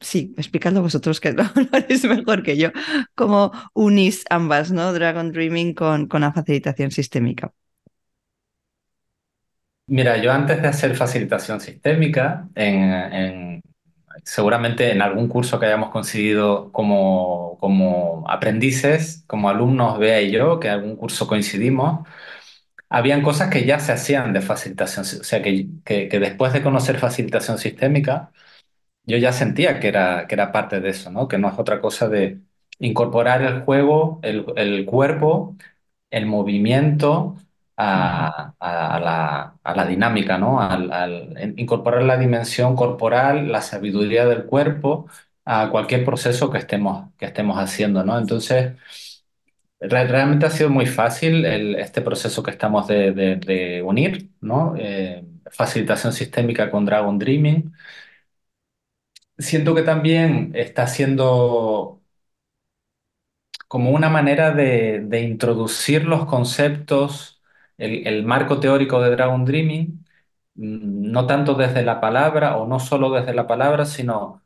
sí, 0.01 0.33
explicando 0.37 0.81
vosotros 0.81 1.19
que 1.21 1.31
lo, 1.33 1.43
mejor 2.15 2.43
que 2.43 2.57
yo, 2.57 2.71
cómo 3.15 3.51
unís 3.73 4.25
ambas, 4.29 4.71
¿no? 4.71 4.93
Dragon 4.93 5.31
Dreaming 5.31 5.73
con, 5.73 6.07
con 6.07 6.21
la 6.21 6.33
facilitación 6.33 6.91
sistémica. 6.91 7.53
Mira, 9.87 10.17
yo 10.17 10.31
antes 10.31 10.61
de 10.61 10.67
hacer 10.69 10.95
facilitación 10.95 11.59
sistémica, 11.59 12.47
en, 12.55 13.61
seguramente 14.23 14.91
en 14.91 15.01
algún 15.01 15.27
curso 15.27 15.59
que 15.59 15.65
hayamos 15.67 15.91
conseguido 15.91 16.71
como, 16.71 17.57
como 17.59 18.23
aprendices, 18.29 19.23
como 19.27 19.49
alumnos, 19.49 19.99
Bea 19.99 20.21
y 20.21 20.31
yo, 20.31 20.59
que 20.59 20.67
en 20.69 20.73
algún 20.75 20.95
curso 20.95 21.27
coincidimos, 21.27 22.07
habían 22.89 23.23
cosas 23.23 23.49
que 23.51 23.65
ya 23.65 23.79
se 23.79 23.93
hacían 23.93 24.33
de 24.33 24.41
facilitación, 24.41 25.05
o 25.05 25.23
sea, 25.25 25.41
que, 25.43 25.69
que 25.85 26.19
después 26.19 26.53
de 26.53 26.63
conocer 26.63 26.99
facilitación 26.99 27.57
sistémica, 27.59 28.31
yo 29.03 29.17
ya 29.17 29.33
sentía 29.33 29.79
que 29.79 29.87
era, 29.87 30.27
que 30.27 30.35
era 30.35 30.51
parte 30.51 30.79
de 30.79 30.89
eso, 30.89 31.11
¿no? 31.11 31.27
Que 31.27 31.37
no 31.37 31.49
es 31.49 31.59
otra 31.59 31.81
cosa 31.81 32.07
de 32.09 32.41
incorporar 32.79 33.41
el 33.43 33.61
juego, 33.63 34.19
el, 34.23 34.85
cuerpo, 34.85 35.55
el 36.09 36.25
movimiento 36.25 37.37
a, 37.77 38.53
la, 39.75 39.85
dinámica, 39.87 40.37
¿no? 40.37 40.61
Al, 40.61 41.53
incorporar 41.57 42.03
la 42.03 42.17
dimensión 42.17 42.75
corporal, 42.75 43.51
la 43.51 43.61
sabiduría 43.61 44.25
del 44.25 44.45
cuerpo 44.45 45.07
a 45.45 45.69
cualquier 45.71 46.05
proceso 46.05 46.51
que 46.51 46.59
estemos, 46.59 47.11
que 47.17 47.25
estemos 47.25 47.57
haciendo, 47.57 48.03
¿no? 48.03 48.17
Entonces, 48.19 48.73
realmente 49.79 50.45
ha 50.45 50.49
sido 50.49 50.69
muy 50.69 50.85
fácil 50.85 51.45
este 51.45 52.01
proceso 52.01 52.43
que 52.43 52.51
estamos 52.51 52.87
de, 52.87 53.81
unir, 53.85 54.29
¿no? 54.41 54.75
Eh, 54.77 55.25
facilitación 55.51 56.13
sistémica 56.13 56.69
con 56.71 56.85
Dragon 56.85 57.17
Dreaming 57.17 57.73
siento 59.41 59.75
que 59.75 59.83
también 59.83 60.51
está 60.55 60.87
siendo 60.87 62.01
como 63.67 63.91
una 63.91 64.09
manera 64.09 64.51
de, 64.51 65.21
introducir 65.21 66.05
los 66.05 66.25
conceptos, 66.25 67.41
el, 67.77 68.23
marco 68.25 68.59
teórico 68.59 69.01
de 69.01 69.11
Dragon 69.11 69.45
Dreaming, 69.45 70.05
mm, 70.55 71.11
no 71.11 71.27
tanto 71.27 71.55
desde 71.55 71.83
la 71.83 72.01
palabra 72.01 72.57
o 72.57 72.67
no 72.67 72.79
solo 72.79 73.11
desde 73.11 73.33
la 73.33 73.47
palabra, 73.47 73.85
sino 73.85 74.43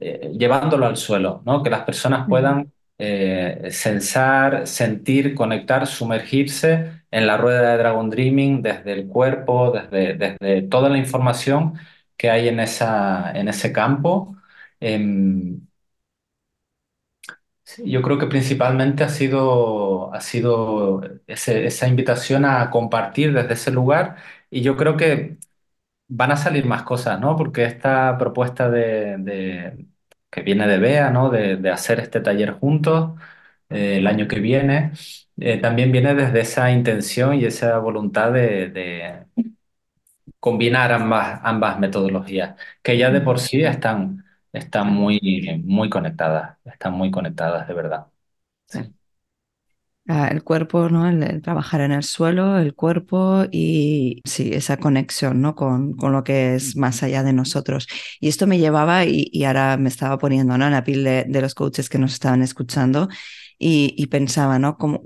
eh, 0.00 0.32
llevándolo 0.38 0.86
al 0.86 0.96
suelo, 0.96 1.42
¿no? 1.46 1.62
Que 1.62 1.70
las 1.70 1.82
personas 1.84 2.28
puedan 2.28 2.72
eh, 2.98 3.68
sensar, 3.70 4.66
sentir, 4.66 5.34
conectar, 5.34 5.86
sumergirse 5.86 7.04
en 7.10 7.26
la 7.26 7.36
rueda 7.36 7.72
de 7.72 7.78
Dragon 7.78 8.10
Dreaming 8.10 8.62
desde 8.62 8.92
el 8.92 9.08
cuerpo, 9.08 9.72
desde, 9.72 10.14
desde 10.14 10.62
toda 10.62 10.88
la 10.90 10.98
información 10.98 11.74
que 12.20 12.30
hay 12.30 12.48
en, 12.48 12.60
esa, 12.60 13.32
en 13.32 13.48
ese 13.48 13.72
campo. 13.72 14.36
Em, 14.78 15.62
yo 17.84 18.02
creo 18.02 18.18
que 18.18 18.26
principalmente 18.26 19.04
ha 19.04 19.08
sido, 19.08 20.12
ha 20.12 20.20
sido 20.20 21.02
esa 21.26 21.88
invitación 21.88 22.44
a 22.44 22.70
compartir 22.70 23.32
desde 23.32 23.54
ese 23.54 23.70
lugar 23.70 24.16
y 24.50 24.62
yo 24.62 24.76
creo 24.76 24.96
que 24.96 25.38
van 26.08 26.32
a 26.32 26.36
salir 26.36 26.66
más 26.66 26.84
cosas, 26.84 27.20
¿no? 27.20 27.36
Porque 27.36 27.64
esta 27.64 28.18
propuesta 28.18 28.70
de, 28.70 29.86
que 30.30 30.42
viene 30.42 30.66
de 30.68 30.78
BEA, 30.78 31.10
¿no? 31.10 31.30
De, 31.30 31.70
hacer 31.70 32.00
este 32.00 32.20
taller 32.20 32.52
juntos 32.52 33.20
eh, 33.70 33.98
el 33.98 34.06
año 34.08 34.28
que 34.28 34.40
viene, 34.40 34.92
eh, 35.40 35.58
también 35.60 35.92
viene 35.92 36.14
desde 36.14 36.40
esa 36.40 36.70
intención 36.72 37.34
y 37.36 37.44
esa 37.46 37.78
voluntad 37.78 38.32
de, 38.32 39.26
combinar 40.40 40.92
ambas, 40.92 41.40
ambas 41.44 41.78
metodologías, 41.78 42.56
que 42.82 42.98
ya 42.98 43.10
de 43.10 43.20
por 43.20 43.38
sí 43.38 43.62
están, 43.62 44.24
están 44.52 44.92
muy, 44.92 45.62
muy 45.64 45.90
conectadas, 45.90 46.58
están 46.64 46.94
muy 46.94 47.10
conectadas 47.10 47.68
de 47.68 47.74
verdad. 47.74 48.06
Ah, 50.08 50.28
el 50.32 50.42
cuerpo, 50.42 50.88
¿no? 50.88 51.08
El, 51.08 51.40
trabajar 51.40 51.82
en 51.82 51.92
el 51.92 52.02
suelo, 52.02 52.58
el 52.58 52.74
cuerpo 52.74 53.44
y 53.52 54.20
sí, 54.24 54.50
esa 54.52 54.76
conexión 54.78 55.40
¿no? 55.40 55.54
con, 55.54 55.92
con 55.94 56.10
lo 56.12 56.24
que 56.24 56.56
es 56.56 56.74
más 56.74 57.02
allá 57.04 57.22
de 57.22 57.32
nosotros. 57.32 57.86
Y 58.18 58.28
esto 58.28 58.48
me 58.48 58.58
llevaba, 58.58 59.04
y, 59.04 59.44
ahora 59.44 59.76
me 59.76 59.88
estaba 59.88 60.18
poniendo 60.18 60.58
¿no? 60.58 60.66
en 60.66 60.72
la 60.72 60.82
piel 60.82 61.04
de, 61.04 61.40
los 61.40 61.54
coaches 61.54 61.88
que 61.88 61.98
nos 61.98 62.12
estaban 62.14 62.42
escuchando 62.42 63.08
y, 63.56 63.94
y 63.96 64.06
pensaba, 64.06 64.58
¿no? 64.58 64.78
¿Cómo, 64.78 65.02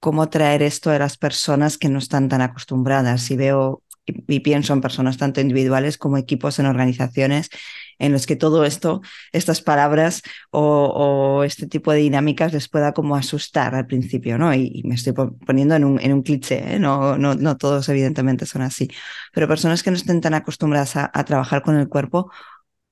cómo 0.00 0.30
traer 0.30 0.62
esto 0.62 0.90
a 0.90 0.98
las 0.98 1.16
personas 1.18 1.78
que 1.78 1.88
no 1.88 1.98
están 1.98 2.28
tan 2.28 2.40
acostumbradas. 2.40 3.30
Y 3.30 3.36
veo 3.36 3.82
y, 4.28 4.40
pienso 4.40 4.72
en 4.72 4.80
personas 4.80 5.16
tanto 5.18 5.40
individuales 5.40 5.98
como 5.98 6.16
equipos 6.16 6.58
en 6.58 6.66
organizaciones 6.66 7.50
en 7.98 8.12
los 8.12 8.26
que 8.26 8.36
todo 8.36 8.64
esto, 8.64 9.02
estas 9.32 9.60
palabras 9.62 10.22
o, 10.50 11.42
este 11.44 11.66
tipo 11.66 11.92
de 11.92 11.98
dinámicas 11.98 12.52
les 12.52 12.68
pueda 12.68 12.92
como 12.92 13.16
asustar 13.16 13.74
al 13.74 13.86
principio, 13.86 14.38
¿no? 14.38 14.52
Y, 14.54 14.82
me 14.84 14.94
estoy 14.94 15.12
poniendo 15.12 15.74
en 15.74 15.84
un, 15.84 16.00
en 16.00 16.12
un 16.12 16.22
cliché, 16.22 16.74
¿eh? 16.74 16.78
no, 16.78 17.18
no, 17.18 17.34
no, 17.34 17.56
todos 17.56 17.88
evidentemente 17.88 18.46
son 18.46 18.62
así, 18.62 18.88
pero 19.32 19.48
personas 19.48 19.82
que 19.82 19.90
no 19.90 19.96
estén 19.96 20.20
tan 20.20 20.34
acostumbradas 20.34 20.96
a, 20.96 21.10
a 21.12 21.24
trabajar 21.24 21.62
con 21.62 21.76
el 21.76 21.88
cuerpo, 21.88 22.30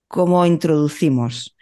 ¿cómo 0.08 0.44
introducimos 0.46 1.56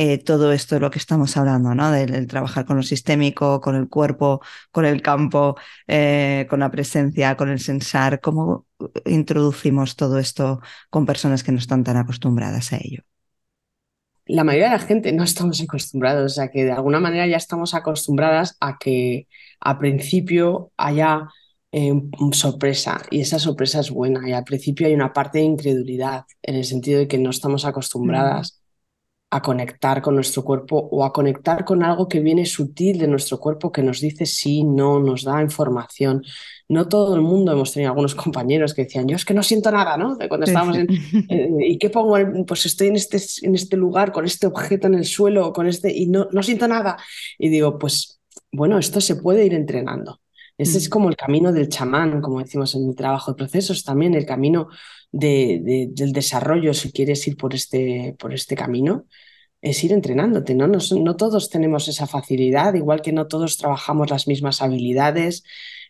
eh, 0.00 0.18
todo 0.18 0.52
esto 0.52 0.76
de 0.76 0.80
lo 0.80 0.92
que 0.92 0.98
estamos 1.00 1.36
hablando, 1.36 1.74
¿no? 1.74 1.90
Del, 1.90 2.28
trabajar 2.28 2.64
con 2.64 2.76
lo 2.76 2.84
sistémico, 2.84 3.60
con 3.60 3.74
el 3.74 3.88
cuerpo, 3.88 4.40
con 4.70 4.84
el 4.84 5.02
campo, 5.02 5.56
eh, 5.88 6.46
con 6.48 6.60
la 6.60 6.70
presencia, 6.70 7.36
con 7.36 7.48
el 7.48 7.58
sensar. 7.58 8.20
¿Cómo 8.20 8.66
introducimos 9.04 9.96
todo 9.96 10.20
esto 10.20 10.60
con 10.88 11.04
personas 11.04 11.42
que 11.42 11.50
no 11.50 11.58
están 11.58 11.82
tan 11.82 11.96
acostumbradas 11.96 12.72
a 12.72 12.76
ello? 12.76 13.02
La 14.26 14.44
mayoría 14.44 14.70
de 14.70 14.76
la 14.76 14.84
gente 14.84 15.12
no 15.12 15.24
estamos 15.24 15.60
acostumbrados, 15.60 16.32
o 16.32 16.34
sea 16.34 16.48
que 16.48 16.64
de 16.64 16.72
alguna 16.72 17.00
manera 17.00 17.26
ya 17.26 17.36
estamos 17.36 17.74
acostumbradas 17.74 18.56
a 18.60 18.78
que 18.78 19.26
a 19.58 19.80
principio 19.80 20.70
haya 20.76 21.28
eh, 21.72 21.92
sorpresa 22.32 23.02
y 23.10 23.20
esa 23.20 23.40
sorpresa 23.40 23.80
es 23.80 23.90
buena 23.90 24.28
y 24.28 24.32
al 24.32 24.44
principio 24.44 24.86
hay 24.86 24.94
una 24.94 25.12
parte 25.12 25.38
de 25.38 25.44
incredulidad 25.44 26.24
en 26.42 26.54
el 26.54 26.64
sentido 26.64 27.00
de 27.00 27.08
que 27.08 27.18
no 27.18 27.30
estamos 27.30 27.64
acostumbradas 27.64 28.57
a 29.30 29.42
conectar 29.42 30.00
con 30.00 30.14
nuestro 30.14 30.42
cuerpo 30.42 30.88
o 30.90 31.04
a 31.04 31.12
conectar 31.12 31.64
con 31.64 31.82
algo 31.82 32.08
que 32.08 32.20
viene 32.20 32.46
sutil 32.46 32.98
de 32.98 33.08
nuestro 33.08 33.38
cuerpo 33.38 33.70
que 33.70 33.82
nos 33.82 34.00
dice 34.00 34.24
sí, 34.24 34.64
no, 34.64 35.00
nos 35.00 35.24
da 35.24 35.42
información. 35.42 36.24
No 36.68 36.88
todo 36.88 37.14
el 37.14 37.20
mundo 37.20 37.52
hemos 37.52 37.72
tenido 37.72 37.90
algunos 37.90 38.14
compañeros 38.14 38.72
que 38.72 38.84
decían, 38.84 39.06
yo 39.06 39.16
es 39.16 39.24
que 39.24 39.34
no 39.34 39.42
siento 39.42 39.70
nada, 39.70 39.96
¿no? 39.98 40.16
cuando 40.28 40.46
estábamos 40.46 40.78
en, 40.78 40.88
¿y 41.60 41.78
qué 41.78 41.90
pongo? 41.90 42.16
Pues 42.46 42.64
estoy 42.64 42.88
en 42.88 42.96
este, 42.96 43.18
en 43.42 43.54
este 43.54 43.76
lugar 43.76 44.12
con 44.12 44.24
este 44.24 44.46
objeto 44.46 44.86
en 44.86 44.94
el 44.94 45.04
suelo, 45.04 45.52
con 45.52 45.66
este, 45.66 45.92
y 45.94 46.06
no, 46.06 46.28
no 46.32 46.42
siento 46.42 46.66
nada. 46.66 46.96
Y 47.38 47.50
digo, 47.50 47.78
pues 47.78 48.20
bueno, 48.50 48.78
esto 48.78 49.00
se 49.00 49.16
puede 49.16 49.44
ir 49.44 49.52
entrenando. 49.52 50.20
Ese 50.56 50.78
es 50.78 50.88
mm. 50.88 50.90
como 50.90 51.08
el 51.08 51.16
camino 51.16 51.52
del 51.52 51.68
chamán, 51.68 52.20
como 52.20 52.40
decimos 52.40 52.74
en 52.74 52.88
mi 52.88 52.94
trabajo 52.94 53.32
de 53.32 53.36
procesos, 53.36 53.84
también 53.84 54.14
el 54.14 54.26
camino 54.26 54.68
de, 55.12 55.88
del 55.90 56.12
desarrollo, 56.12 56.74
si 56.74 56.92
quieres 56.92 57.26
ir 57.26 57.36
por 57.36 57.54
este, 57.54 58.14
por 58.18 58.34
este 58.34 58.54
camino, 58.56 59.06
es 59.60 59.82
ir 59.84 59.92
entrenándote, 59.92 60.54
¿no? 60.54 60.66
¿no? 60.68 60.78
No, 61.00 61.16
todos 61.16 61.50
tenemos 61.50 61.88
esa 61.88 62.06
facilidad, 62.06 62.74
igual 62.74 63.02
que 63.02 63.12
no 63.12 63.26
todos 63.26 63.56
trabajamos 63.56 64.10
las 64.10 64.28
mismas 64.28 64.62
habilidades, 64.62 65.42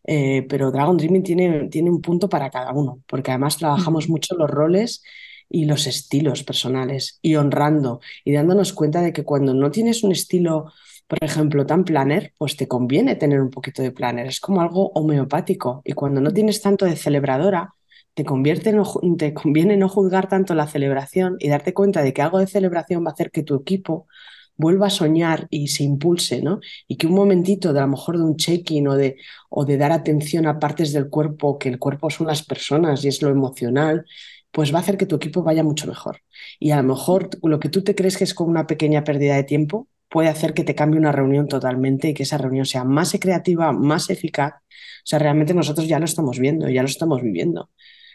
eh, 0.05 0.47
pero 0.49 0.71
Dragon 0.71 0.97
Dreaming 0.97 1.23
tiene, 1.23 1.69
tiene 1.69 1.91
un 1.91 2.01
punto 2.01 2.29
para 2.29 2.51
cada 2.51 2.73
uno, 2.73 3.03
porque 3.07 3.31
además 3.31 3.59
trabajamos 3.59 4.09
mucho 4.09 4.37
los 4.37 4.49
roles 4.51 5.03
y 5.51 5.65
los 5.65 5.87
estilos 5.87 6.45
personales 6.45 7.19
y 7.23 7.37
honrando 7.37 8.01
y 8.25 8.33
dándonos 8.33 8.73
cuenta 8.73 9.01
de 9.03 9.13
que 9.13 9.25
cuando 9.25 9.55
no 9.55 9.71
tienes 9.71 10.03
un 10.03 10.13
estilo, 10.13 10.73
por 11.07 11.19
ejemplo, 11.23 11.67
tan 11.67 11.85
planner, 11.85 12.35
pues 12.39 12.57
te 12.57 12.69
conviene 12.69 13.17
tener 13.17 13.41
un 13.41 13.51
poquito 13.51 13.83
de 13.83 13.93
planner. 13.93 14.27
Es 14.27 14.41
como 14.41 14.61
algo 14.61 14.91
homeopático. 14.95 15.83
Y 15.85 15.95
cuando 15.95 16.21
no 16.21 16.33
tienes 16.33 16.61
tanto 16.61 16.85
de 16.85 16.97
celebradora, 16.97 17.75
te, 18.19 18.25
convierte 18.25 18.75
te 19.17 19.33
conviene 19.33 19.77
no 19.77 19.89
juzgar 19.89 20.29
tanto 20.29 20.53
la 20.57 20.67
celebración 20.67 21.37
y 21.39 21.49
darte 21.49 21.73
cuenta 21.73 22.03
de 22.03 22.13
que 22.13 22.21
algo 22.21 22.41
de 22.41 22.49
celebración 22.49 23.05
va 23.05 23.11
a 23.11 23.13
hacer 23.13 23.31
que 23.31 23.45
tu 23.45 23.55
equipo 23.55 24.09
vuelva 24.57 24.89
a 24.89 24.91
soñar 24.91 25.47
y 25.51 25.69
se 25.69 25.85
impulse, 25.85 26.43
¿no? 26.43 26.59
Y 26.89 26.97
que 26.97 27.07
un 27.07 27.15
momentito 27.15 27.73
de 27.73 27.79
a 27.79 27.83
lo 27.83 27.91
mejor 27.91 28.17
de 28.19 28.25
un 28.25 28.35
check-in 28.35 28.89
o 28.89 28.97
de, 28.97 29.19
o 29.51 29.65
de 29.65 29.77
dar 29.77 29.93
atención 29.93 30.49
a 30.49 30.59
partes 30.59 30.93
del 30.93 31.09
cuerpo, 31.09 31.61
que 31.61 31.69
el 31.69 31.79
cuerpo 31.79 32.11
son 32.11 32.27
las 32.27 32.43
personas 32.43 33.05
y 33.05 33.09
es 33.09 33.23
lo 33.23 33.29
emocional, 33.29 34.05
pues 34.51 34.75
va 34.75 34.79
a 34.79 34.81
hacer 34.81 34.97
que 34.97 35.07
tu 35.07 35.15
equipo 35.15 35.45
vaya 35.45 35.63
mucho 35.63 35.87
mejor. 35.87 36.23
Y 36.59 36.73
a 36.73 36.77
lo 36.79 36.83
mejor 36.83 37.31
lo 37.45 37.61
que 37.61 37.69
tú 37.69 37.85
te 37.85 37.95
crees 37.95 38.17
que 38.17 38.25
es 38.25 38.35
como 38.35 38.51
una 38.51 38.67
pequeña 38.67 39.05
pérdida 39.05 39.37
de 39.37 39.45
tiempo 39.45 39.87
puede 40.09 40.29
hacer 40.29 40.55
que 40.55 40.65
te 40.65 40.75
cambie 40.75 40.99
una 40.99 41.13
reunión 41.13 41.47
totalmente 41.47 42.09
y 42.09 42.15
que 42.15 42.25
esa 42.25 42.39
reunión 42.39 42.67
sea 42.67 42.83
más 42.83 43.17
creativa, 43.21 43.71
más 43.71 44.11
eficaz. 44.11 44.55
O 44.55 45.05
sea, 45.05 45.21
realmente 45.21 45.55
nosotros 45.55 45.87
ya 45.87 46.01
lo 46.01 46.07
estamos 46.07 46.41
viendo, 46.41 46.69
ya 46.69 46.83
lo 46.83 46.89
estamos 46.89 47.23
viviendo 47.23 47.71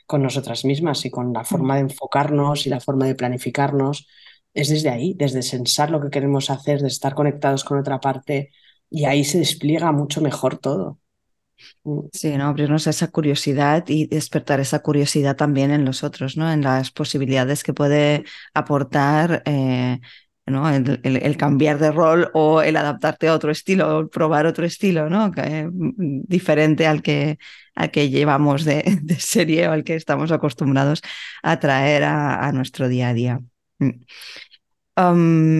con 0.05 0.23
nosotras 0.23 0.65
mismas 0.65 1.05
y 1.05 1.09
con 1.11 1.33
la 1.33 1.43
forma 1.43 1.75
de 1.75 1.81
enfocarnos 1.81 2.65
y 2.65 2.69
la 2.69 2.79
forma 2.79 3.05
de 3.05 3.15
planificarnos. 3.15 4.07
Es 4.53 4.69
desde 4.69 4.89
ahí, 4.89 5.15
desde 5.15 5.41
sensar 5.41 5.89
lo 5.89 6.01
que 6.01 6.09
queremos 6.09 6.49
hacer, 6.49 6.81
de 6.81 6.87
estar 6.87 7.15
conectados 7.15 7.63
con 7.63 7.79
otra 7.79 7.99
parte 7.99 8.51
y 8.89 9.05
ahí 9.05 9.23
se 9.23 9.39
despliega 9.39 9.91
mucho 9.91 10.21
mejor 10.21 10.57
todo. 10.57 10.99
Mm. 11.83 11.99
Sí, 12.11 12.37
¿no? 12.37 12.45
Abrirnos 12.45 12.87
a 12.87 12.91
esa 12.91 13.09
curiosidad 13.09 13.85
y 13.87 14.07
despertar 14.07 14.59
esa 14.59 14.79
curiosidad 14.79 15.35
también 15.35 15.71
en 15.71 15.85
los 15.85 16.03
otros, 16.03 16.37
¿no? 16.37 16.51
En 16.51 16.61
las 16.61 16.91
posibilidades 16.91 17.63
que 17.63 17.73
puede 17.73 18.23
aportar 18.53 19.43
eh, 19.45 19.99
¿no? 20.45 20.69
El, 20.69 21.37
cambiar 21.37 21.79
de 21.79 21.91
rol 21.91 22.29
o 22.33 22.61
el 22.61 22.75
adaptarte 22.75 23.27
a 23.27 23.33
otro 23.33 23.51
estilo 23.51 23.99
o 23.99 24.07
probar 24.09 24.45
otro 24.45 24.65
estilo, 24.65 25.09
¿no? 25.09 25.29
Mm, 25.29 26.23
diferente 26.27 26.87
al 26.87 27.01
que, 27.01 27.37
al 27.75 27.91
que 27.91 28.09
llevamos 28.09 28.65
de, 28.65 28.83
serie 29.19 29.67
o 29.67 29.71
al 29.71 29.83
que 29.83 29.95
estamos 29.95 30.31
acostumbrados 30.31 31.01
a 31.43 31.59
traer 31.59 32.03
a, 32.03 32.47
a 32.47 32.51
nuestro 32.51 32.87
día 32.89 33.09
a 33.09 33.13
día. 33.13 33.39
Mm 33.79 33.91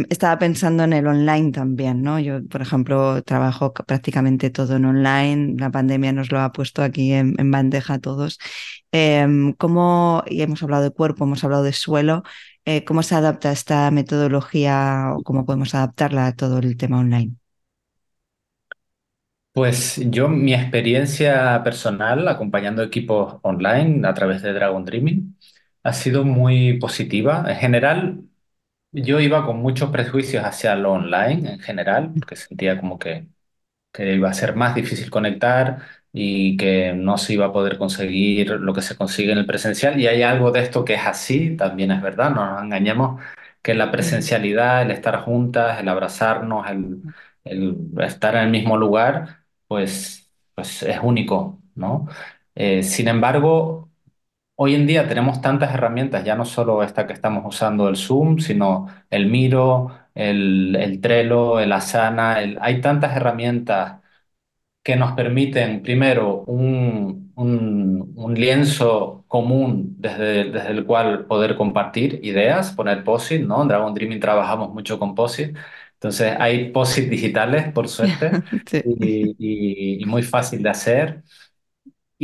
estaba 0.09 0.37
pensando 0.37 0.83
en 0.83 0.93
el 0.93 1.07
online 1.07 1.51
también, 1.51 2.03
¿no? 2.03 2.19
Yo, 2.19 2.45
por 2.47 2.61
ejemplo, 2.61 3.23
trabajo 3.23 3.73
prácticamente 3.73 4.51
todo 4.51 4.75
en 4.75 4.85
online. 4.85 5.55
La 5.57 5.71
pandemia 5.71 6.13
nos 6.13 6.31
lo 6.31 6.39
ha 6.39 6.51
puesto 6.51 6.83
aquí 6.83 7.13
en, 7.13 7.35
bandeja 7.51 7.95
a 7.95 7.99
todos. 7.99 8.37
Em, 8.91 9.53
¿Cómo, 9.53 10.23
y 10.27 10.41
hemos 10.43 10.61
hablado 10.61 10.83
de 10.83 10.91
cuerpo, 10.91 11.23
hemos 11.23 11.43
hablado 11.43 11.63
de 11.63 11.73
suelo, 11.73 12.23
eh, 12.65 12.83
cómo 12.85 13.03
se 13.03 13.15
adapta 13.15 13.51
esta 13.51 13.89
metodología 13.91 15.13
o 15.15 15.23
cómo 15.23 15.45
podemos 15.45 15.75
adaptarla 15.75 16.27
a 16.27 16.35
todo 16.35 16.59
el 16.59 16.77
tema 16.77 16.99
online? 16.99 17.35
Pues 19.51 20.01
yo, 20.09 20.29
mi 20.29 20.53
experiencia 20.55 21.61
personal 21.63 22.27
acompañando 22.27 22.81
equipos 22.81 23.37
online 23.43 24.07
a 24.07 24.13
través 24.15 24.41
de 24.41 24.51
Dragon 24.53 24.83
Dreaming 24.83 25.37
ha 25.83 25.93
sido 25.93 26.23
muy 26.23 26.79
positiva. 26.79 27.45
En 27.47 27.57
general, 27.57 28.23
yo 28.91 29.19
iba 29.21 29.45
con 29.45 29.57
muchos 29.59 29.91
prejuicios 29.91 30.45
hacia 30.45 30.75
lo 30.75 30.93
online 30.93 31.53
en 31.53 31.59
general, 31.59 32.13
porque 32.19 32.35
sentía 32.37 32.79
como 32.79 32.99
que, 32.99 33.27
que 33.93 34.15
iba 34.15 34.29
a 34.29 34.33
ser 34.33 34.55
más 34.55 34.75
difícil 34.75 35.09
conectar 35.11 35.79
y 36.13 36.57
que 36.57 36.93
no 36.93 37.17
se 37.17 37.33
iba 37.33 37.47
a 37.47 37.53
poder 37.53 37.77
conseguir 37.79 38.51
lo 38.51 38.73
que 38.73 38.81
se 38.83 38.95
consigue 38.97 39.31
en 39.33 39.39
el 39.39 39.45
presencial. 39.47 39.99
Y 39.99 40.07
hay 40.07 40.21
algo 40.23 40.51
de 40.51 40.61
esto 40.61 40.85
que 40.85 40.95
es 40.95 41.01
así, 41.05 41.57
también 41.57 41.91
es 41.91 42.01
verdad, 42.01 42.31
no 42.31 42.45
nos 42.51 42.63
engañemos, 42.63 43.21
que 43.61 43.73
la 43.75 43.91
presencialidad, 43.91 44.81
el 44.83 44.91
estar 44.91 45.21
juntas, 45.21 45.79
el 45.79 45.89
abrazarnos, 45.89 46.69
el, 46.69 47.01
el 47.45 47.77
estar 48.01 48.35
en 48.35 48.43
el 48.43 48.49
mismo 48.51 48.77
lugar, 48.77 49.45
pues, 49.67 50.31
pues 50.55 50.83
es 50.83 50.99
único, 51.01 51.61
¿no? 51.75 52.07
Eh, 52.55 52.83
sin 52.83 53.07
embargo, 53.07 53.89
Hoy 54.55 54.75
en 54.75 54.85
día 54.87 55.07
tenemos 55.07 55.41
tantas 55.41 55.73
herramientas, 55.73 56.23
ya 56.23 56.35
no 56.35 56.45
solo 56.45 56.83
esta 56.83 57.07
que 57.07 57.13
estamos 57.13 57.43
usando, 57.45 57.89
el 57.89 57.97
Zoom, 57.97 58.39
sino 58.39 58.87
el 59.09 59.27
Miro, 59.27 59.89
el, 60.13 60.75
el 60.79 61.01
Trello, 61.01 61.59
el 61.59 61.71
Asana. 61.73 62.35
hay 62.35 62.81
tantas 62.81 63.15
herramientas 63.17 64.01
que 64.83 64.95
nos 64.95 65.13
permiten, 65.13 65.81
primero, 65.81 66.43
un, 66.45 67.31
un, 67.35 68.33
lienzo 68.35 69.23
común 69.27 69.95
desde, 69.97 70.51
desde, 70.51 70.71
el 70.71 70.85
cual 70.85 71.25
poder 71.25 71.55
compartir 71.55 72.19
ideas, 72.23 72.71
poner 72.73 73.03
POSIT, 73.03 73.41
¿no? 73.43 73.61
En 73.61 73.69
Dragon 73.69 73.93
Dreaming 73.93 74.19
trabajamos 74.19 74.73
mucho 74.73 74.99
con 74.99 75.15
POSIT. 75.15 75.55
Entonces 75.93 76.35
hay 76.39 76.71
POSIT 76.71 77.09
digitales, 77.09 77.71
por 77.71 77.87
suerte, 77.87 78.31
y, 78.85 80.03
y 80.03 80.05
muy 80.05 80.23
fácil 80.23 80.61
de 80.63 80.69
hacer. 80.69 81.23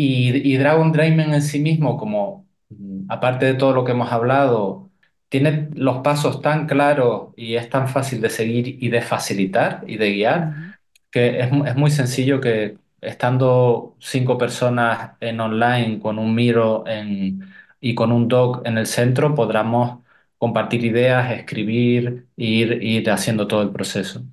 Y, 0.01 0.55
Dragon 0.57 0.91
Dreaming 0.91 1.33
en 1.33 1.41
sí 1.41 1.59
mismo, 1.59 1.97
como 1.97 2.47
mm, 2.69 3.11
aparte 3.11 3.45
de 3.45 3.53
todo 3.55 3.73
lo 3.73 3.83
que 3.83 3.91
hemos 3.91 4.11
hablado, 4.11 4.89
tiene 5.27 5.69
los 5.73 5.99
pasos 5.99 6.41
tan 6.41 6.67
claros 6.67 7.33
y 7.35 7.55
es 7.55 7.69
tan 7.69 7.89
fácil 7.89 8.21
de 8.21 8.29
seguir 8.29 8.81
y 8.81 8.89
de 8.89 9.01
facilitar 9.01 9.83
y 9.87 9.97
de 9.97 10.13
guiar, 10.13 10.68
que 11.11 11.39
es, 11.41 11.49
es, 11.67 11.75
muy 11.75 11.91
sencillo 11.91 12.41
que 12.41 12.77
estando 13.01 13.95
cinco 13.99 14.37
personas 14.37 15.13
en 15.19 15.39
online 15.39 15.99
con 15.99 16.19
un 16.19 16.35
Miro 16.35 16.85
en, 16.87 17.41
y 17.79 17.95
con 17.95 18.11
un 18.11 18.27
doc 18.27 18.65
en 18.65 18.77
el 18.77 18.87
centro, 18.87 19.35
podamos 19.35 19.99
compartir 20.37 20.85
ideas, 20.85 21.31
escribir 21.31 22.27
e 22.37 22.45
ir, 22.45 22.83
ir 22.83 23.09
haciendo 23.11 23.47
todo 23.47 23.61
el 23.61 23.71
proceso. 23.71 24.23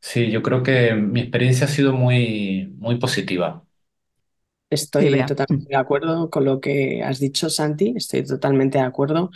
Sí, 0.00 0.30
yo 0.30 0.42
creo 0.42 0.62
que 0.62 0.94
mi 0.94 1.20
experiencia 1.20 1.66
ha 1.66 1.70
sido 1.70 1.92
muy, 1.92 2.74
muy 2.78 2.98
positiva. 2.98 3.64
Estoy 4.70 5.24
totalmente 5.24 5.68
de 5.68 5.76
acuerdo 5.76 6.30
con 6.30 6.44
lo 6.44 6.60
que 6.60 7.02
has 7.02 7.20
dicho, 7.20 7.48
Santi, 7.48 7.94
estoy 7.96 8.24
totalmente 8.24 8.78
de 8.78 8.84
acuerdo. 8.84 9.30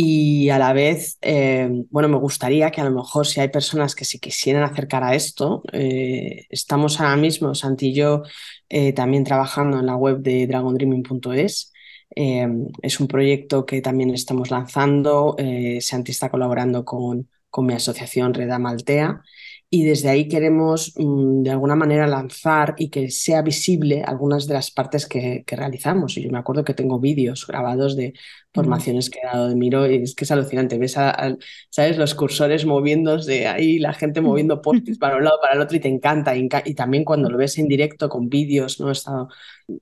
Y 0.00 0.48
a 0.50 0.58
la 0.60 0.72
vez, 0.72 1.18
eh, 1.22 1.68
bueno, 1.90 2.08
me 2.08 2.18
gustaría 2.18 2.70
que 2.70 2.80
a 2.80 2.84
lo 2.84 2.92
mejor 2.92 3.26
si 3.26 3.40
hay 3.40 3.48
personas 3.48 3.96
que 3.96 4.04
se 4.04 4.20
quisieran 4.20 4.62
acercar 4.62 5.02
a 5.02 5.16
esto, 5.16 5.62
eh, 5.72 6.46
estamos 6.50 7.00
ahora 7.00 7.16
mismo, 7.16 7.52
Santi 7.56 7.88
y 7.88 7.94
yo, 7.94 8.22
eh, 8.68 8.92
también 8.92 9.24
trabajando 9.24 9.76
en 9.80 9.86
la 9.86 9.96
web 9.96 10.18
de 10.20 10.46
dragondreaming.es. 10.46 11.72
es 12.14 13.00
un 13.00 13.08
proyecto 13.08 13.66
que 13.66 13.80
también 13.82 14.10
estamos 14.10 14.50
lanzando. 14.52 15.36
Santi 15.80 16.12
está 16.12 16.30
colaborando 16.30 16.84
con, 16.84 17.28
con 17.50 17.66
mi 17.66 17.74
asociación 17.74 18.34
Reda 18.34 18.58
Maltea 18.60 19.22
y 19.70 19.84
desde 19.84 20.08
ahí 20.08 20.28
queremos 20.28 20.94
mm, 20.96 21.42
de 21.42 21.50
alguna 21.50 21.76
manera 21.76 22.06
lanzar 22.06 22.74
y 22.78 22.88
que 22.88 23.10
sea 23.10 23.42
visible 23.42 24.02
algunas 24.02 24.46
de 24.46 24.54
las 24.54 24.70
partes 24.70 25.06
que, 25.06 25.44
realizamos. 25.46 26.16
Y 26.16 26.22
yo 26.22 26.30
me 26.30 26.38
acuerdo 26.38 26.64
que 26.64 26.72
tengo 26.74 26.98
vídeos 26.98 27.46
grabados 27.46 27.94
de 27.96 28.14
formaciones 28.54 29.10
que 29.10 29.20
he 29.20 29.26
dado 29.26 29.48
de 29.48 29.54
Miro 29.56 29.86
y 29.90 30.02
es 30.02 30.14
que 30.14 30.24
es 30.24 30.30
alucinante. 30.30 30.78
Ves, 30.78 30.96
a, 30.96 31.36
¿sabes? 31.68 31.98
Los 31.98 32.14
cursores 32.14 32.64
moviéndose 32.64 33.46
ahí, 33.46 33.78
la 33.78 33.92
gente 33.92 34.20
moviendo 34.22 34.62
postis 34.62 34.98
para 34.98 35.16
un 35.16 35.24
lado, 35.24 35.38
para 35.40 35.54
el 35.54 35.60
otro 35.60 35.76
y 35.76 35.80
te 35.80 35.88
encanta. 35.88 36.34
Y, 36.36 36.48
también 36.74 37.04
cuando 37.04 37.28
lo 37.28 37.36
ves 37.36 37.58
en 37.58 37.68
directo 37.68 38.08
con 38.08 38.28
vídeos, 38.28 38.80
¿no? 38.80 38.90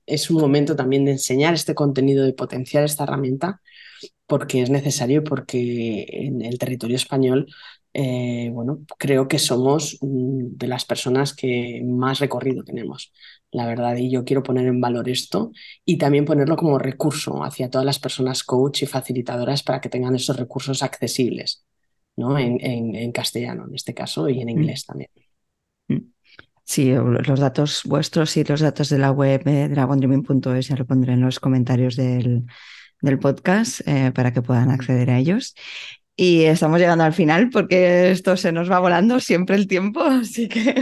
es 0.05 0.29
un 0.29 0.41
momento 0.41 0.75
también 0.75 1.05
de 1.05 1.11
enseñar 1.11 1.53
este 1.53 1.75
contenido, 1.75 2.25
de 2.25 2.33
potenciar 2.33 2.83
esta 2.83 3.03
herramienta 3.03 3.61
porque 4.27 4.61
es 4.61 4.69
necesario, 4.69 5.23
porque 5.23 6.05
en 6.09 6.41
el 6.41 6.59
territorio 6.59 6.97
español 6.97 7.47
eh, 7.99 8.51
bueno, 8.53 8.85
creo 8.99 9.27
que 9.27 9.39
somos 9.39 9.97
mm, 10.01 10.55
de 10.55 10.67
las 10.67 10.85
personas 10.85 11.33
que 11.33 11.81
más 11.83 12.19
recorrido 12.19 12.63
tenemos, 12.63 13.11
la 13.49 13.65
verdad, 13.65 13.95
y 13.97 14.11
yo 14.11 14.23
quiero 14.23 14.43
poner 14.43 14.67
en 14.67 14.79
valor 14.79 15.09
esto 15.09 15.51
y 15.83 15.97
también 15.97 16.23
ponerlo 16.23 16.57
como 16.57 16.77
recurso 16.77 17.43
hacia 17.43 17.71
todas 17.71 17.85
las 17.85 17.97
personas 17.97 18.43
coach 18.43 18.83
y 18.83 18.85
facilitadoras 18.85 19.63
para 19.63 19.81
que 19.81 19.89
tengan 19.89 20.13
esos 20.13 20.37
recursos 20.37 20.83
accesibles, 20.83 21.65
¿no? 22.15 22.37
En, 22.37 22.59
en, 22.61 23.11
castellano 23.11 23.65
en 23.67 23.73
este 23.73 23.95
caso 23.95 24.29
y 24.29 24.41
en 24.41 24.45
mm. 24.45 24.51
inglés 24.51 24.85
también. 24.85 25.09
Mm. 25.87 26.11
Sí, 26.63 26.93
los 26.93 27.39
datos 27.39 27.81
vuestros 27.83 28.37
y 28.37 28.43
los 28.43 28.61
datos 28.61 28.89
de 28.89 28.99
la 28.99 29.09
web 29.09 29.43
de 29.43 29.69
dragondreaming.es 29.69 30.67
ya 30.67 30.75
lo 30.75 30.85
pondré 30.85 31.13
en 31.13 31.21
los 31.21 31.39
comentarios 31.39 31.95
del, 31.95 32.45
del 33.01 33.17
podcast 33.17 33.81
eh, 33.87 34.11
para 34.13 34.33
que 34.33 34.43
puedan 34.43 34.69
acceder 34.69 35.09
a 35.09 35.17
ellos. 35.17 35.55
Y 36.19 36.45
estamos 36.45 36.79
llegando 36.79 37.03
al 37.03 37.13
final 37.13 37.49
porque 37.51 38.09
esto 38.09 38.37
se 38.37 38.51
nos 38.51 38.71
va 38.71 38.79
volando 38.79 39.19
siempre 39.19 39.55
el 39.55 39.67
tiempo, 39.67 40.01
así 40.03 40.49
que 40.49 40.73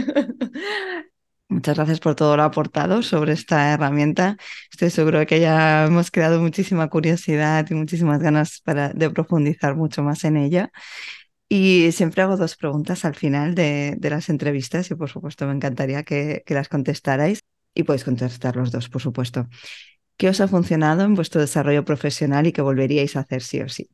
muchas 1.48 1.76
gracias 1.76 2.00
por 2.00 2.14
todo 2.14 2.36
lo 2.38 2.42
aportado 2.42 3.02
sobre 3.02 3.34
esta 3.34 3.74
herramienta. 3.74 4.38
Estoy 4.72 4.90
seguro 4.90 5.18
de 5.18 5.26
que 5.26 5.38
ya 5.40 5.84
hemos 5.86 6.10
creado 6.10 6.40
muchísima 6.40 6.88
curiosidad 6.88 7.66
y 7.70 7.74
muchísimas 7.74 8.20
ganas 8.20 8.62
para, 8.62 8.88
de 8.94 9.10
profundizar 9.10 9.76
mucho 9.76 10.02
más 10.02 10.24
en 10.24 10.38
ella. 10.38 10.70
Y 11.48 11.92
siempre 11.92 12.22
hago 12.22 12.36
dos 12.36 12.56
preguntas 12.56 13.04
al 13.04 13.14
final 13.14 13.54
de, 13.54 13.98
las 14.02 14.30
entrevistas 14.30 14.90
y 14.90 14.94
por 14.94 15.10
supuesto 15.10 15.46
me 15.46 15.52
encantaría 15.54 16.02
que 16.02 16.42
las 16.48 16.68
contestarais 16.68 17.40
y 17.74 17.84
podéis 17.84 18.04
contestar 18.04 18.56
los 18.56 18.72
dos, 18.72 18.88
por 18.88 19.02
supuesto. 19.02 19.48
¿Qué 20.16 20.30
os 20.30 20.40
ha 20.40 20.48
funcionado 20.48 21.04
en 21.04 21.14
vuestro 21.14 21.40
desarrollo 21.42 21.84
profesional 21.84 22.46
y 22.46 22.52
qué 22.52 22.62
volveríais 22.62 23.16
a 23.16 23.20
hacer 23.20 23.42
sí 23.42 23.60
o 23.60 23.68
sí? 23.68 23.90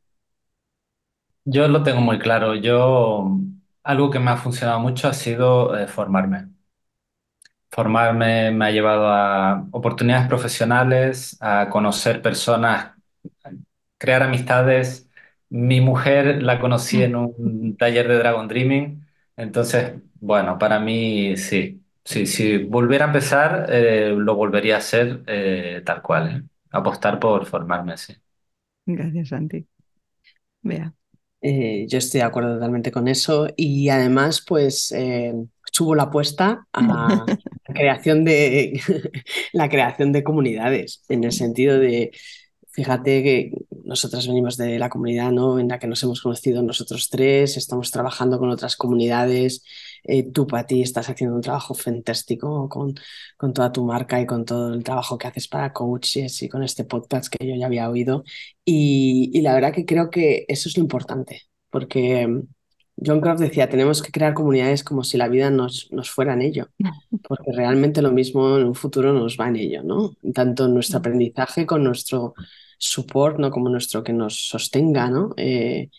Yo 1.45 1.67
lo 1.67 1.83
tengo 1.83 2.01
muy 2.01 2.19
claro. 2.19 2.55
Yo, 2.55 3.37
algo 3.83 4.09
que 4.11 4.19
me 4.19 4.31
ha 4.31 4.37
funcionado 4.37 4.79
mucho 4.79 5.07
ha 5.07 5.13
sido 5.13 5.77
eh, 5.77 5.87
formarme. 5.87 6.49
Formarme 7.71 8.51
me 8.51 8.65
ha 8.65 8.71
llevado 8.71 9.07
a 9.09 9.67
oportunidades 9.71 10.27
profesionales, 10.27 11.35
a 11.41 11.69
conocer 11.69 12.21
personas, 12.21 12.93
crear 13.97 14.23
amistades. 14.23 15.09
Mi 15.49 15.81
mujer 15.81 16.41
la 16.43 16.59
conocí 16.59 17.03
en 17.03 17.15
un 17.15 17.77
taller 17.77 18.07
de 18.07 18.17
Dragon 18.17 18.47
Dreaming. 18.47 19.05
Entonces, 19.37 19.93
bueno, 20.19 20.57
para 20.57 20.79
mí 20.79 21.37
sí. 21.37 21.79
Sí, 22.05 22.25
si 22.25 22.57
volviera 22.57 23.05
a 23.05 23.07
empezar, 23.07 23.67
eh, 23.69 24.13
lo 24.17 24.35
volvería 24.35 24.75
a 24.75 24.77
hacer 24.79 25.23
eh, 25.27 25.81
tal 25.85 26.01
cual. 26.01 26.29
¿eh? 26.29 26.49
Apostar 26.71 27.17
por 27.19 27.45
formarme, 27.45 27.95
sí. 27.97 28.13
Gracias, 28.85 29.29
Santi. 29.29 29.67
Vea. 30.63 30.93
Eh, 31.45 31.85
yo 31.89 31.97
estoy 31.97 32.19
de 32.19 32.25
acuerdo 32.25 32.53
totalmente 32.53 32.89
con 32.89 33.09
eso 33.09 33.49
y 33.57 33.89
además 33.89 34.45
pues 34.47 34.93
eh, 34.93 35.33
subo 35.73 35.93
la 35.93 36.03
apuesta 36.03 36.65
a 36.71 36.81
la 37.67 37.73
creación 37.73 38.23
de 38.23 38.81
la 39.51 39.67
creación 39.67 40.13
de 40.13 40.23
comunidades 40.23 41.03
en 41.09 41.25
el 41.25 41.33
sentido 41.33 41.77
de 41.77 42.11
fíjate 42.71 43.23
que 43.23 43.51
nosotras 43.83 44.25
venimos 44.25 44.55
de 44.55 44.79
la 44.79 44.89
comunidad 44.89 45.31
¿no? 45.31 45.59
en 45.59 45.67
la 45.67 45.79
que 45.79 45.87
nos 45.87 46.01
hemos 46.03 46.21
conocido 46.21 46.63
nosotros 46.63 47.09
tres, 47.09 47.57
estamos 47.57 47.91
trabajando 47.91 48.39
con 48.39 48.49
otras 48.49 48.77
comunidades, 48.77 49.65
eh, 50.03 50.23
tú 50.31 50.47
para 50.47 50.65
ti 50.65 50.81
estás 50.81 51.09
haciendo 51.09 51.35
un 51.35 51.41
trabajo 51.41 51.73
fantástico 51.73 52.69
con, 52.69 52.95
con 53.37 53.53
toda 53.53 53.71
tu 53.71 53.85
marca 53.85 54.19
y 54.21 54.25
con 54.25 54.45
todo 54.45 54.73
el 54.73 54.83
trabajo 54.83 55.17
que 55.17 55.27
haces 55.27 55.47
para 55.47 55.73
coaches 55.73 56.41
y 56.43 56.49
con 56.49 56.63
este 56.63 56.85
podcast 56.85 57.33
que 57.33 57.47
yo 57.47 57.55
ya 57.55 57.67
había 57.67 57.89
oído 57.89 58.23
y, 58.65 59.31
y 59.33 59.41
la 59.41 59.53
verdad 59.53 59.73
que 59.73 59.85
creo 59.85 60.09
que 60.09 60.45
eso 60.47 60.69
es 60.69 60.77
lo 60.77 60.83
importante 60.83 61.43
porque 61.69 62.27
mm, 62.27 62.41
John 63.05 63.21
Croft 63.21 63.41
decía, 63.41 63.69
tenemos 63.69 64.01
que 64.01 64.11
crear 64.11 64.33
comunidades 64.33 64.83
como 64.83 65.03
si 65.03 65.17
la 65.17 65.27
vida 65.27 65.49
nos, 65.49 65.91
nos 65.91 66.09
fuera 66.11 66.33
en 66.33 66.41
ello, 66.41 66.67
porque 67.27 67.51
realmente 67.51 68.01
lo 68.01 68.11
mismo 68.11 68.57
en 68.57 68.65
un 68.65 68.75
futuro 68.75 69.13
nos 69.13 69.37
va 69.39 69.47
en 69.47 69.55
ello, 69.55 69.83
¿no? 69.83 70.15
Tanto 70.33 70.65
en 70.65 70.73
nuestro 70.73 70.99
aprendizaje 70.99 71.65
con 71.65 71.83
nuestro 71.83 72.35
support, 72.77 73.39
¿no? 73.39 73.49
Como 73.51 73.69
nuestro 73.69 74.03
que 74.03 74.13
nos 74.13 74.47
sostenga, 74.47 75.09
¿no? 75.09 75.33
Eh, 75.37 75.89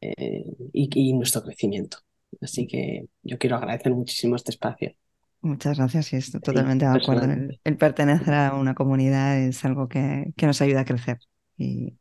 eh, 0.00 0.44
y, 0.72 1.10
y, 1.10 1.12
nuestro 1.12 1.42
crecimiento. 1.42 1.98
Así 2.40 2.66
que 2.66 3.06
yo 3.22 3.38
quiero 3.38 3.56
agradecer 3.56 3.92
muchísimo 3.92 4.36
este 4.36 4.52
espacio. 4.52 4.94
Muchas 5.42 5.78
gracias 5.78 6.12
y 6.12 6.16
estoy 6.16 6.40
totalmente 6.40 6.84
sí, 6.84 6.92
de 6.92 6.98
acuerdo. 6.98 7.24
El, 7.24 7.60
el, 7.64 7.76
pertenecer 7.76 8.34
a 8.34 8.54
una 8.54 8.74
comunidad 8.74 9.38
es 9.40 9.64
algo 9.64 9.88
que, 9.88 10.32
que, 10.36 10.46
nos 10.46 10.60
ayuda 10.60 10.80
a 10.80 10.84
crecer 10.84 11.18
y 11.56 11.96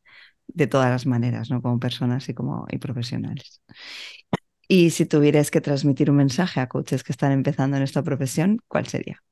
de 0.47 0.67
todas 0.67 0.89
las 0.89 1.05
maneras, 1.05 1.49
¿no? 1.49 1.61
Como 1.61 1.79
personas 1.79 2.27
y 2.27 2.33
como 2.33 2.65
y 2.69 2.77
profesionales. 2.79 3.61
Y 4.67 4.91
si 4.91 5.05
tuvieras 5.05 5.51
que 5.51 5.61
transmitir 5.61 6.11
un 6.11 6.17
mensaje 6.17 6.59
a 6.59 6.67
coaches 6.67 7.03
que 7.03 7.11
están 7.11 7.31
empezando 7.31 7.77
en 7.77 7.83
esta 7.83 8.03
profesión, 8.03 8.59
¿cuál 8.67 8.87
sería? 8.87 9.23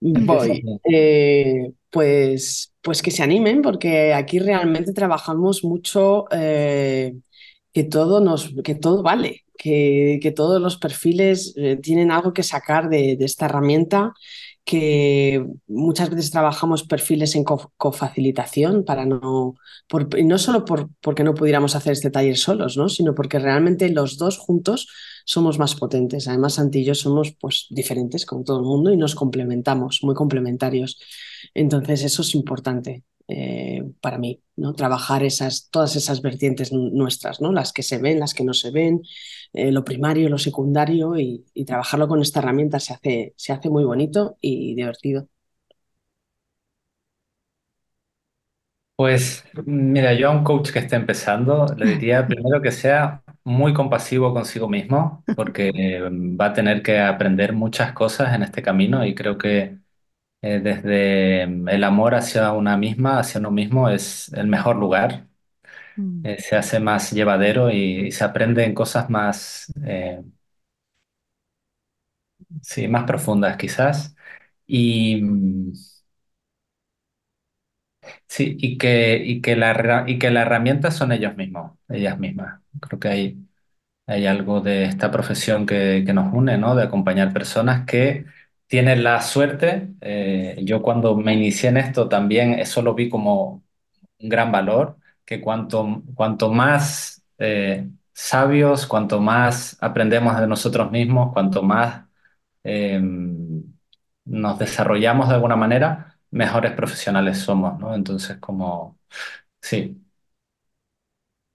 Voy. 0.00 0.62
Eh, 0.84 1.72
pues, 1.90 2.72
pues 2.80 3.02
que 3.02 3.10
se 3.10 3.22
animen, 3.22 3.60
porque 3.60 4.14
aquí 4.14 4.38
realmente 4.38 4.92
trabajamos 4.92 5.64
mucho 5.64 6.26
eh, 6.30 7.14
que 7.72 7.84
todo 7.84 8.20
nos, 8.20 8.54
que 8.62 8.74
todo 8.74 9.02
vale, 9.02 9.44
que, 9.60 10.32
todos 10.34 10.60
los 10.60 10.78
perfiles 10.78 11.52
eh, 11.56 11.76
tienen 11.76 12.10
algo 12.10 12.32
que 12.32 12.42
sacar 12.42 12.88
de, 12.88 13.16
esta 13.20 13.44
herramienta, 13.44 14.14
que 14.64 15.44
muchas 15.66 16.08
veces 16.10 16.30
trabajamos 16.30 16.84
perfiles 16.84 17.34
en 17.34 17.44
cofacilitación 17.44 18.84
para 18.84 19.04
no, 19.04 19.54
no 20.24 20.38
solo 20.38 20.64
por, 20.64 20.88
porque 21.00 21.24
no 21.24 21.34
pudiéramos 21.34 21.76
hacer 21.76 21.92
este 21.92 22.10
taller 22.10 22.38
solos, 22.38 22.76
¿no? 22.76 22.88
sino 22.88 23.14
porque 23.14 23.38
realmente 23.38 23.90
los 23.90 24.16
dos 24.16 24.38
juntos 24.38 24.88
somos 25.26 25.58
más 25.58 25.74
potentes. 25.74 26.28
Además, 26.28 26.54
Santi 26.54 26.80
y 26.80 26.84
yo 26.84 26.94
somos 26.94 27.34
pues, 27.38 27.66
diferentes 27.70 28.24
con 28.24 28.44
todo 28.44 28.60
el 28.60 28.64
mundo 28.64 28.92
y 28.92 28.96
nos 28.96 29.14
complementamos, 29.14 30.00
muy 30.02 30.14
complementarios. 30.14 30.98
Entonces, 31.52 32.02
eso 32.04 32.22
es 32.22 32.34
importante 32.34 33.04
eh, 33.30 33.82
para 34.02 34.18
mí, 34.18 34.42
¿no? 34.56 34.74
Trabajar 34.74 35.22
esas, 35.24 35.70
todas 35.70 35.96
esas 35.96 36.22
vertientes 36.22 36.72
nuestras, 36.72 37.40
¿no? 37.40 37.52
Las 37.52 37.72
que 37.72 37.82
se 37.84 37.98
ven, 37.98 38.20
las 38.20 38.34
que 38.34 38.44
no 38.44 38.54
se 38.54 38.70
ven, 38.72 39.02
eh, 39.54 39.72
lo 39.72 39.84
primario, 39.84 40.28
lo 40.30 40.38
secundario, 40.38 41.18
y, 41.18 41.46
y, 41.54 41.64
trabajarlo 41.66 42.08
con 42.08 42.22
esta 42.22 42.40
herramienta 42.40 42.80
se 42.80 42.94
hace, 42.94 43.34
se 43.36 43.52
hace 43.52 43.70
muy 43.70 43.84
bonito 43.84 44.36
y 44.42 44.74
divertido. 44.76 45.28
Pues 48.96 49.44
mira, 49.66 50.12
yo 50.14 50.28
a 50.28 50.32
un 50.32 50.44
coach 50.44 50.72
que 50.72 50.78
esté 50.80 50.96
empezando 50.96 51.66
le 51.76 51.86
diría 51.86 52.26
primero 52.28 52.60
que 52.60 52.70
sea 52.70 53.22
muy 53.44 53.72
compasivo 53.72 54.34
consigo 54.34 54.68
mismo, 54.68 55.26
porque 55.34 55.70
va 56.40 56.46
a 56.46 56.54
tener 56.54 56.82
que 56.82 57.00
aprender 57.00 57.54
muchas 57.54 57.92
cosas 57.94 58.34
en 58.34 58.42
este 58.42 58.62
camino 58.62 59.04
y 59.06 59.14
creo 59.14 59.38
que 59.38 59.79
eh, 60.42 60.60
desde 60.60 61.42
el 61.44 61.84
amor 61.84 62.14
hacia 62.14 62.52
una 62.52 62.76
misma, 62.76 63.18
hacia 63.20 63.40
uno 63.40 63.50
mismo, 63.50 63.88
es 63.88 64.32
el 64.34 64.46
mejor 64.48 64.76
lugar. 64.76 65.28
Mm. 65.98 66.24
Eh, 66.24 66.38
se 66.40 66.56
hace 66.56 66.80
más 66.80 67.12
llevadero 67.12 67.70
y, 67.70 68.12
se 68.12 68.24
aprenden 68.24 68.74
cosas 68.74 69.10
más, 69.10 69.72
eh, 69.86 70.22
sí, 72.62 72.88
más 72.88 73.04
profundas 73.04 73.56
quizás. 73.56 74.14
Y 74.66 75.20
mm, 75.22 75.72
sí, 78.28 78.56
y 78.60 78.78
que, 78.78 79.16
y 79.24 79.40
que 79.40 79.56
la, 79.56 79.70
herra- 79.72 80.04
y 80.08 80.18
que 80.18 80.30
la 80.30 80.42
herramienta 80.42 80.90
son 80.90 81.12
ellos 81.12 81.36
mismos, 81.36 81.72
ellas 81.88 82.18
mismas. 82.18 82.60
Creo 82.80 82.98
que 83.00 83.08
hay, 83.08 83.46
hay 84.06 84.26
algo 84.26 84.60
de 84.60 84.84
esta 84.84 85.10
profesión 85.10 85.66
que, 85.66 86.04
que 86.06 86.14
nos 86.14 86.32
une, 86.34 86.58
¿no? 86.58 86.74
De 86.76 86.84
acompañar 86.84 87.32
personas 87.34 87.86
que 87.86 88.26
tienen 88.70 89.04
la 89.04 89.22
suerte. 89.22 89.90
eh, 90.02 90.58
yo 90.64 90.82
cuando 90.82 91.16
me 91.16 91.34
inicié 91.34 91.70
en 91.70 91.78
esto 91.78 92.08
también 92.10 92.54
eso 92.54 92.82
lo 92.82 92.94
vi 92.94 93.10
como 93.10 93.64
un 94.20 94.30
gran 94.30 94.52
valor, 94.52 94.98
que 95.26 95.40
cuanto, 95.42 96.02
cuanto 96.14 96.52
más 96.52 97.22
eh, 97.38 97.88
sabios, 98.14 98.86
cuanto 98.86 99.20
más 99.20 99.78
aprendemos 99.82 100.40
de 100.40 100.48
nosotros 100.48 100.90
mismos, 100.92 101.32
cuanto 101.34 101.62
más 101.64 102.06
eh, 102.64 103.00
nos 104.24 104.58
desarrollamos 104.58 105.28
de 105.28 105.34
alguna 105.34 105.56
manera, 105.56 106.18
mejores 106.30 106.72
profesionales 106.72 107.38
somos, 107.38 107.78
¿no? 107.78 107.94
Entonces, 107.94 108.38
como, 108.38 108.98
sí, 109.62 110.00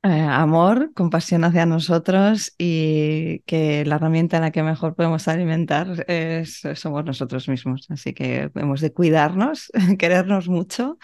Eh, 0.05 0.21
amor, 0.21 0.91
compasión 0.93 1.43
hacia 1.45 1.65
nosotros 1.65 2.53
y 2.59 3.39
que 3.47 3.83
la 3.85 3.95
herramienta 3.95 4.37
en 4.37 4.43
la 4.43 4.51
que 4.51 4.61
mejor 4.61 4.93
podemos 4.95 5.27
alimentar 5.27 6.05
es, 6.07 6.61
somos 6.75 7.03
nosotros 7.03 7.49
mismos. 7.49 7.87
Así 7.89 8.13
que 8.13 8.51
hemos 8.53 8.81
de 8.81 8.93
cuidarnos, 8.93 9.71
querernos 9.97 10.47
mucho 10.47 10.99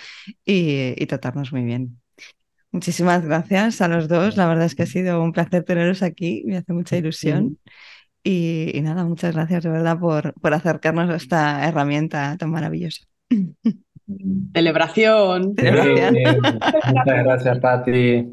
y, 0.46 0.94
y 1.02 1.06
tratarnos 1.08 1.52
muy 1.52 1.64
bien. 1.64 2.00
Muchísimas 2.72 3.26
gracias 3.26 3.82
a 3.82 3.88
los 3.88 4.08
dos. 4.08 4.38
La 4.38 4.48
verdad 4.48 4.66
es 4.66 4.76
que 4.76 4.84
ha 4.84 4.86
sido 4.86 5.24
un 5.24 5.32
placer 5.32 5.64
teneros 5.64 6.04
aquí. 6.04 6.44
Me 6.46 6.58
hace 6.58 6.72
mucha 6.72 6.96
ilusión. 6.96 7.58
Y, 8.24 8.72
y 8.78 8.82
nada, 8.82 9.04
muchas 9.06 9.34
gracias 9.34 9.64
de 9.64 9.72
verdad 9.72 10.00
por, 10.00 10.34
por 10.36 10.54
acercarnos 10.54 11.10
a 11.10 11.16
esta 11.16 11.68
herramienta 11.68 12.38
tan 12.38 12.52
maravillosa. 12.52 13.06
Celebración. 14.54 15.56
Celebración. 15.56 16.40
Muchas 16.42 17.24
gracias, 17.24 17.60
Pati. 17.60 18.32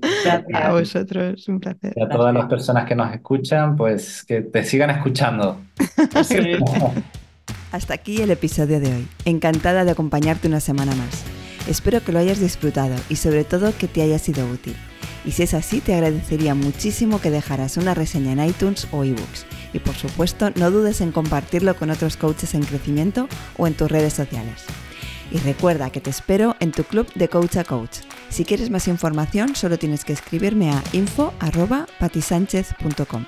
A 0.54 0.72
vosotros, 0.72 1.48
un 1.48 1.60
placer. 1.60 1.92
Y 1.96 2.02
a 2.02 2.08
todas 2.08 2.34
las 2.34 2.46
personas 2.46 2.86
que 2.86 2.94
nos 2.94 3.12
escuchan, 3.12 3.76
pues 3.76 4.24
que 4.24 4.42
te 4.42 4.64
sigan 4.64 4.90
escuchando. 4.90 5.60
Sí. 6.24 6.36
Hasta 7.72 7.94
aquí 7.94 8.22
el 8.22 8.30
episodio 8.30 8.80
de 8.80 8.94
hoy. 8.94 9.08
Encantada 9.24 9.84
de 9.84 9.90
acompañarte 9.90 10.48
una 10.48 10.60
semana 10.60 10.94
más. 10.94 11.24
Espero 11.68 12.02
que 12.02 12.12
lo 12.12 12.18
hayas 12.18 12.40
disfrutado 12.40 12.94
y 13.10 13.16
sobre 13.16 13.44
todo 13.44 13.76
que 13.76 13.88
te 13.88 14.00
haya 14.00 14.18
sido 14.18 14.46
útil. 14.48 14.74
Y 15.24 15.32
si 15.32 15.42
es 15.42 15.52
así, 15.52 15.80
te 15.80 15.92
agradecería 15.92 16.54
muchísimo 16.54 17.20
que 17.20 17.30
dejaras 17.30 17.76
una 17.76 17.92
reseña 17.92 18.32
en 18.32 18.44
iTunes 18.44 18.88
o 18.92 19.04
ebooks. 19.04 19.44
Y 19.74 19.80
por 19.80 19.94
supuesto, 19.94 20.50
no 20.54 20.70
dudes 20.70 21.02
en 21.02 21.12
compartirlo 21.12 21.76
con 21.76 21.90
otros 21.90 22.16
coaches 22.16 22.54
en 22.54 22.62
crecimiento 22.62 23.28
o 23.58 23.66
en 23.66 23.74
tus 23.74 23.90
redes 23.90 24.14
sociales. 24.14 24.64
Y 25.30 25.38
recuerda 25.38 25.90
que 25.90 26.00
te 26.00 26.10
espero 26.10 26.56
en 26.60 26.72
tu 26.72 26.84
club 26.84 27.12
de 27.14 27.28
Coach 27.28 27.56
a 27.56 27.64
Coach. 27.64 27.98
Si 28.30 28.44
quieres 28.44 28.70
más 28.70 28.88
información, 28.88 29.54
solo 29.54 29.78
tienes 29.78 30.04
que 30.04 30.12
escribirme 30.12 30.70
a 30.70 30.82
info.patisánchez.com. 30.92 33.26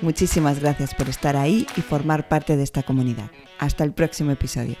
Muchísimas 0.00 0.60
gracias 0.60 0.94
por 0.94 1.08
estar 1.08 1.36
ahí 1.36 1.66
y 1.76 1.80
formar 1.80 2.28
parte 2.28 2.56
de 2.56 2.62
esta 2.62 2.82
comunidad. 2.82 3.30
Hasta 3.58 3.84
el 3.84 3.92
próximo 3.92 4.30
episodio. 4.32 4.76